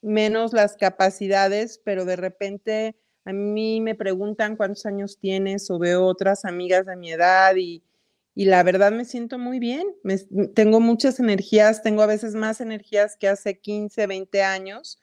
menos 0.03 0.53
las 0.53 0.77
capacidades, 0.77 1.81
pero 1.85 2.05
de 2.05 2.17
repente 2.17 2.97
a 3.25 3.33
mí 3.33 3.83
me 3.83 3.95
preguntan 3.95 4.57
cuántos 4.57 4.87
años 4.87 5.19
tienes 5.21 5.71
o 5.71 5.79
veo 5.79 6.07
otras 6.07 6.47
amigas 6.47 6.87
de 6.87 6.97
mi 6.97 7.13
edad 7.13 7.55
y, 7.57 7.83
la 8.35 8.63
verdad 8.63 8.93
me 8.93 9.05
siento 9.05 9.37
muy 9.37 9.59
bien. 9.59 9.85
tengo 10.55 10.81
muchas 10.81 11.19
energías, 11.19 11.83
tengo 11.83 12.03
a 12.03 12.07
veces 12.07 12.37
más 12.37 12.61
energías 12.61 13.17
que 13.17 13.29
hace 13.29 13.59
15, 13.59 14.07
20 14.07 14.43
años. 14.45 15.03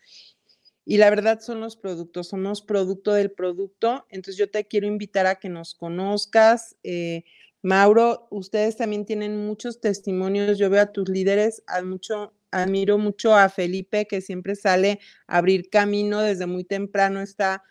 Y 0.85 0.97
la 0.97 1.09
verdad 1.09 1.41
son 1.41 1.59
los 1.59 1.75
productos, 1.75 2.29
somos 2.29 2.61
producto 2.61 3.13
del 3.13 3.31
producto. 3.31 4.05
Entonces 4.09 4.37
yo 4.37 4.49
te 4.49 4.65
quiero 4.65 4.87
invitar 4.87 5.27
a 5.27 5.35
que 5.35 5.49
nos 5.49 5.75
conozcas. 5.75 6.77
Eh, 6.83 7.25
Mauro, 7.61 8.27
ustedes 8.31 8.77
también 8.77 9.05
tienen 9.05 9.45
muchos 9.45 9.81
testimonios. 9.81 10.57
Yo 10.57 10.69
veo 10.69 10.83
a 10.83 10.91
tus 10.91 11.09
líderes, 11.09 11.63
mucho, 11.83 12.33
admiro 12.55 12.97
mucho 12.97 13.35
a 13.35 13.49
Felipe, 13.49 14.07
que 14.07 14.21
siempre 14.21 14.55
sale 14.55 14.99
a 15.27 15.37
abrir 15.37 15.69
camino 15.69 16.21
desde 16.21 16.45
muy 16.45 16.63
temprano, 16.63 17.19
está 17.19 17.63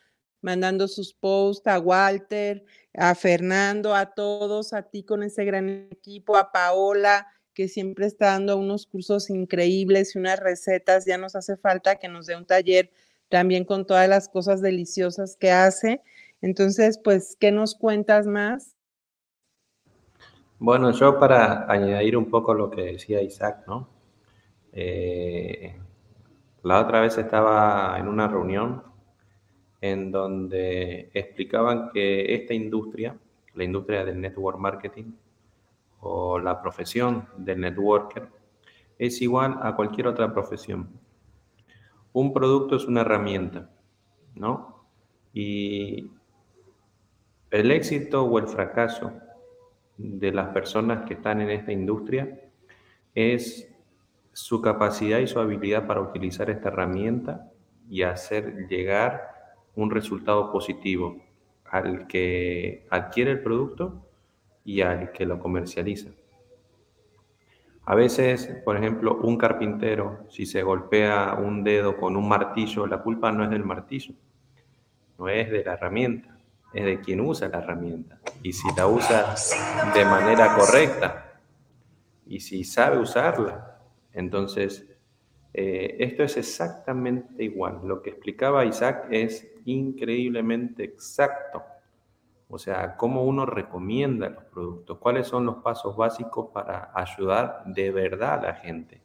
mandando 0.42 0.88
sus 0.88 1.14
posts 1.14 1.66
a 1.66 1.78
Walter, 1.78 2.64
a 2.92 3.14
Fernando, 3.14 3.94
a 3.94 4.12
todos, 4.12 4.74
a 4.74 4.82
ti 4.82 5.02
con 5.02 5.22
ese 5.22 5.44
gran 5.46 5.88
equipo, 5.90 6.36
a 6.36 6.52
Paola, 6.52 7.26
que 7.54 7.66
siempre 7.66 8.04
está 8.06 8.26
dando 8.26 8.58
unos 8.58 8.86
cursos 8.86 9.30
increíbles 9.30 10.14
y 10.14 10.18
unas 10.18 10.38
recetas. 10.38 11.06
Ya 11.06 11.16
nos 11.16 11.34
hace 11.34 11.56
falta 11.56 11.96
que 11.96 12.08
nos 12.08 12.26
dé 12.26 12.36
un 12.36 12.44
taller 12.44 12.90
también 13.30 13.64
con 13.64 13.86
todas 13.86 14.08
las 14.08 14.28
cosas 14.28 14.60
deliciosas 14.60 15.36
que 15.36 15.50
hace. 15.50 16.02
Entonces, 16.42 16.98
pues, 17.02 17.36
¿qué 17.40 17.52
nos 17.52 17.74
cuentas 17.74 18.26
más? 18.26 18.76
Bueno, 20.58 20.90
yo 20.92 21.18
para 21.18 21.70
añadir 21.72 22.18
un 22.18 22.28
poco 22.28 22.52
lo 22.52 22.70
que 22.70 22.82
decía 22.82 23.22
Isaac, 23.22 23.64
¿no? 23.66 23.93
Eh, 24.76 25.76
la 26.64 26.80
otra 26.80 27.00
vez 27.00 27.16
estaba 27.16 27.96
en 27.98 28.08
una 28.08 28.26
reunión 28.26 28.82
en 29.80 30.10
donde 30.10 31.10
explicaban 31.14 31.90
que 31.92 32.34
esta 32.34 32.54
industria, 32.54 33.16
la 33.54 33.64
industria 33.64 34.04
del 34.04 34.20
network 34.20 34.58
marketing 34.58 35.12
o 36.00 36.38
la 36.40 36.60
profesión 36.60 37.28
del 37.36 37.60
networker, 37.60 38.28
es 38.98 39.22
igual 39.22 39.58
a 39.62 39.76
cualquier 39.76 40.08
otra 40.08 40.32
profesión. 40.32 40.88
Un 42.12 42.32
producto 42.32 42.76
es 42.76 42.86
una 42.86 43.02
herramienta, 43.02 43.70
¿no? 44.34 44.86
Y 45.32 46.10
el 47.50 47.70
éxito 47.70 48.24
o 48.24 48.38
el 48.38 48.48
fracaso 48.48 49.12
de 49.96 50.32
las 50.32 50.48
personas 50.48 51.06
que 51.06 51.14
están 51.14 51.40
en 51.40 51.50
esta 51.50 51.72
industria 51.72 52.40
es 53.14 53.73
su 54.34 54.60
capacidad 54.60 55.20
y 55.20 55.26
su 55.26 55.40
habilidad 55.40 55.86
para 55.86 56.02
utilizar 56.02 56.50
esta 56.50 56.68
herramienta 56.68 57.50
y 57.88 58.02
hacer 58.02 58.68
llegar 58.68 59.22
un 59.74 59.90
resultado 59.90 60.52
positivo 60.52 61.16
al 61.64 62.06
que 62.06 62.86
adquiere 62.90 63.30
el 63.30 63.42
producto 63.42 64.06
y 64.64 64.82
al 64.82 65.12
que 65.12 65.24
lo 65.24 65.38
comercializa. 65.38 66.10
A 67.86 67.94
veces, 67.94 68.62
por 68.64 68.76
ejemplo, 68.76 69.18
un 69.22 69.38
carpintero, 69.38 70.26
si 70.28 70.44
se 70.44 70.62
golpea 70.62 71.34
un 71.34 71.64
dedo 71.64 71.96
con 71.96 72.16
un 72.16 72.28
martillo, 72.28 72.86
la 72.86 73.02
culpa 73.02 73.32
no 73.32 73.44
es 73.44 73.50
del 73.50 73.64
martillo, 73.64 74.14
no 75.18 75.28
es 75.28 75.50
de 75.50 75.64
la 75.64 75.74
herramienta 75.74 76.34
es 76.74 76.84
de 76.84 77.00
quien 77.00 77.20
usa 77.20 77.48
la 77.48 77.58
herramienta. 77.58 78.18
Y 78.42 78.52
si 78.52 78.68
la 78.76 78.86
usa 78.86 79.34
de 79.94 80.04
manera 80.04 80.56
correcta 80.56 81.40
y 82.26 82.40
si 82.40 82.64
sabe 82.64 82.98
usarla, 82.98 83.73
entonces 84.14 84.88
eh, 85.52 85.96
esto 86.00 86.24
es 86.24 86.36
exactamente 86.36 87.44
igual. 87.44 87.80
Lo 87.84 88.02
que 88.02 88.10
explicaba 88.10 88.64
Isaac 88.64 89.06
es 89.10 89.48
increíblemente 89.64 90.82
exacto. 90.82 91.62
O 92.48 92.58
sea, 92.58 92.96
cómo 92.96 93.24
uno 93.24 93.46
recomienda 93.46 94.28
los 94.28 94.44
productos, 94.44 94.98
cuáles 94.98 95.28
son 95.28 95.46
los 95.46 95.56
pasos 95.56 95.96
básicos 95.96 96.50
para 96.52 96.90
ayudar 96.94 97.62
de 97.66 97.90
verdad 97.90 98.40
a 98.40 98.42
la 98.42 98.54
gente. 98.54 99.00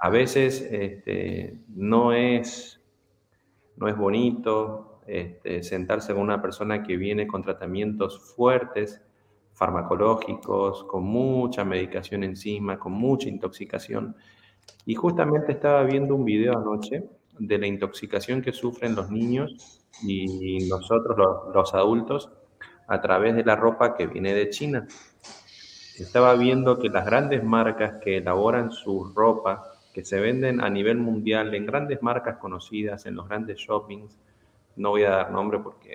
A 0.00 0.10
veces 0.10 0.60
este, 0.70 1.60
no, 1.68 2.12
es, 2.12 2.80
no 3.76 3.88
es 3.88 3.96
bonito, 3.96 5.00
este, 5.06 5.62
sentarse 5.62 6.12
con 6.12 6.22
una 6.22 6.42
persona 6.42 6.82
que 6.82 6.96
viene 6.96 7.26
con 7.26 7.42
tratamientos 7.42 8.34
fuertes, 8.34 9.02
farmacológicos, 9.54 10.84
con 10.84 11.04
mucha 11.04 11.64
medicación 11.64 12.24
encima, 12.24 12.78
con 12.78 12.92
mucha 12.92 13.28
intoxicación. 13.28 14.16
Y 14.84 14.94
justamente 14.94 15.52
estaba 15.52 15.82
viendo 15.84 16.14
un 16.14 16.24
video 16.24 16.58
anoche 16.58 17.04
de 17.38 17.58
la 17.58 17.66
intoxicación 17.66 18.42
que 18.42 18.52
sufren 18.52 18.94
los 18.94 19.10
niños 19.10 19.80
y 20.02 20.68
nosotros 20.68 21.16
los, 21.54 21.74
adultos 21.74 22.30
a 22.86 23.00
través 23.00 23.34
de 23.34 23.44
la 23.44 23.56
ropa 23.56 23.94
que 23.94 24.06
viene 24.06 24.34
de 24.34 24.50
China. 24.50 24.86
Estaba 25.98 26.34
viendo 26.34 26.78
que 26.78 26.88
las 26.88 27.06
grandes 27.06 27.42
marcas 27.44 28.00
que 28.02 28.18
elaboran 28.18 28.72
su 28.72 29.12
ropa, 29.14 29.62
que 29.92 30.04
se 30.04 30.18
venden 30.20 30.60
a 30.60 30.68
nivel 30.68 30.98
mundial 30.98 31.54
en 31.54 31.66
grandes 31.66 32.02
marcas 32.02 32.38
conocidas, 32.38 33.06
en 33.06 33.14
los 33.14 33.28
grandes 33.28 33.58
shoppings, 33.58 34.18
no 34.76 34.90
voy 34.90 35.04
a 35.04 35.10
dar 35.10 35.30
nombre 35.30 35.60
porque 35.60 35.94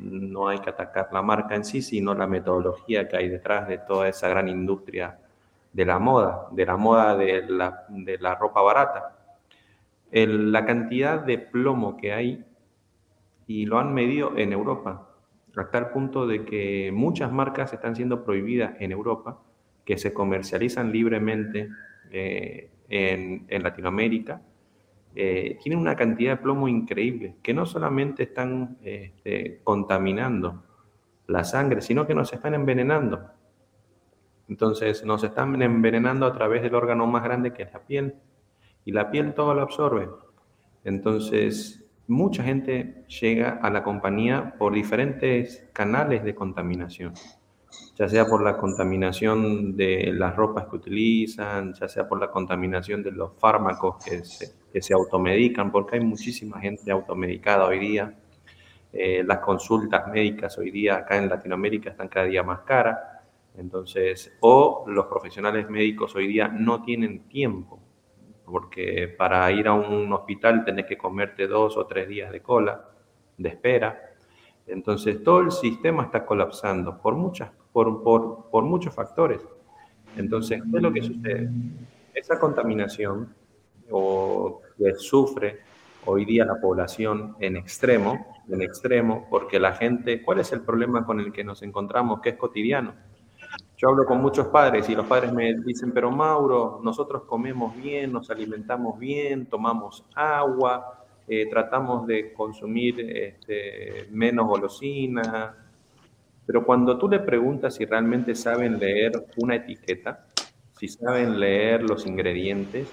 no 0.00 0.48
hay 0.48 0.58
que 0.60 0.70
atacar 0.70 1.08
la 1.12 1.22
marca 1.22 1.54
en 1.54 1.64
sí, 1.64 1.82
sino 1.82 2.14
la 2.14 2.26
metodología 2.26 3.08
que 3.08 3.16
hay 3.16 3.28
detrás 3.28 3.68
de 3.68 3.78
toda 3.78 4.08
esa 4.08 4.28
gran 4.28 4.48
industria 4.48 5.18
de 5.72 5.84
la 5.84 5.98
moda, 5.98 6.48
de 6.52 6.66
la 6.66 6.76
moda 6.76 7.16
de 7.16 7.42
la, 7.48 8.34
ropa 8.34 8.62
barata. 8.62 9.16
la 10.10 10.64
cantidad 10.64 11.20
de 11.20 11.38
plomo 11.38 11.96
que 11.96 12.12
hay, 12.12 12.44
y 13.46 13.66
lo 13.66 13.78
han 13.78 13.94
medido 13.94 14.36
en 14.36 14.52
Europa, 14.52 15.08
hasta 15.56 15.78
el 15.78 15.86
punto 15.86 16.26
de 16.26 16.44
que 16.44 16.90
muchas 16.92 17.32
marcas 17.32 17.72
están 17.72 17.96
siendo 17.96 18.24
prohibidas 18.24 18.74
en 18.80 18.92
Europa, 18.92 19.40
que 19.84 19.98
se 19.98 20.12
comercializan 20.12 20.92
libremente 20.92 21.68
eh, 22.10 22.70
en, 22.88 23.46
en 23.48 23.62
Latinoamérica, 23.62 24.42
eh, 25.14 25.58
tienen 25.62 25.80
una 25.80 25.96
cantidad 25.96 26.32
de 26.32 26.42
plomo 26.42 26.68
increíble, 26.68 27.36
que 27.42 27.54
no 27.54 27.66
solamente 27.66 28.24
están 28.24 28.78
este, 28.82 29.60
contaminando 29.64 30.62
la 31.26 31.44
sangre, 31.44 31.80
sino 31.80 32.06
que 32.06 32.14
nos 32.14 32.32
están 32.32 32.54
envenenando. 32.54 33.30
Entonces 34.48 35.04
nos 35.04 35.24
están 35.24 35.60
envenenando 35.60 36.26
a 36.26 36.32
través 36.32 36.62
del 36.62 36.74
órgano 36.74 37.06
más 37.06 37.22
grande 37.22 37.52
que 37.52 37.64
es 37.64 37.72
la 37.72 37.80
piel, 37.80 38.14
y 38.84 38.92
la 38.92 39.10
piel 39.10 39.34
todo 39.34 39.54
lo 39.54 39.62
absorbe. 39.62 40.08
Entonces, 40.84 41.84
mucha 42.06 42.42
gente 42.42 43.04
llega 43.20 43.58
a 43.62 43.68
la 43.68 43.82
compañía 43.82 44.54
por 44.58 44.72
diferentes 44.72 45.68
canales 45.74 46.24
de 46.24 46.34
contaminación 46.34 47.12
ya 47.96 48.08
sea 48.08 48.26
por 48.26 48.42
la 48.42 48.56
contaminación 48.56 49.76
de 49.76 50.12
las 50.12 50.36
ropas 50.36 50.66
que 50.66 50.76
utilizan, 50.76 51.74
ya 51.74 51.88
sea 51.88 52.08
por 52.08 52.20
la 52.20 52.30
contaminación 52.30 53.02
de 53.02 53.12
los 53.12 53.32
fármacos 53.38 54.04
que 54.04 54.24
se, 54.24 54.54
que 54.72 54.82
se 54.82 54.94
automedican, 54.94 55.72
porque 55.72 55.96
hay 55.96 56.04
muchísima 56.04 56.60
gente 56.60 56.90
automedicada 56.90 57.66
hoy 57.66 57.78
día. 57.78 58.14
Eh, 58.92 59.22
las 59.26 59.38
consultas 59.38 60.08
médicas 60.08 60.56
hoy 60.58 60.70
día 60.70 60.96
acá 60.96 61.16
en 61.16 61.28
Latinoamérica 61.28 61.90
están 61.90 62.08
cada 62.08 62.26
día 62.26 62.42
más 62.42 62.60
caras. 62.60 62.98
Entonces, 63.56 64.36
o 64.40 64.84
los 64.86 65.06
profesionales 65.06 65.68
médicos 65.68 66.14
hoy 66.14 66.28
día 66.28 66.48
no 66.48 66.82
tienen 66.82 67.28
tiempo, 67.28 67.80
porque 68.44 69.08
para 69.08 69.50
ir 69.50 69.66
a 69.66 69.74
un 69.74 70.12
hospital 70.12 70.64
tenés 70.64 70.86
que 70.86 70.96
comerte 70.96 71.46
dos 71.46 71.76
o 71.76 71.86
tres 71.86 72.08
días 72.08 72.30
de 72.30 72.40
cola, 72.40 72.88
de 73.36 73.48
espera. 73.48 74.14
Entonces, 74.66 75.22
todo 75.24 75.40
el 75.40 75.50
sistema 75.50 76.04
está 76.04 76.24
colapsando 76.24 77.00
por, 77.00 77.14
muchas, 77.16 77.50
por, 77.72 78.02
por, 78.02 78.48
por 78.50 78.64
muchos 78.64 78.94
factores. 78.94 79.44
Entonces, 80.16 80.62
¿qué 80.62 80.76
es 80.76 80.82
lo 80.82 80.92
que 80.92 81.02
sucede? 81.02 81.50
Esa 82.14 82.38
contaminación 82.38 83.34
o 83.90 84.62
que 84.76 84.94
sufre 84.94 85.60
hoy 86.04 86.24
día 86.24 86.44
la 86.44 86.60
población 86.60 87.36
en 87.40 87.56
extremo, 87.56 88.26
en 88.48 88.62
extremo, 88.62 89.26
porque 89.28 89.58
la 89.58 89.72
gente, 89.72 90.22
¿cuál 90.22 90.40
es 90.40 90.52
el 90.52 90.62
problema 90.62 91.04
con 91.04 91.20
el 91.20 91.32
que 91.32 91.44
nos 91.44 91.62
encontramos 91.62 92.20
que 92.20 92.30
es 92.30 92.36
cotidiano? 92.36 92.94
Yo 93.76 93.88
hablo 93.88 94.04
con 94.04 94.20
muchos 94.20 94.48
padres 94.48 94.88
y 94.88 94.94
los 94.94 95.06
padres 95.06 95.32
me 95.32 95.54
dicen, 95.64 95.92
pero 95.92 96.10
Mauro, 96.10 96.80
nosotros 96.82 97.22
comemos 97.24 97.76
bien, 97.76 98.12
nos 98.12 98.30
alimentamos 98.30 98.98
bien, 98.98 99.46
tomamos 99.46 100.04
agua, 100.14 101.04
eh, 101.28 101.46
tratamos 101.48 102.06
de 102.06 102.32
consumir 102.32 103.00
este, 103.00 104.08
menos 104.10 104.46
golosina, 104.46 105.54
pero 106.46 106.64
cuando 106.64 106.98
tú 106.98 107.08
le 107.08 107.20
preguntas 107.20 107.74
si 107.74 107.84
realmente 107.84 108.34
saben 108.34 108.78
leer 108.78 109.12
una 109.36 109.56
etiqueta, 109.56 110.26
si 110.78 110.88
saben 110.88 111.38
leer 111.38 111.82
los 111.82 112.06
ingredientes, 112.06 112.88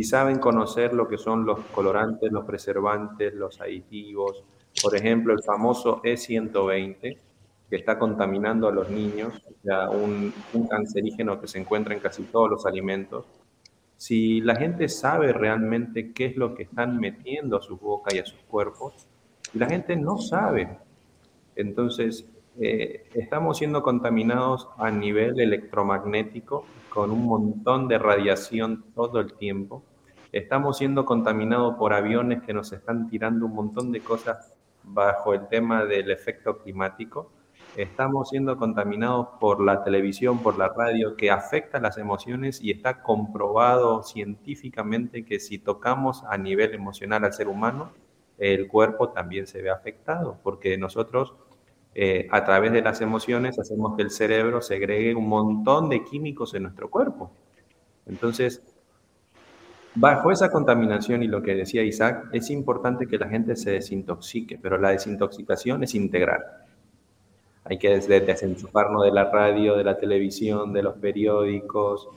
si 0.00 0.04
saben 0.04 0.38
conocer 0.38 0.94
lo 0.94 1.06
que 1.06 1.18
son 1.18 1.44
los 1.44 1.60
colorantes, 1.74 2.32
los 2.32 2.46
preservantes, 2.46 3.34
los 3.34 3.60
aditivos, 3.60 4.42
por 4.82 4.96
ejemplo, 4.96 5.34
el 5.34 5.42
famoso 5.42 6.00
E120, 6.00 7.18
que 7.68 7.76
está 7.76 7.98
contaminando 7.98 8.66
a 8.66 8.72
los 8.72 8.88
niños, 8.88 9.34
un, 9.92 10.32
un 10.54 10.68
cancerígeno 10.68 11.38
que 11.38 11.48
se 11.48 11.58
encuentra 11.58 11.92
en 11.92 12.00
casi 12.00 12.22
todos 12.22 12.48
los 12.48 12.64
alimentos, 12.64 13.26
si 13.98 14.40
la 14.40 14.56
gente 14.56 14.88
sabe 14.88 15.34
realmente 15.34 16.14
qué 16.14 16.24
es 16.24 16.36
lo 16.38 16.54
que 16.54 16.62
están 16.62 16.98
metiendo 16.98 17.58
a 17.58 17.60
su 17.60 17.76
boca 17.76 18.14
y 18.14 18.20
a 18.20 18.24
sus 18.24 18.40
cuerpos, 18.48 19.06
y 19.52 19.58
la 19.58 19.66
gente 19.66 19.96
no 19.96 20.16
sabe. 20.16 20.78
Entonces, 21.56 22.24
eh, 22.58 23.04
estamos 23.12 23.58
siendo 23.58 23.82
contaminados 23.82 24.66
a 24.78 24.90
nivel 24.90 25.38
electromagnético 25.38 26.64
con 26.88 27.10
un 27.10 27.26
montón 27.26 27.86
de 27.86 27.98
radiación 27.98 28.82
todo 28.94 29.20
el 29.20 29.34
tiempo. 29.34 29.82
Estamos 30.32 30.78
siendo 30.78 31.04
contaminados 31.04 31.76
por 31.76 31.92
aviones 31.92 32.42
que 32.42 32.52
nos 32.52 32.72
están 32.72 33.08
tirando 33.08 33.46
un 33.46 33.54
montón 33.54 33.92
de 33.92 34.00
cosas 34.00 34.54
bajo 34.82 35.34
el 35.34 35.48
tema 35.48 35.84
del 35.84 36.10
efecto 36.10 36.58
climático 36.58 37.30
estamos 37.76 38.30
siendo 38.30 38.56
contaminados 38.56 39.28
por 39.40 39.62
la 39.62 39.82
televisión, 39.84 40.42
por 40.42 40.58
la 40.58 40.68
radio, 40.68 41.16
que 41.16 41.30
afecta 41.30 41.80
las 41.80 41.98
emociones 41.98 42.60
y 42.62 42.70
está 42.70 43.02
comprobado 43.02 44.02
científicamente 44.02 45.24
que 45.24 45.40
si 45.40 45.58
tocamos 45.58 46.24
a 46.28 46.36
nivel 46.36 46.74
emocional 46.74 47.24
al 47.24 47.32
ser 47.32 47.48
humano, 47.48 47.92
el 48.38 48.68
cuerpo 48.68 49.10
también 49.10 49.46
se 49.46 49.62
ve 49.62 49.70
afectado, 49.70 50.38
porque 50.42 50.78
nosotros 50.78 51.34
eh, 51.94 52.28
a 52.30 52.44
través 52.44 52.72
de 52.72 52.82
las 52.82 53.00
emociones 53.00 53.58
hacemos 53.58 53.96
que 53.96 54.02
el 54.02 54.10
cerebro 54.10 54.62
segregue 54.62 55.14
un 55.14 55.28
montón 55.28 55.88
de 55.88 56.04
químicos 56.04 56.54
en 56.54 56.64
nuestro 56.64 56.90
cuerpo. 56.90 57.30
Entonces, 58.06 58.62
bajo 59.94 60.30
esa 60.30 60.50
contaminación 60.50 61.22
y 61.22 61.28
lo 61.28 61.42
que 61.42 61.54
decía 61.54 61.82
Isaac, 61.82 62.28
es 62.32 62.50
importante 62.50 63.06
que 63.06 63.18
la 63.18 63.28
gente 63.28 63.56
se 63.56 63.72
desintoxique, 63.72 64.58
pero 64.60 64.78
la 64.78 64.90
desintoxicación 64.90 65.82
es 65.84 65.94
integral 65.94 66.42
hay 67.70 67.78
que 67.78 68.00
desenchufarnos 68.00 69.04
de 69.04 69.12
la 69.12 69.30
radio, 69.30 69.76
de 69.76 69.84
la 69.84 69.96
televisión, 69.96 70.72
de 70.72 70.82
los 70.82 70.94
periódicos, 70.94 72.08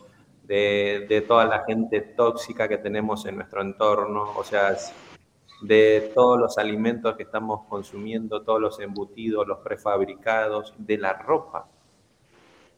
de, 0.46 1.24
toda 1.28 1.46
la 1.46 1.64
gente 1.64 2.02
tóxica 2.02 2.68
que 2.68 2.80
tenemos 2.80 3.26
en 3.28 3.36
nuestro 3.36 3.62
entorno, 3.62 4.32
o 4.36 4.44
sea, 4.44 4.76
de 5.62 6.12
todos 6.16 6.40
los 6.40 6.58
alimentos 6.58 7.16
que 7.16 7.22
estamos 7.22 7.68
consumiendo, 7.70 8.42
todos 8.42 8.60
los 8.60 8.80
embutidos, 8.80 9.48
los 9.48 9.60
prefabricados, 9.60 10.74
de 10.78 10.98
la 10.98 11.14
ropa. 11.14 11.68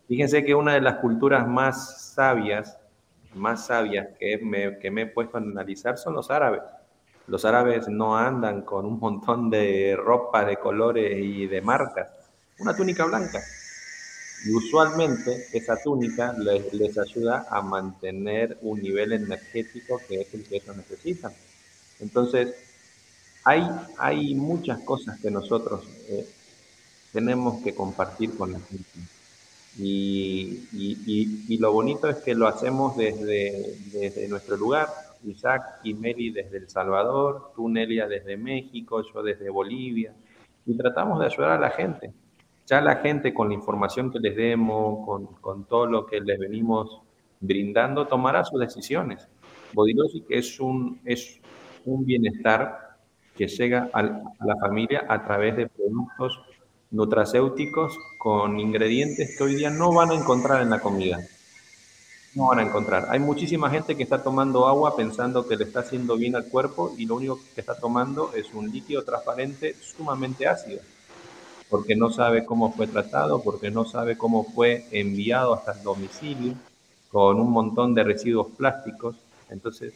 Fíjense 0.09 0.43
que 0.43 0.53
una 0.53 0.73
de 0.73 0.81
las 0.81 0.95
culturas 0.97 1.47
más 1.47 2.13
sabias, 2.13 2.77
más 3.35 3.67
sabias 3.67 4.07
que 4.19 4.37
me, 4.37 4.79
que 4.79 4.91
me 4.91 5.03
he 5.03 5.07
puesto 5.07 5.37
a 5.37 5.41
analizar 5.41 5.97
son 5.97 6.13
los 6.13 6.31
árabes. 6.31 6.61
Los 7.27 7.45
árabes 7.45 7.87
no 7.87 8.17
andan 8.17 8.61
con 8.61 8.85
un 8.85 8.99
montón 8.99 9.49
de 9.49 9.95
ropa 9.97 10.45
de 10.45 10.57
colores 10.57 11.17
y 11.19 11.47
de 11.47 11.61
marcas 11.61 12.09
una 12.59 12.75
túnica 12.75 13.05
blanca. 13.05 13.41
Y 14.45 14.51
usualmente 14.51 15.47
esa 15.53 15.81
túnica 15.81 16.33
les, 16.33 16.97
ayuda 16.97 17.47
a 17.49 17.61
mantener 17.61 18.57
un 18.61 18.81
nivel 18.81 19.13
energético 19.13 19.99
que 20.07 20.21
es 20.21 20.33
el 20.33 20.43
que 20.43 20.57
ellos 20.57 20.77
necesitan. 20.77 21.33
Entonces, 21.99 22.53
hay, 23.43 23.67
hay 23.97 24.35
muchas 24.35 24.79
cosas 24.81 25.19
que 25.19 25.31
nosotros 25.31 25.85
eh, 26.09 26.27
tenemos 27.11 27.63
que 27.63 27.73
compartir 27.73 28.35
con 28.37 28.51
la 28.51 28.59
gente. 28.59 28.99
Y, 29.77 31.57
lo 31.59 31.71
bonito 31.71 32.09
es 32.09 32.17
que 32.17 32.35
lo 32.35 32.47
hacemos 32.47 32.95
desde, 32.97 34.27
nuestro 34.29 34.57
lugar. 34.57 34.87
Isaac 35.25 35.79
y 35.83 35.95
Meli 35.95 36.29
desde 36.29 36.57
El 36.57 36.69
Salvador, 36.69 37.51
tú 37.55 37.67
Nelia 37.67 38.07
desde 38.07 38.37
México, 38.37 39.01
yo 39.01 39.23
desde 39.23 39.49
Bolivia. 39.49 40.13
Y 40.65 40.77
tratamos 40.77 41.19
de 41.19 41.25
ayudar 41.25 41.51
a 41.51 41.59
la 41.59 41.71
gente 41.71 42.13
ya 42.65 42.81
la 42.81 42.97
gente 42.97 43.33
con 43.33 43.49
la 43.49 43.53
información 43.53 44.11
que 44.11 44.19
les 44.19 44.35
demos, 44.35 45.05
con, 45.41 45.65
todo 45.65 45.85
lo 45.85 46.05
que 46.05 46.19
les 46.19 46.39
venimos 46.39 47.01
brindando, 47.39 48.07
tomará 48.07 48.43
sus 48.43 48.59
decisiones. 48.59 49.27
Bodilogic 49.73 50.25
es 50.29 50.59
un, 50.59 50.99
es 51.05 51.39
un 51.85 52.05
bienestar 52.05 52.97
que 53.35 53.47
llega 53.47 53.89
a, 53.93 54.01
la 54.01 54.55
familia 54.59 55.05
a 55.07 55.23
través 55.23 55.57
de 55.57 55.67
productos 55.67 56.41
nutracéuticos 56.91 57.97
con 58.17 58.59
ingredientes 58.59 59.37
que 59.37 59.43
hoy 59.43 59.55
día 59.55 59.69
no 59.69 59.91
van 59.91 60.11
a 60.11 60.15
encontrar 60.15 60.61
en 60.61 60.69
la 60.69 60.79
comida. 60.79 61.19
No 62.35 62.47
van 62.47 62.59
a 62.59 62.63
encontrar. 62.63 63.07
Hay 63.09 63.19
muchísima 63.19 63.69
gente 63.69 63.95
que 63.95 64.03
está 64.03 64.21
tomando 64.21 64.67
agua 64.67 64.95
pensando 64.95 65.47
que 65.47 65.55
le 65.55 65.63
está 65.63 65.79
haciendo 65.79 66.17
bien 66.17 66.35
al 66.35 66.45
cuerpo 66.45 66.93
y 66.97 67.05
lo 67.05 67.15
único 67.15 67.39
que 67.53 67.61
está 67.61 67.75
tomando 67.77 68.31
es 68.35 68.53
un 68.53 68.71
líquido 68.71 69.03
transparente 69.03 69.75
sumamente 69.81 70.47
ácido 70.47 70.81
porque 71.69 71.95
no 71.95 72.09
sabe 72.09 72.45
cómo 72.45 72.71
fue 72.71 72.87
tratado, 72.87 73.41
porque 73.41 73.71
no 73.71 73.85
sabe 73.85 74.17
cómo 74.17 74.43
fue 74.43 74.85
enviado 74.91 75.53
hasta 75.53 75.73
el 75.73 75.83
domicilio, 75.83 76.53
con 77.11 77.39
un 77.39 77.51
montón 77.51 77.93
de 77.93 78.03
residuos 78.03 78.47
plásticos. 78.57 79.15
Entonces, 79.49 79.93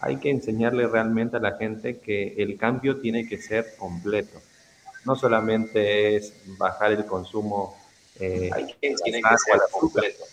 hay 0.00 0.16
que 0.16 0.30
enseñarle 0.30 0.86
realmente 0.86 1.36
a 1.36 1.40
la 1.40 1.56
gente 1.56 1.98
que 1.98 2.34
el 2.38 2.58
cambio 2.58 3.00
tiene 3.00 3.26
que 3.26 3.38
ser 3.38 3.76
completo. 3.78 4.38
No 5.04 5.16
solamente 5.16 6.16
es 6.16 6.34
bajar 6.58 6.92
el 6.92 7.04
consumo. 7.04 7.76
Eh, 8.18 8.50
hay 8.52 8.66
que, 8.66 8.94
tiene 8.94 9.20
que 9.22 9.38
ser 9.38 9.60
completo. 9.70 10.24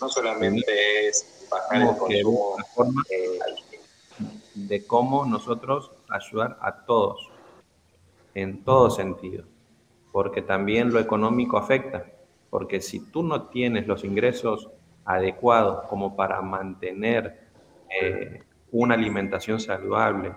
No 0.00 0.08
solamente 0.08 1.08
es 1.08 1.46
bajar 1.50 1.82
el 1.82 1.96
consumo. 1.96 2.56
Forma 2.74 3.02
eh, 3.10 3.38
de 4.54 4.86
cómo 4.86 5.24
nosotros 5.24 5.90
ayudar 6.08 6.58
a 6.60 6.84
todos, 6.84 7.28
en 8.34 8.62
todo 8.64 8.90
sentido 8.90 9.44
porque 10.14 10.42
también 10.42 10.92
lo 10.92 11.00
económico 11.00 11.58
afecta, 11.58 12.06
porque 12.48 12.80
si 12.80 13.00
tú 13.00 13.24
no 13.24 13.48
tienes 13.48 13.88
los 13.88 14.04
ingresos 14.04 14.70
adecuados 15.04 15.88
como 15.88 16.14
para 16.14 16.40
mantener 16.40 17.48
eh, 18.00 18.44
una 18.70 18.94
alimentación 18.94 19.58
saludable 19.58 20.32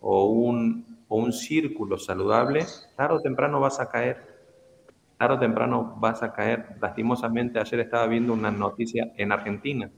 o 0.00 0.24
un, 0.30 0.87
o 1.08 1.16
un 1.16 1.32
círculo 1.32 1.98
saludable, 1.98 2.66
tarde 2.96 3.16
o 3.16 3.20
temprano 3.20 3.60
vas 3.60 3.80
a 3.80 3.88
caer. 3.88 4.38
Tarde 5.16 5.34
o 5.34 5.38
temprano 5.38 5.96
vas 5.98 6.22
a 6.22 6.32
caer. 6.32 6.76
Lastimosamente, 6.80 7.58
ayer 7.58 7.80
estaba 7.80 8.06
viendo 8.06 8.32
una 8.32 8.50
noticia 8.50 9.12
en 9.16 9.32
Argentina. 9.32 9.90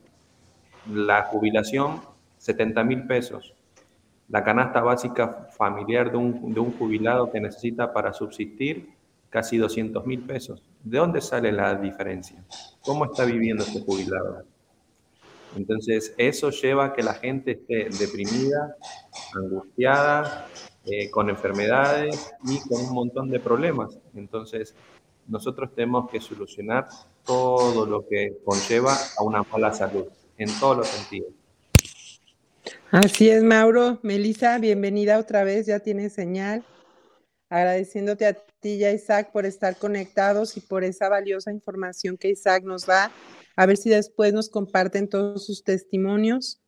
La 0.87 1.25
jubilación, 1.25 2.01
70 2.39 2.85
mil 2.85 3.07
pesos. 3.07 3.55
la 4.29 4.45
canasta 4.45 4.81
básica 4.81 5.49
familiar 5.59 6.13
de 6.13 6.17
un, 6.17 6.55
de 6.55 6.61
un 6.61 6.73
jubilado 6.79 7.33
que 7.33 7.41
necesita 7.41 7.93
para 7.93 8.13
subsistir 8.13 8.95
casi 9.29 9.59
200 9.59 10.07
mil 10.07 10.23
pesos. 10.23 10.63
¿De 10.83 10.99
dónde 10.99 11.21
sale 11.21 11.51
la 11.51 11.75
diferencia? 11.75 12.45
¿Cómo 12.83 13.07
está 13.07 13.25
viviendo 13.25 13.65
este 13.65 13.81
jubilado? 13.81 14.45
Entonces, 15.57 16.15
eso 16.17 16.51
lleva 16.51 16.87
a 16.87 16.93
que 16.93 17.03
la 17.03 17.15
gente 17.15 17.53
esté 17.53 17.89
deprimida, 17.99 18.77
angustiada, 19.35 20.47
eh, 20.91 21.11
con 21.11 21.31
enfermedades 21.31 22.33
y 22.45 22.59
con 22.69 22.81
un 22.81 22.93
montón 22.93 23.31
de 23.31 23.39
problemas. 23.41 23.99
Entonces, 24.15 24.75
nosotros 25.27 25.75
tenemos 25.75 26.11
que 26.11 26.21
solucionar 26.21 26.89
todo 27.25 27.87
lo 27.87 28.07
que 28.09 28.39
conlleva 28.45 28.97
a 29.17 29.23
una 29.23 29.43
mala 29.45 29.73
salud, 29.73 30.07
en 30.37 30.49
todos 30.59 30.79
los 30.79 30.89
sentidos. 30.89 31.31
Así 32.91 33.31
es, 33.31 33.43
Mauro. 33.45 34.01
Melissa, 34.03 34.59
bienvenida 34.59 35.19
otra 35.19 35.45
vez, 35.45 35.67
ya 35.67 35.79
tienes 35.79 36.13
señal. 36.13 36.65
Agradeciéndote 37.49 38.27
a 38.27 38.35
ti 38.35 38.71
y 38.75 38.85
a 38.85 38.93
Isaac 38.93 39.31
por 39.33 39.47
estar 39.47 39.77
conectados 39.77 40.57
y 40.57 40.61
por 40.61 40.83
esa 40.83 41.09
valiosa 41.09 41.53
información 41.53 42.17
que 42.17 42.31
Isaac 42.31 42.65
nos 42.65 42.87
da. 42.87 43.13
A 43.55 43.67
ver 43.67 43.77
si 43.77 43.91
después 43.91 44.33
nos 44.33 44.49
comparten 44.49 45.09
todos 45.09 45.47
sus 45.47 45.63
testimonios, 45.63 46.60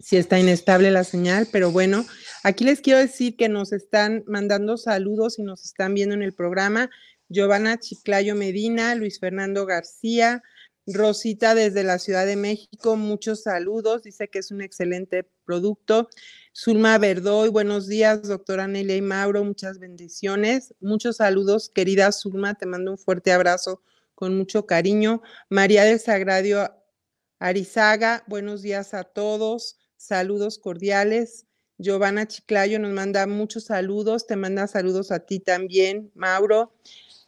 si 0.00 0.16
está 0.16 0.38
inestable 0.38 0.90
la 0.90 1.04
señal, 1.04 1.48
pero 1.50 1.70
bueno, 1.70 2.04
aquí 2.42 2.64
les 2.64 2.80
quiero 2.80 2.98
decir 2.98 3.36
que 3.36 3.48
nos 3.48 3.72
están 3.72 4.22
mandando 4.26 4.76
saludos 4.76 5.38
y 5.38 5.42
nos 5.42 5.64
están 5.64 5.94
viendo 5.94 6.14
en 6.14 6.22
el 6.22 6.34
programa. 6.34 6.90
Giovanna 7.28 7.78
Chiclayo 7.78 8.34
Medina, 8.34 8.94
Luis 8.94 9.18
Fernando 9.18 9.64
García, 9.64 10.42
Rosita 10.86 11.54
desde 11.54 11.82
la 11.82 11.98
Ciudad 11.98 12.26
de 12.26 12.36
México, 12.36 12.96
muchos 12.96 13.44
saludos, 13.44 14.02
dice 14.02 14.28
que 14.28 14.40
es 14.40 14.50
un 14.50 14.60
excelente 14.60 15.26
producto. 15.46 16.10
Zulma 16.54 16.98
Verdoy, 16.98 17.48
buenos 17.48 17.88
días, 17.88 18.28
doctora 18.28 18.68
Nelia 18.68 18.96
y 18.96 19.02
Mauro, 19.02 19.42
muchas 19.42 19.78
bendiciones, 19.78 20.74
muchos 20.80 21.16
saludos, 21.16 21.70
querida 21.74 22.12
Zulma, 22.12 22.54
te 22.54 22.66
mando 22.66 22.90
un 22.90 22.98
fuerte 22.98 23.32
abrazo 23.32 23.82
con 24.14 24.36
mucho 24.36 24.66
cariño. 24.66 25.22
María 25.48 25.84
del 25.84 26.00
Sagrario 26.00 26.70
Arizaga, 27.38 28.24
buenos 28.26 28.62
días 28.62 28.94
a 28.94 29.04
todos, 29.04 29.76
saludos 29.96 30.58
cordiales. 30.58 31.46
Giovanna 31.78 32.28
Chiclayo 32.28 32.78
nos 32.78 32.92
manda 32.92 33.26
muchos 33.26 33.64
saludos, 33.64 34.26
te 34.26 34.36
manda 34.36 34.68
saludos 34.68 35.10
a 35.10 35.18
ti 35.20 35.40
también, 35.40 36.10
Mauro. 36.14 36.72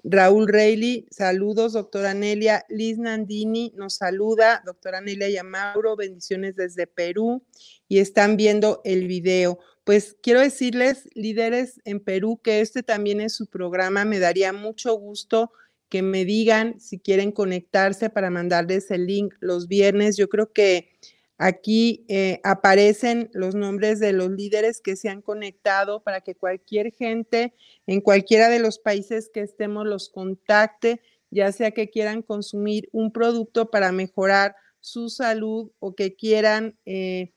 Raúl 0.04 0.46
Reilly, 0.46 1.09
saludos, 1.11 1.72
doctora 1.72 2.14
Nelia. 2.14 2.64
Liz 2.68 2.96
Nandini 2.98 3.72
nos 3.74 3.96
saluda, 3.96 4.62
doctora 4.64 5.00
Nelia 5.00 5.28
y 5.28 5.42
Mauro, 5.42 5.96
bendiciones 5.96 6.54
desde 6.54 6.86
Perú 6.86 7.42
y 7.88 7.98
están 7.98 8.36
viendo 8.36 8.80
el 8.84 9.09
video. 9.09 9.59
Pues 9.82 10.16
quiero 10.22 10.40
decirles, 10.40 11.09
líderes 11.14 11.80
en 11.84 11.98
Perú, 11.98 12.40
que 12.42 12.61
este 12.61 12.84
también 12.84 13.20
es 13.20 13.34
su 13.34 13.46
programa. 13.48 14.04
Me 14.04 14.20
daría 14.20 14.52
mucho 14.52 14.94
gusto 14.94 15.50
que 15.89 16.03
me 16.03 16.24
digan 16.24 16.80
si 16.80 16.99
quieren 16.99 17.32
conectarse 17.32 18.11
para 18.11 18.30
mandarles 18.30 18.91
el 18.91 19.07
link 19.07 19.34
los 19.41 19.68
viernes. 19.68 20.16
Yo 20.16 20.28
creo 20.28 20.53
que 20.53 20.91
Aquí 21.39 22.07
eh, 22.09 22.41
aparecen 22.45 23.28
los 23.34 23.55
nombres 23.55 24.01
de 24.01 24.14
los 24.14 24.30
líderes 24.30 24.80
que 24.80 24.97
se 24.97 25.11
han 25.11 25.20
conectado 25.20 26.03
para 26.03 26.22
que 26.22 26.34
cualquier 26.34 26.93
gente 26.93 27.53
en 27.87 28.01
cualquiera 28.01 28.49
de 28.49 28.59
los 28.59 28.78
países 28.78 29.28
que 29.28 29.41
estemos 29.41 29.87
los 29.87 30.09
contacte, 30.09 31.03
ya 31.30 31.53
sea 31.53 31.72
que 31.72 31.91
quieran 31.91 32.22
consumir 32.22 32.89
un 32.93 33.12
producto 33.12 33.70
para 33.70 33.93
mejorar 33.93 34.57
su 34.80 35.11
salud 35.11 35.72
o 35.78 35.95
que 35.95 36.16
quieran 36.16 36.78
eh, 36.87 37.34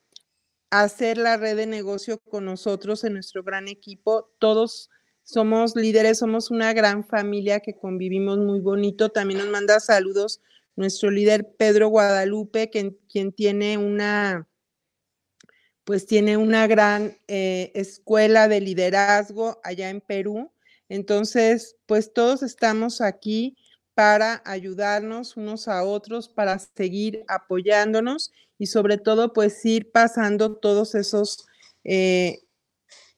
hacer 0.70 1.18
la 1.18 1.36
red 1.36 1.56
de 1.56 1.66
negocio 1.66 2.20
con 2.20 2.46
nosotros 2.46 3.04
en 3.04 3.14
nuestro 3.14 3.42
gran 3.42 3.68
equipo. 3.68 4.30
Todos 4.38 4.88
somos 5.30 5.76
líderes, 5.76 6.18
somos 6.18 6.50
una 6.50 6.72
gran 6.72 7.04
familia 7.04 7.60
que 7.60 7.74
convivimos 7.74 8.38
muy 8.38 8.60
bonito. 8.60 9.10
También 9.10 9.38
nos 9.38 9.48
manda 9.48 9.80
saludos 9.80 10.40
nuestro 10.76 11.10
líder 11.10 11.54
Pedro 11.56 11.88
Guadalupe, 11.88 12.70
quien 12.70 13.32
tiene 13.32 13.78
una, 13.78 14.48
pues 15.84 16.06
tiene 16.06 16.36
una 16.36 16.66
gran 16.66 17.18
eh, 17.28 17.72
escuela 17.74 18.48
de 18.48 18.60
liderazgo 18.60 19.60
allá 19.62 19.90
en 19.90 20.00
Perú. 20.00 20.52
Entonces, 20.88 21.76
pues 21.86 22.12
todos 22.12 22.42
estamos 22.42 23.00
aquí 23.00 23.56
para 23.94 24.42
ayudarnos 24.44 25.36
unos 25.36 25.68
a 25.68 25.84
otros, 25.84 26.28
para 26.28 26.58
seguir 26.58 27.24
apoyándonos 27.28 28.32
y 28.58 28.66
sobre 28.66 28.98
todo, 28.98 29.32
pues 29.32 29.64
ir 29.64 29.90
pasando 29.90 30.56
todos 30.56 30.94
esos 30.94 31.46
eh, 31.84 32.40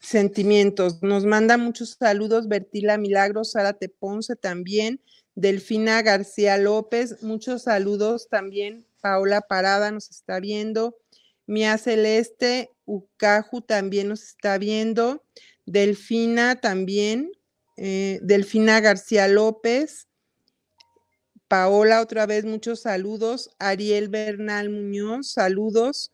sentimientos. 0.02 1.02
Nos 1.02 1.24
manda 1.24 1.56
muchos 1.56 1.96
saludos 1.98 2.48
Bertila 2.48 2.98
Milagros, 2.98 3.52
Sara 3.52 3.78
Ponce 3.98 4.36
también, 4.36 5.00
Delfina 5.34 6.02
García 6.02 6.58
López, 6.58 7.22
muchos 7.22 7.62
saludos 7.62 8.28
también. 8.28 8.86
Paola 9.00 9.40
Parada 9.40 9.90
nos 9.90 10.10
está 10.10 10.40
viendo. 10.40 10.96
Mía 11.46 11.78
Celeste 11.78 12.70
Ucaju 12.84 13.62
también 13.62 14.08
nos 14.08 14.22
está 14.22 14.58
viendo. 14.58 15.24
Delfina 15.64 16.60
también. 16.60 17.32
Eh, 17.76 18.20
Delfina 18.22 18.80
García 18.80 19.26
López. 19.28 20.08
Paola, 21.48 22.00
otra 22.00 22.26
vez 22.26 22.44
muchos 22.44 22.82
saludos. 22.82 23.50
Ariel 23.58 24.08
Bernal 24.08 24.70
Muñoz, 24.70 25.32
saludos. 25.32 26.12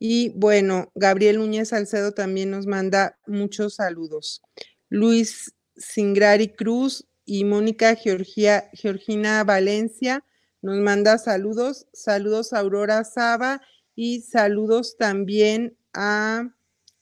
Y 0.00 0.30
bueno, 0.30 0.90
Gabriel 0.96 1.38
Núñez 1.38 1.68
Salcedo 1.68 2.10
también 2.10 2.50
nos 2.50 2.66
manda 2.66 3.16
muchos 3.28 3.74
saludos. 3.74 4.42
Luis 4.88 5.54
Singrari 5.76 6.48
Cruz, 6.48 7.06
y 7.30 7.44
Mónica 7.44 7.94
Georgina 7.94 9.44
Valencia 9.44 10.24
nos 10.62 10.78
manda 10.78 11.16
saludos, 11.16 11.86
saludos 11.92 12.52
a 12.52 12.58
Aurora 12.58 13.04
Saba 13.04 13.62
y 13.94 14.22
saludos 14.22 14.96
también 14.96 15.76
a 15.94 16.52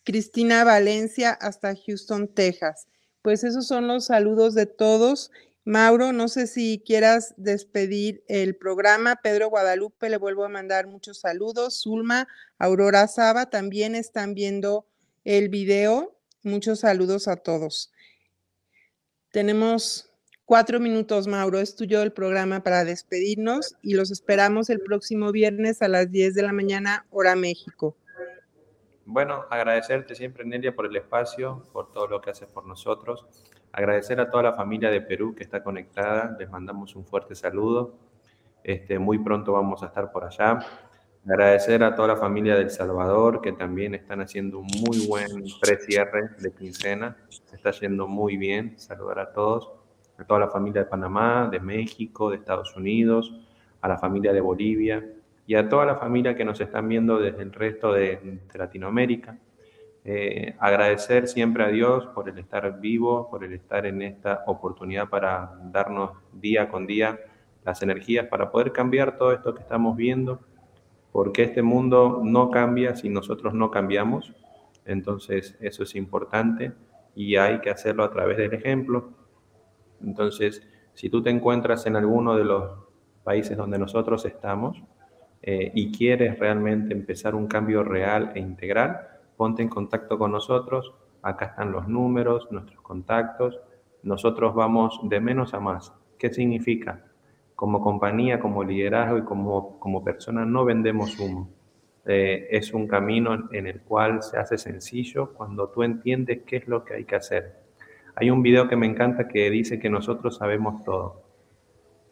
Cristina 0.04 0.64
Valencia 0.64 1.30
hasta 1.30 1.74
Houston, 1.74 2.28
Texas. 2.28 2.88
Pues 3.22 3.42
esos 3.42 3.66
son 3.66 3.88
los 3.88 4.04
saludos 4.04 4.52
de 4.52 4.66
todos. 4.66 5.30
Mauro, 5.68 6.14
no 6.14 6.28
sé 6.28 6.46
si 6.46 6.82
quieras 6.82 7.34
despedir 7.36 8.24
el 8.26 8.56
programa. 8.56 9.16
Pedro 9.22 9.50
Guadalupe, 9.50 10.08
le 10.08 10.16
vuelvo 10.16 10.46
a 10.46 10.48
mandar 10.48 10.86
muchos 10.86 11.20
saludos. 11.20 11.82
Zulma, 11.82 12.26
Aurora 12.58 13.06
Saba 13.06 13.50
también 13.50 13.94
están 13.94 14.32
viendo 14.32 14.86
el 15.26 15.50
video. 15.50 16.16
Muchos 16.42 16.80
saludos 16.80 17.28
a 17.28 17.36
todos. 17.36 17.92
Tenemos 19.30 20.10
Cuatro 20.46 20.80
minutos, 20.80 21.26
Mauro, 21.26 21.58
es 21.58 21.76
tuyo 21.76 22.00
el 22.00 22.10
programa 22.14 22.62
para 22.62 22.82
despedirnos 22.82 23.76
y 23.82 23.92
los 23.92 24.10
esperamos 24.10 24.70
el 24.70 24.80
próximo 24.80 25.30
viernes 25.32 25.82
a 25.82 25.88
las 25.88 26.10
10 26.10 26.34
de 26.34 26.42
la 26.42 26.54
mañana, 26.54 27.04
hora 27.10 27.36
México. 27.36 27.94
Bueno, 29.04 29.44
agradecerte 29.50 30.14
siempre, 30.14 30.46
Nelia, 30.46 30.74
por 30.74 30.86
el 30.86 30.96
espacio, 30.96 31.62
por 31.74 31.92
todo 31.92 32.06
lo 32.06 32.22
que 32.22 32.30
haces 32.30 32.48
por 32.48 32.64
nosotros. 32.64 33.26
Agradecer 33.72 34.20
a 34.20 34.30
toda 34.30 34.42
la 34.42 34.52
familia 34.54 34.90
de 34.90 35.00
Perú 35.00 35.34
que 35.34 35.44
está 35.44 35.62
conectada. 35.62 36.36
Les 36.38 36.50
mandamos 36.50 36.96
un 36.96 37.04
fuerte 37.04 37.34
saludo. 37.34 37.94
Este, 38.64 38.98
muy 38.98 39.18
pronto 39.18 39.52
vamos 39.52 39.82
a 39.82 39.86
estar 39.86 40.10
por 40.10 40.24
allá. 40.24 40.58
Agradecer 41.26 41.82
a 41.82 41.94
toda 41.94 42.08
la 42.08 42.16
familia 42.16 42.56
del 42.56 42.70
Salvador 42.70 43.40
que 43.40 43.52
también 43.52 43.94
están 43.94 44.20
haciendo 44.20 44.58
un 44.58 44.66
muy 44.86 45.06
buen 45.06 45.44
precierre 45.60 46.30
de 46.38 46.52
quincena. 46.52 47.16
Se 47.28 47.56
está 47.56 47.70
yendo 47.72 48.08
muy 48.08 48.36
bien. 48.36 48.78
Saludar 48.78 49.18
a 49.18 49.32
todos 49.32 49.78
a 50.18 50.24
toda 50.24 50.40
la 50.40 50.48
familia 50.48 50.82
de 50.82 50.88
Panamá, 50.88 51.48
de 51.50 51.60
México, 51.60 52.30
de 52.30 52.36
Estados 52.36 52.76
Unidos, 52.76 53.32
a 53.80 53.88
la 53.88 53.98
familia 53.98 54.32
de 54.32 54.40
Bolivia 54.40 55.04
y 55.46 55.54
a 55.54 55.68
toda 55.68 55.86
la 55.86 55.94
familia 55.96 56.34
que 56.34 56.44
nos 56.44 56.60
están 56.60 56.88
viendo 56.88 57.18
desde 57.18 57.42
el 57.42 57.52
resto 57.52 57.92
de, 57.92 58.40
Latinoamérica. 58.52 59.38
Eh, 60.10 60.54
agradecer 60.58 61.28
siempre 61.28 61.64
a 61.64 61.68
Dios 61.68 62.06
por 62.14 62.30
el 62.30 62.38
estar 62.38 62.80
vivo, 62.80 63.28
por 63.28 63.44
el 63.44 63.52
estar 63.52 63.84
en 63.84 64.00
esta 64.00 64.42
oportunidad 64.46 65.10
para 65.10 65.58
darnos 65.64 66.12
día 66.32 66.70
con 66.70 66.86
día 66.86 67.20
las 67.62 67.82
energías 67.82 68.26
para 68.26 68.50
poder 68.50 68.72
cambiar 68.72 69.18
todo 69.18 69.32
esto 69.32 69.54
que 69.54 69.60
estamos 69.60 69.96
viendo, 69.96 70.40
porque 71.12 71.42
este 71.42 71.60
mundo 71.60 72.22
no 72.24 72.50
cambia 72.50 72.96
si 72.96 73.10
nosotros 73.10 73.52
no 73.52 73.70
cambiamos. 73.70 74.32
Entonces 74.86 75.58
eso 75.60 75.82
es 75.82 75.94
importante 75.94 76.72
y 77.14 77.36
hay 77.36 77.60
que 77.60 77.68
hacerlo 77.68 78.02
a 78.02 78.10
través 78.10 78.38
del 78.38 78.54
ejemplo, 78.54 79.12
entonces, 80.04 80.66
si 80.94 81.10
tú 81.10 81.22
te 81.22 81.30
encuentras 81.30 81.86
en 81.86 81.96
alguno 81.96 82.36
de 82.36 82.44
los 82.44 82.70
países 83.24 83.56
donde 83.56 83.78
nosotros 83.78 84.24
estamos 84.24 84.82
eh, 85.42 85.70
y 85.74 85.92
quieres 85.92 86.38
realmente 86.38 86.94
empezar 86.94 87.34
un 87.34 87.46
cambio 87.46 87.82
real 87.82 88.32
e 88.34 88.40
integral, 88.40 89.08
ponte 89.38 89.62
en 89.62 89.70
contacto 89.70 90.18
con 90.18 90.32
nosotros. 90.32 90.92
Acá 91.22 91.46
están 91.46 91.72
los 91.72 91.88
números, 91.88 92.48
nuestros 92.50 92.82
contactos. 92.82 93.58
Nosotros 94.02 94.54
vamos 94.54 95.00
de 95.04 95.20
menos 95.20 95.54
a 95.54 95.60
más. 95.60 95.94
¿Qué 96.18 96.30
significa? 96.30 97.04
Como 97.54 97.80
compañía, 97.80 98.40
como 98.40 98.64
liderazgo 98.64 99.16
y 99.16 99.22
como, 99.22 99.78
como 99.78 100.04
persona 100.04 100.44
no 100.44 100.64
vendemos 100.64 101.18
humo. 101.18 101.48
eh, 102.06 102.48
es 102.50 102.72
un 102.72 102.86
camino 102.88 103.48
en 103.52 103.66
el 103.66 103.80
cual 103.82 104.22
se 104.22 104.38
hace 104.38 104.56
sencillo 104.58 105.34
cuando 105.34 105.68
tú 105.68 105.82
entiendes 105.82 106.40
qué 106.46 106.56
es 106.56 106.68
lo 106.68 106.84
que 106.84 106.94
hay 106.94 107.04
que 107.04 107.16
hacer. 107.16 107.56
Hay 108.16 108.30
un 108.30 108.42
video 108.42 108.68
que 108.68 108.76
me 108.76 108.86
encanta 108.86 109.28
que 109.28 109.50
dice 109.50 109.78
que 109.78 109.90
nosotros 109.90 110.36
sabemos 110.36 110.82
todo. 110.84 111.22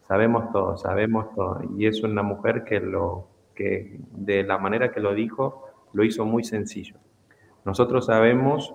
Sabemos 0.07 0.53
todo, 0.53 0.77
sabemos 0.77 1.35
todo. 1.35 1.63
Y 1.77 1.87
es 1.87 2.03
una 2.03 2.23
mujer 2.23 2.63
que, 2.65 2.79
lo, 2.79 3.29
que 3.55 3.99
de 4.13 4.45
la 4.45 4.59
manera 4.59 4.93
que 4.93 5.01
lo 5.01 5.15
dijo, 5.15 5.65
lo 5.93 6.05
hizo 6.05 6.25
muy 6.25 6.45
sencillo. 6.45 6.97
Nosotros 7.67 8.07
sabemos 8.07 8.73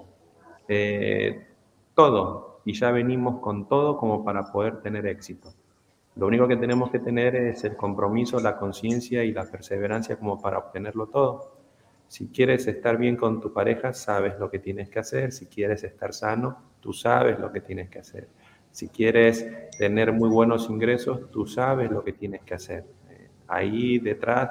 eh, 0.67 1.47
todo 1.95 2.59
y 2.65 2.73
ya 2.73 2.91
venimos 2.91 3.39
con 3.39 3.67
todo 3.69 3.97
como 3.97 4.23
para 4.23 4.51
poder 4.51 4.81
tener 4.81 5.07
éxito. 5.07 5.53
Lo 6.17 6.27
único 6.27 6.45
que 6.45 6.57
tenemos 6.57 6.91
que 6.91 6.99
tener 6.99 7.33
es 7.37 7.63
el 7.63 7.77
compromiso, 7.77 8.41
la 8.41 8.57
conciencia 8.57 9.23
y 9.23 9.31
la 9.31 9.45
perseverancia 9.45 10.17
como 10.17 10.41
para 10.41 10.57
obtenerlo 10.57 11.07
todo. 11.07 11.55
Si 12.09 12.27
quieres 12.27 12.67
estar 12.67 12.97
bien 12.97 13.15
con 13.15 13.39
tu 13.39 13.53
pareja, 13.53 13.93
sabes 13.93 14.37
lo 14.37 14.51
que 14.51 14.59
tienes 14.59 14.89
que 14.89 14.99
hacer. 14.99 15.31
Si 15.31 15.45
quieres 15.45 15.85
estar 15.85 16.13
sano, 16.13 16.57
tú 16.81 16.91
sabes 16.91 17.39
lo 17.39 17.49
que 17.49 17.61
tienes 17.61 17.89
que 17.89 17.99
hacer. 17.99 18.27
Si 18.71 18.89
quieres 18.89 19.69
tener 19.77 20.11
muy 20.11 20.29
buenos 20.29 20.69
ingresos, 20.69 21.31
tú 21.31 21.47
sabes 21.47 21.89
lo 21.89 22.03
que 22.03 22.11
tienes 22.11 22.41
que 22.41 22.55
hacer. 22.55 22.83
Eh, 23.09 23.29
ahí 23.47 23.99
detrás 23.99 24.49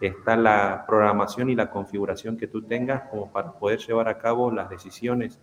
está 0.00 0.36
la 0.36 0.84
programación 0.86 1.50
y 1.50 1.54
la 1.54 1.70
configuración 1.70 2.36
que 2.36 2.46
tú 2.46 2.62
tengas 2.62 3.02
como 3.10 3.30
para 3.32 3.52
poder 3.52 3.80
llevar 3.80 4.08
a 4.08 4.18
cabo 4.18 4.50
las 4.50 4.70
decisiones 4.70 5.40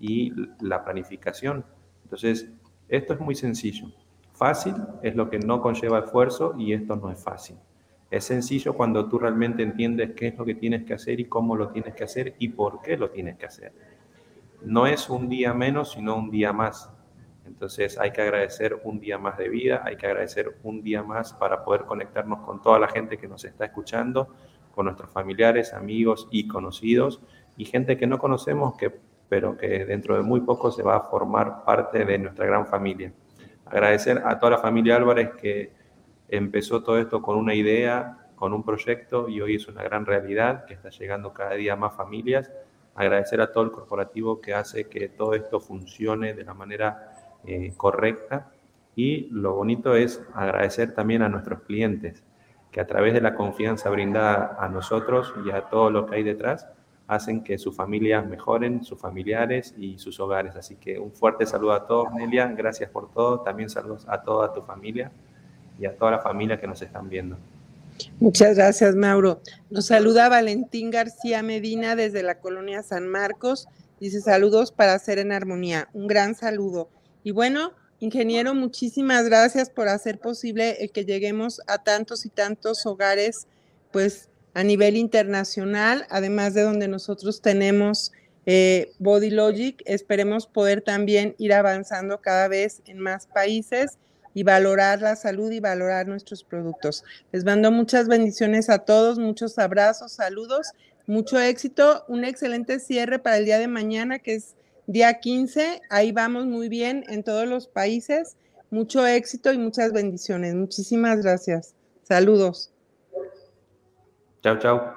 y 0.00 0.32
la 0.60 0.84
planificación. 0.84 1.64
Entonces, 2.04 2.48
esto 2.88 3.14
es 3.14 3.20
muy 3.20 3.34
sencillo. 3.34 3.86
Fácil 4.32 4.74
es 5.02 5.14
lo 5.14 5.30
que 5.30 5.38
no 5.38 5.60
conlleva 5.60 6.00
esfuerzo 6.00 6.54
y 6.58 6.72
esto 6.72 6.96
no 6.96 7.10
es 7.10 7.22
fácil. 7.22 7.56
Es 8.10 8.24
sencillo 8.24 8.74
cuando 8.74 9.08
tú 9.08 9.18
realmente 9.18 9.62
entiendes 9.62 10.12
qué 10.14 10.28
es 10.28 10.38
lo 10.38 10.44
que 10.44 10.54
tienes 10.54 10.84
que 10.84 10.94
hacer 10.94 11.20
y 11.20 11.24
cómo 11.24 11.56
lo 11.56 11.68
tienes 11.70 11.94
que 11.94 12.04
hacer 12.04 12.34
y 12.38 12.48
por 12.48 12.82
qué 12.82 12.96
lo 12.96 13.10
tienes 13.10 13.36
que 13.36 13.46
hacer. 13.46 13.72
No 14.62 14.86
es 14.86 15.08
un 15.08 15.28
día 15.28 15.54
menos, 15.54 15.92
sino 15.92 16.16
un 16.16 16.30
día 16.30 16.52
más. 16.52 16.90
Entonces 17.46 17.98
hay 17.98 18.10
que 18.10 18.22
agradecer 18.22 18.80
un 18.84 19.00
día 19.00 19.18
más 19.18 19.36
de 19.36 19.48
vida, 19.48 19.82
hay 19.84 19.96
que 19.96 20.06
agradecer 20.06 20.56
un 20.62 20.82
día 20.82 21.02
más 21.02 21.32
para 21.32 21.64
poder 21.64 21.82
conectarnos 21.82 22.40
con 22.40 22.62
toda 22.62 22.78
la 22.78 22.88
gente 22.88 23.18
que 23.18 23.28
nos 23.28 23.44
está 23.44 23.66
escuchando, 23.66 24.34
con 24.74 24.86
nuestros 24.86 25.10
familiares, 25.10 25.72
amigos 25.72 26.28
y 26.30 26.48
conocidos 26.48 27.20
y 27.56 27.64
gente 27.64 27.96
que 27.96 28.06
no 28.06 28.18
conocemos, 28.18 28.76
que, 28.76 28.92
pero 29.28 29.56
que 29.56 29.84
dentro 29.84 30.16
de 30.16 30.22
muy 30.22 30.40
poco 30.40 30.70
se 30.70 30.82
va 30.82 30.96
a 30.96 31.00
formar 31.02 31.64
parte 31.64 32.04
de 32.04 32.18
nuestra 32.18 32.46
gran 32.46 32.66
familia. 32.66 33.12
Agradecer 33.66 34.22
a 34.24 34.38
toda 34.38 34.52
la 34.52 34.58
familia 34.58 34.96
Álvarez 34.96 35.30
que 35.40 35.72
empezó 36.28 36.82
todo 36.82 36.98
esto 36.98 37.22
con 37.22 37.36
una 37.36 37.54
idea, 37.54 38.18
con 38.34 38.52
un 38.52 38.64
proyecto 38.64 39.28
y 39.28 39.40
hoy 39.40 39.56
es 39.56 39.68
una 39.68 39.82
gran 39.82 40.04
realidad 40.06 40.64
que 40.64 40.74
está 40.74 40.90
llegando 40.90 41.32
cada 41.32 41.54
día 41.54 41.74
a 41.74 41.76
más 41.76 41.94
familias. 41.94 42.50
Agradecer 42.94 43.40
a 43.40 43.52
todo 43.52 43.64
el 43.64 43.70
corporativo 43.70 44.40
que 44.40 44.54
hace 44.54 44.88
que 44.88 45.08
todo 45.08 45.34
esto 45.34 45.60
funcione 45.60 46.34
de 46.34 46.44
la 46.44 46.54
manera 46.54 47.13
eh, 47.46 47.72
correcta. 47.76 48.50
Y 48.96 49.28
lo 49.30 49.54
bonito 49.54 49.94
es 49.94 50.22
agradecer 50.34 50.94
también 50.94 51.22
a 51.22 51.28
nuestros 51.28 51.62
clientes 51.62 52.22
que 52.70 52.80
a 52.80 52.86
través 52.86 53.14
de 53.14 53.20
la 53.20 53.36
confianza 53.36 53.88
brindada 53.88 54.56
a 54.58 54.68
nosotros 54.68 55.32
y 55.46 55.50
a 55.52 55.62
todo 55.68 55.90
lo 55.90 56.06
que 56.06 56.16
hay 56.16 56.22
detrás, 56.24 56.66
hacen 57.06 57.44
que 57.44 57.56
sus 57.56 57.76
familias 57.76 58.26
mejoren, 58.26 58.82
sus 58.82 58.98
familiares 58.98 59.74
y 59.78 59.98
sus 59.98 60.18
hogares. 60.18 60.56
Así 60.56 60.74
que 60.76 60.98
un 60.98 61.12
fuerte 61.12 61.46
saludo 61.46 61.72
a 61.72 61.86
todos, 61.86 62.12
Nelia. 62.14 62.48
Gracias 62.48 62.90
por 62.90 63.12
todo. 63.12 63.40
También 63.40 63.70
saludos 63.70 64.04
a 64.08 64.22
toda 64.22 64.52
tu 64.52 64.62
familia 64.62 65.12
y 65.78 65.86
a 65.86 65.96
toda 65.96 66.12
la 66.12 66.18
familia 66.18 66.58
que 66.58 66.66
nos 66.66 66.82
están 66.82 67.08
viendo. 67.08 67.36
Muchas 68.18 68.56
gracias, 68.56 68.96
Mauro. 68.96 69.40
Nos 69.70 69.86
saluda 69.86 70.28
Valentín 70.28 70.90
García 70.90 71.42
Medina 71.42 71.94
desde 71.94 72.22
la 72.22 72.40
colonia 72.40 72.82
San 72.82 73.06
Marcos. 73.06 73.68
Dice 74.00 74.20
saludos 74.20 74.72
para 74.72 74.94
hacer 74.94 75.18
en 75.18 75.30
armonía. 75.30 75.88
Un 75.92 76.08
gran 76.08 76.34
saludo. 76.34 76.88
Y 77.24 77.30
bueno, 77.30 77.72
ingeniero, 78.00 78.54
muchísimas 78.54 79.24
gracias 79.24 79.70
por 79.70 79.88
hacer 79.88 80.20
posible 80.20 80.84
el 80.84 80.92
que 80.92 81.06
lleguemos 81.06 81.62
a 81.66 81.82
tantos 81.82 82.26
y 82.26 82.28
tantos 82.28 82.84
hogares, 82.84 83.46
pues 83.90 84.28
a 84.52 84.62
nivel 84.62 84.96
internacional, 84.96 86.06
además 86.10 86.52
de 86.52 86.62
donde 86.62 86.86
nosotros 86.86 87.40
tenemos 87.40 88.12
eh, 88.44 88.92
Body 88.98 89.30
Logic, 89.30 89.82
esperemos 89.86 90.46
poder 90.46 90.82
también 90.82 91.34
ir 91.38 91.54
avanzando 91.54 92.20
cada 92.20 92.46
vez 92.46 92.82
en 92.84 92.98
más 92.98 93.26
países 93.26 93.98
y 94.34 94.42
valorar 94.42 95.00
la 95.00 95.16
salud 95.16 95.50
y 95.50 95.60
valorar 95.60 96.06
nuestros 96.06 96.44
productos. 96.44 97.04
Les 97.32 97.44
mando 97.44 97.70
muchas 97.70 98.06
bendiciones 98.06 98.68
a 98.68 98.80
todos, 98.80 99.18
muchos 99.18 99.58
abrazos, 99.58 100.12
saludos, 100.12 100.72
mucho 101.06 101.40
éxito, 101.40 102.04
un 102.06 102.24
excelente 102.24 102.80
cierre 102.80 103.18
para 103.18 103.38
el 103.38 103.46
día 103.46 103.58
de 103.58 103.68
mañana, 103.68 104.18
que 104.18 104.34
es 104.34 104.54
día 104.86 105.20
15. 105.20 105.82
Ahí 105.90 106.12
vamos 106.12 106.46
muy 106.46 106.68
bien 106.68 107.04
en 107.08 107.22
todos 107.22 107.46
los 107.48 107.66
países. 107.66 108.36
Mucho 108.70 109.06
éxito 109.06 109.52
y 109.52 109.58
muchas 109.58 109.92
bendiciones. 109.92 110.54
Muchísimas 110.54 111.22
gracias. 111.22 111.74
Saludos. 112.02 112.72
Chao, 114.42 114.58
chao. 114.58 114.94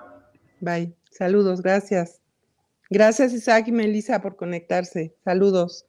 Bye. 0.59 0.93
Saludos, 1.11 1.61
gracias. 1.61 2.19
Gracias 2.89 3.33
Isaac 3.33 3.67
y 3.67 3.71
Melissa 3.71 4.21
por 4.21 4.35
conectarse. 4.35 5.15
Saludos. 5.23 5.85